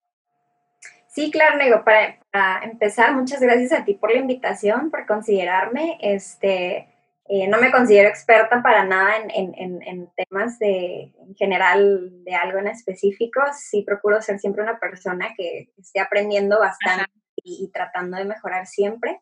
Sí, 1.17 1.31
claro, 1.31 1.57
Nego, 1.57 1.83
para, 1.83 2.19
para 2.31 2.63
empezar, 2.63 3.11
muchas 3.15 3.41
gracias 3.41 3.71
a 3.71 3.83
ti 3.83 3.95
por 3.95 4.11
la 4.11 4.19
invitación, 4.19 4.91
por 4.91 5.07
considerarme. 5.07 5.97
Este, 5.99 6.93
eh, 7.27 7.47
no 7.47 7.57
me 7.59 7.71
considero 7.71 8.07
experta 8.07 8.61
para 8.61 8.85
nada 8.85 9.15
en, 9.33 10.11
temas 10.15 10.59
de, 10.59 11.11
en 11.17 11.33
general 11.35 12.23
de 12.23 12.35
algo 12.35 12.59
en 12.59 12.67
específico. 12.67 13.41
Sí 13.51 13.81
procuro 13.81 14.21
ser 14.21 14.37
siempre 14.37 14.61
una 14.61 14.79
persona 14.79 15.33
que 15.35 15.71
esté 15.79 16.01
aprendiendo 16.01 16.59
bastante 16.59 17.11
y, 17.37 17.67
tratando 17.73 18.17
de 18.17 18.25
mejorar 18.25 18.67
siempre. 18.67 19.19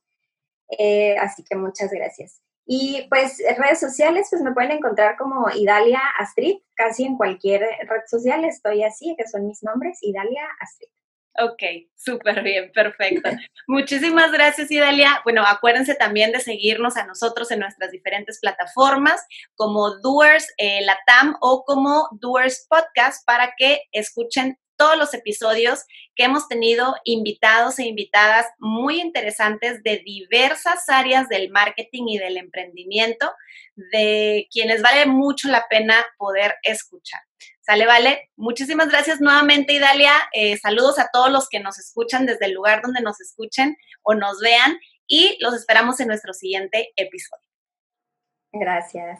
Eh, 0.78 1.16
así 1.18 1.46
que 1.50 1.56
muchas 1.56 1.92
gracias. 1.92 2.42
Y 2.66 3.08
pues 3.08 3.42
redes 3.58 3.80
sociales, 3.80 4.28
pues 4.30 4.42
me 4.42 4.52
pueden 4.52 4.72
encontrar 4.72 5.16
como 5.16 5.50
Idalia 5.50 6.02
Astrid, 6.20 6.58
casi 6.74 7.06
en 7.06 7.16
cualquier 7.16 7.62
red 7.62 8.02
social 8.06 8.44
estoy 8.44 8.84
así, 8.84 9.16
que 9.18 9.26
son 9.30 9.48
mis 9.48 9.64
nombres, 9.64 10.00
Idalia 10.02 10.46
Astrid. 10.60 10.90
Ok, 11.38 11.62
súper 11.96 12.44
bien, 12.44 12.72
perfecto. 12.72 13.30
Muchísimas 13.68 14.32
gracias, 14.32 14.72
Idalia. 14.72 15.22
Bueno, 15.26 15.44
acuérdense 15.46 15.94
también 15.94 16.32
de 16.32 16.40
seguirnos 16.40 16.96
a 16.96 17.06
nosotros 17.06 17.52
en 17.52 17.60
nuestras 17.60 17.92
diferentes 17.92 18.40
plataformas 18.40 19.22
como 19.56 19.98
Doers 20.00 20.48
eh, 20.58 20.82
Latam 20.82 21.36
o 21.42 21.66
como 21.66 22.08
Doers 22.22 22.68
Podcast 22.70 23.26
para 23.26 23.54
que 23.58 23.82
escuchen 23.92 24.58
todos 24.78 24.98
los 24.98 25.14
episodios 25.14 25.86
que 26.16 26.24
hemos 26.24 26.48
tenido 26.48 26.96
invitados 27.04 27.80
e 27.80 27.86
invitadas 27.86 28.46
muy 28.60 29.02
interesantes 29.02 29.84
de 29.84 30.02
diversas 30.06 30.88
áreas 30.90 31.28
del 31.30 31.50
marketing 31.50 32.04
y 32.08 32.18
del 32.18 32.38
emprendimiento, 32.38 33.32
de 33.76 34.48
quienes 34.52 34.82
vale 34.82 35.06
mucho 35.06 35.50
la 35.50 35.66
pena 35.70 35.96
poder 36.18 36.56
escuchar. 36.64 37.22
Sale, 37.66 37.88
vale. 37.88 38.30
Muchísimas 38.36 38.90
gracias 38.90 39.20
nuevamente, 39.22 39.74
Idalia. 39.74 40.12
Eh, 40.34 40.56
saludos 40.58 41.00
a 41.00 41.10
todos 41.12 41.32
los 41.32 41.50
que 41.50 41.60
nos 41.60 41.80
escuchan 41.80 42.28
desde 42.28 42.46
el 42.46 42.54
lugar 42.54 42.84
donde 42.84 43.02
nos 43.02 43.20
escuchen 43.20 43.76
o 44.04 44.14
nos 44.14 44.40
vean 44.40 44.78
y 45.08 45.36
los 45.42 45.56
esperamos 45.56 46.00
en 46.00 46.10
nuestro 46.10 46.34
siguiente 46.34 46.94
episodio. 46.96 47.50
Gracias. 48.54 49.18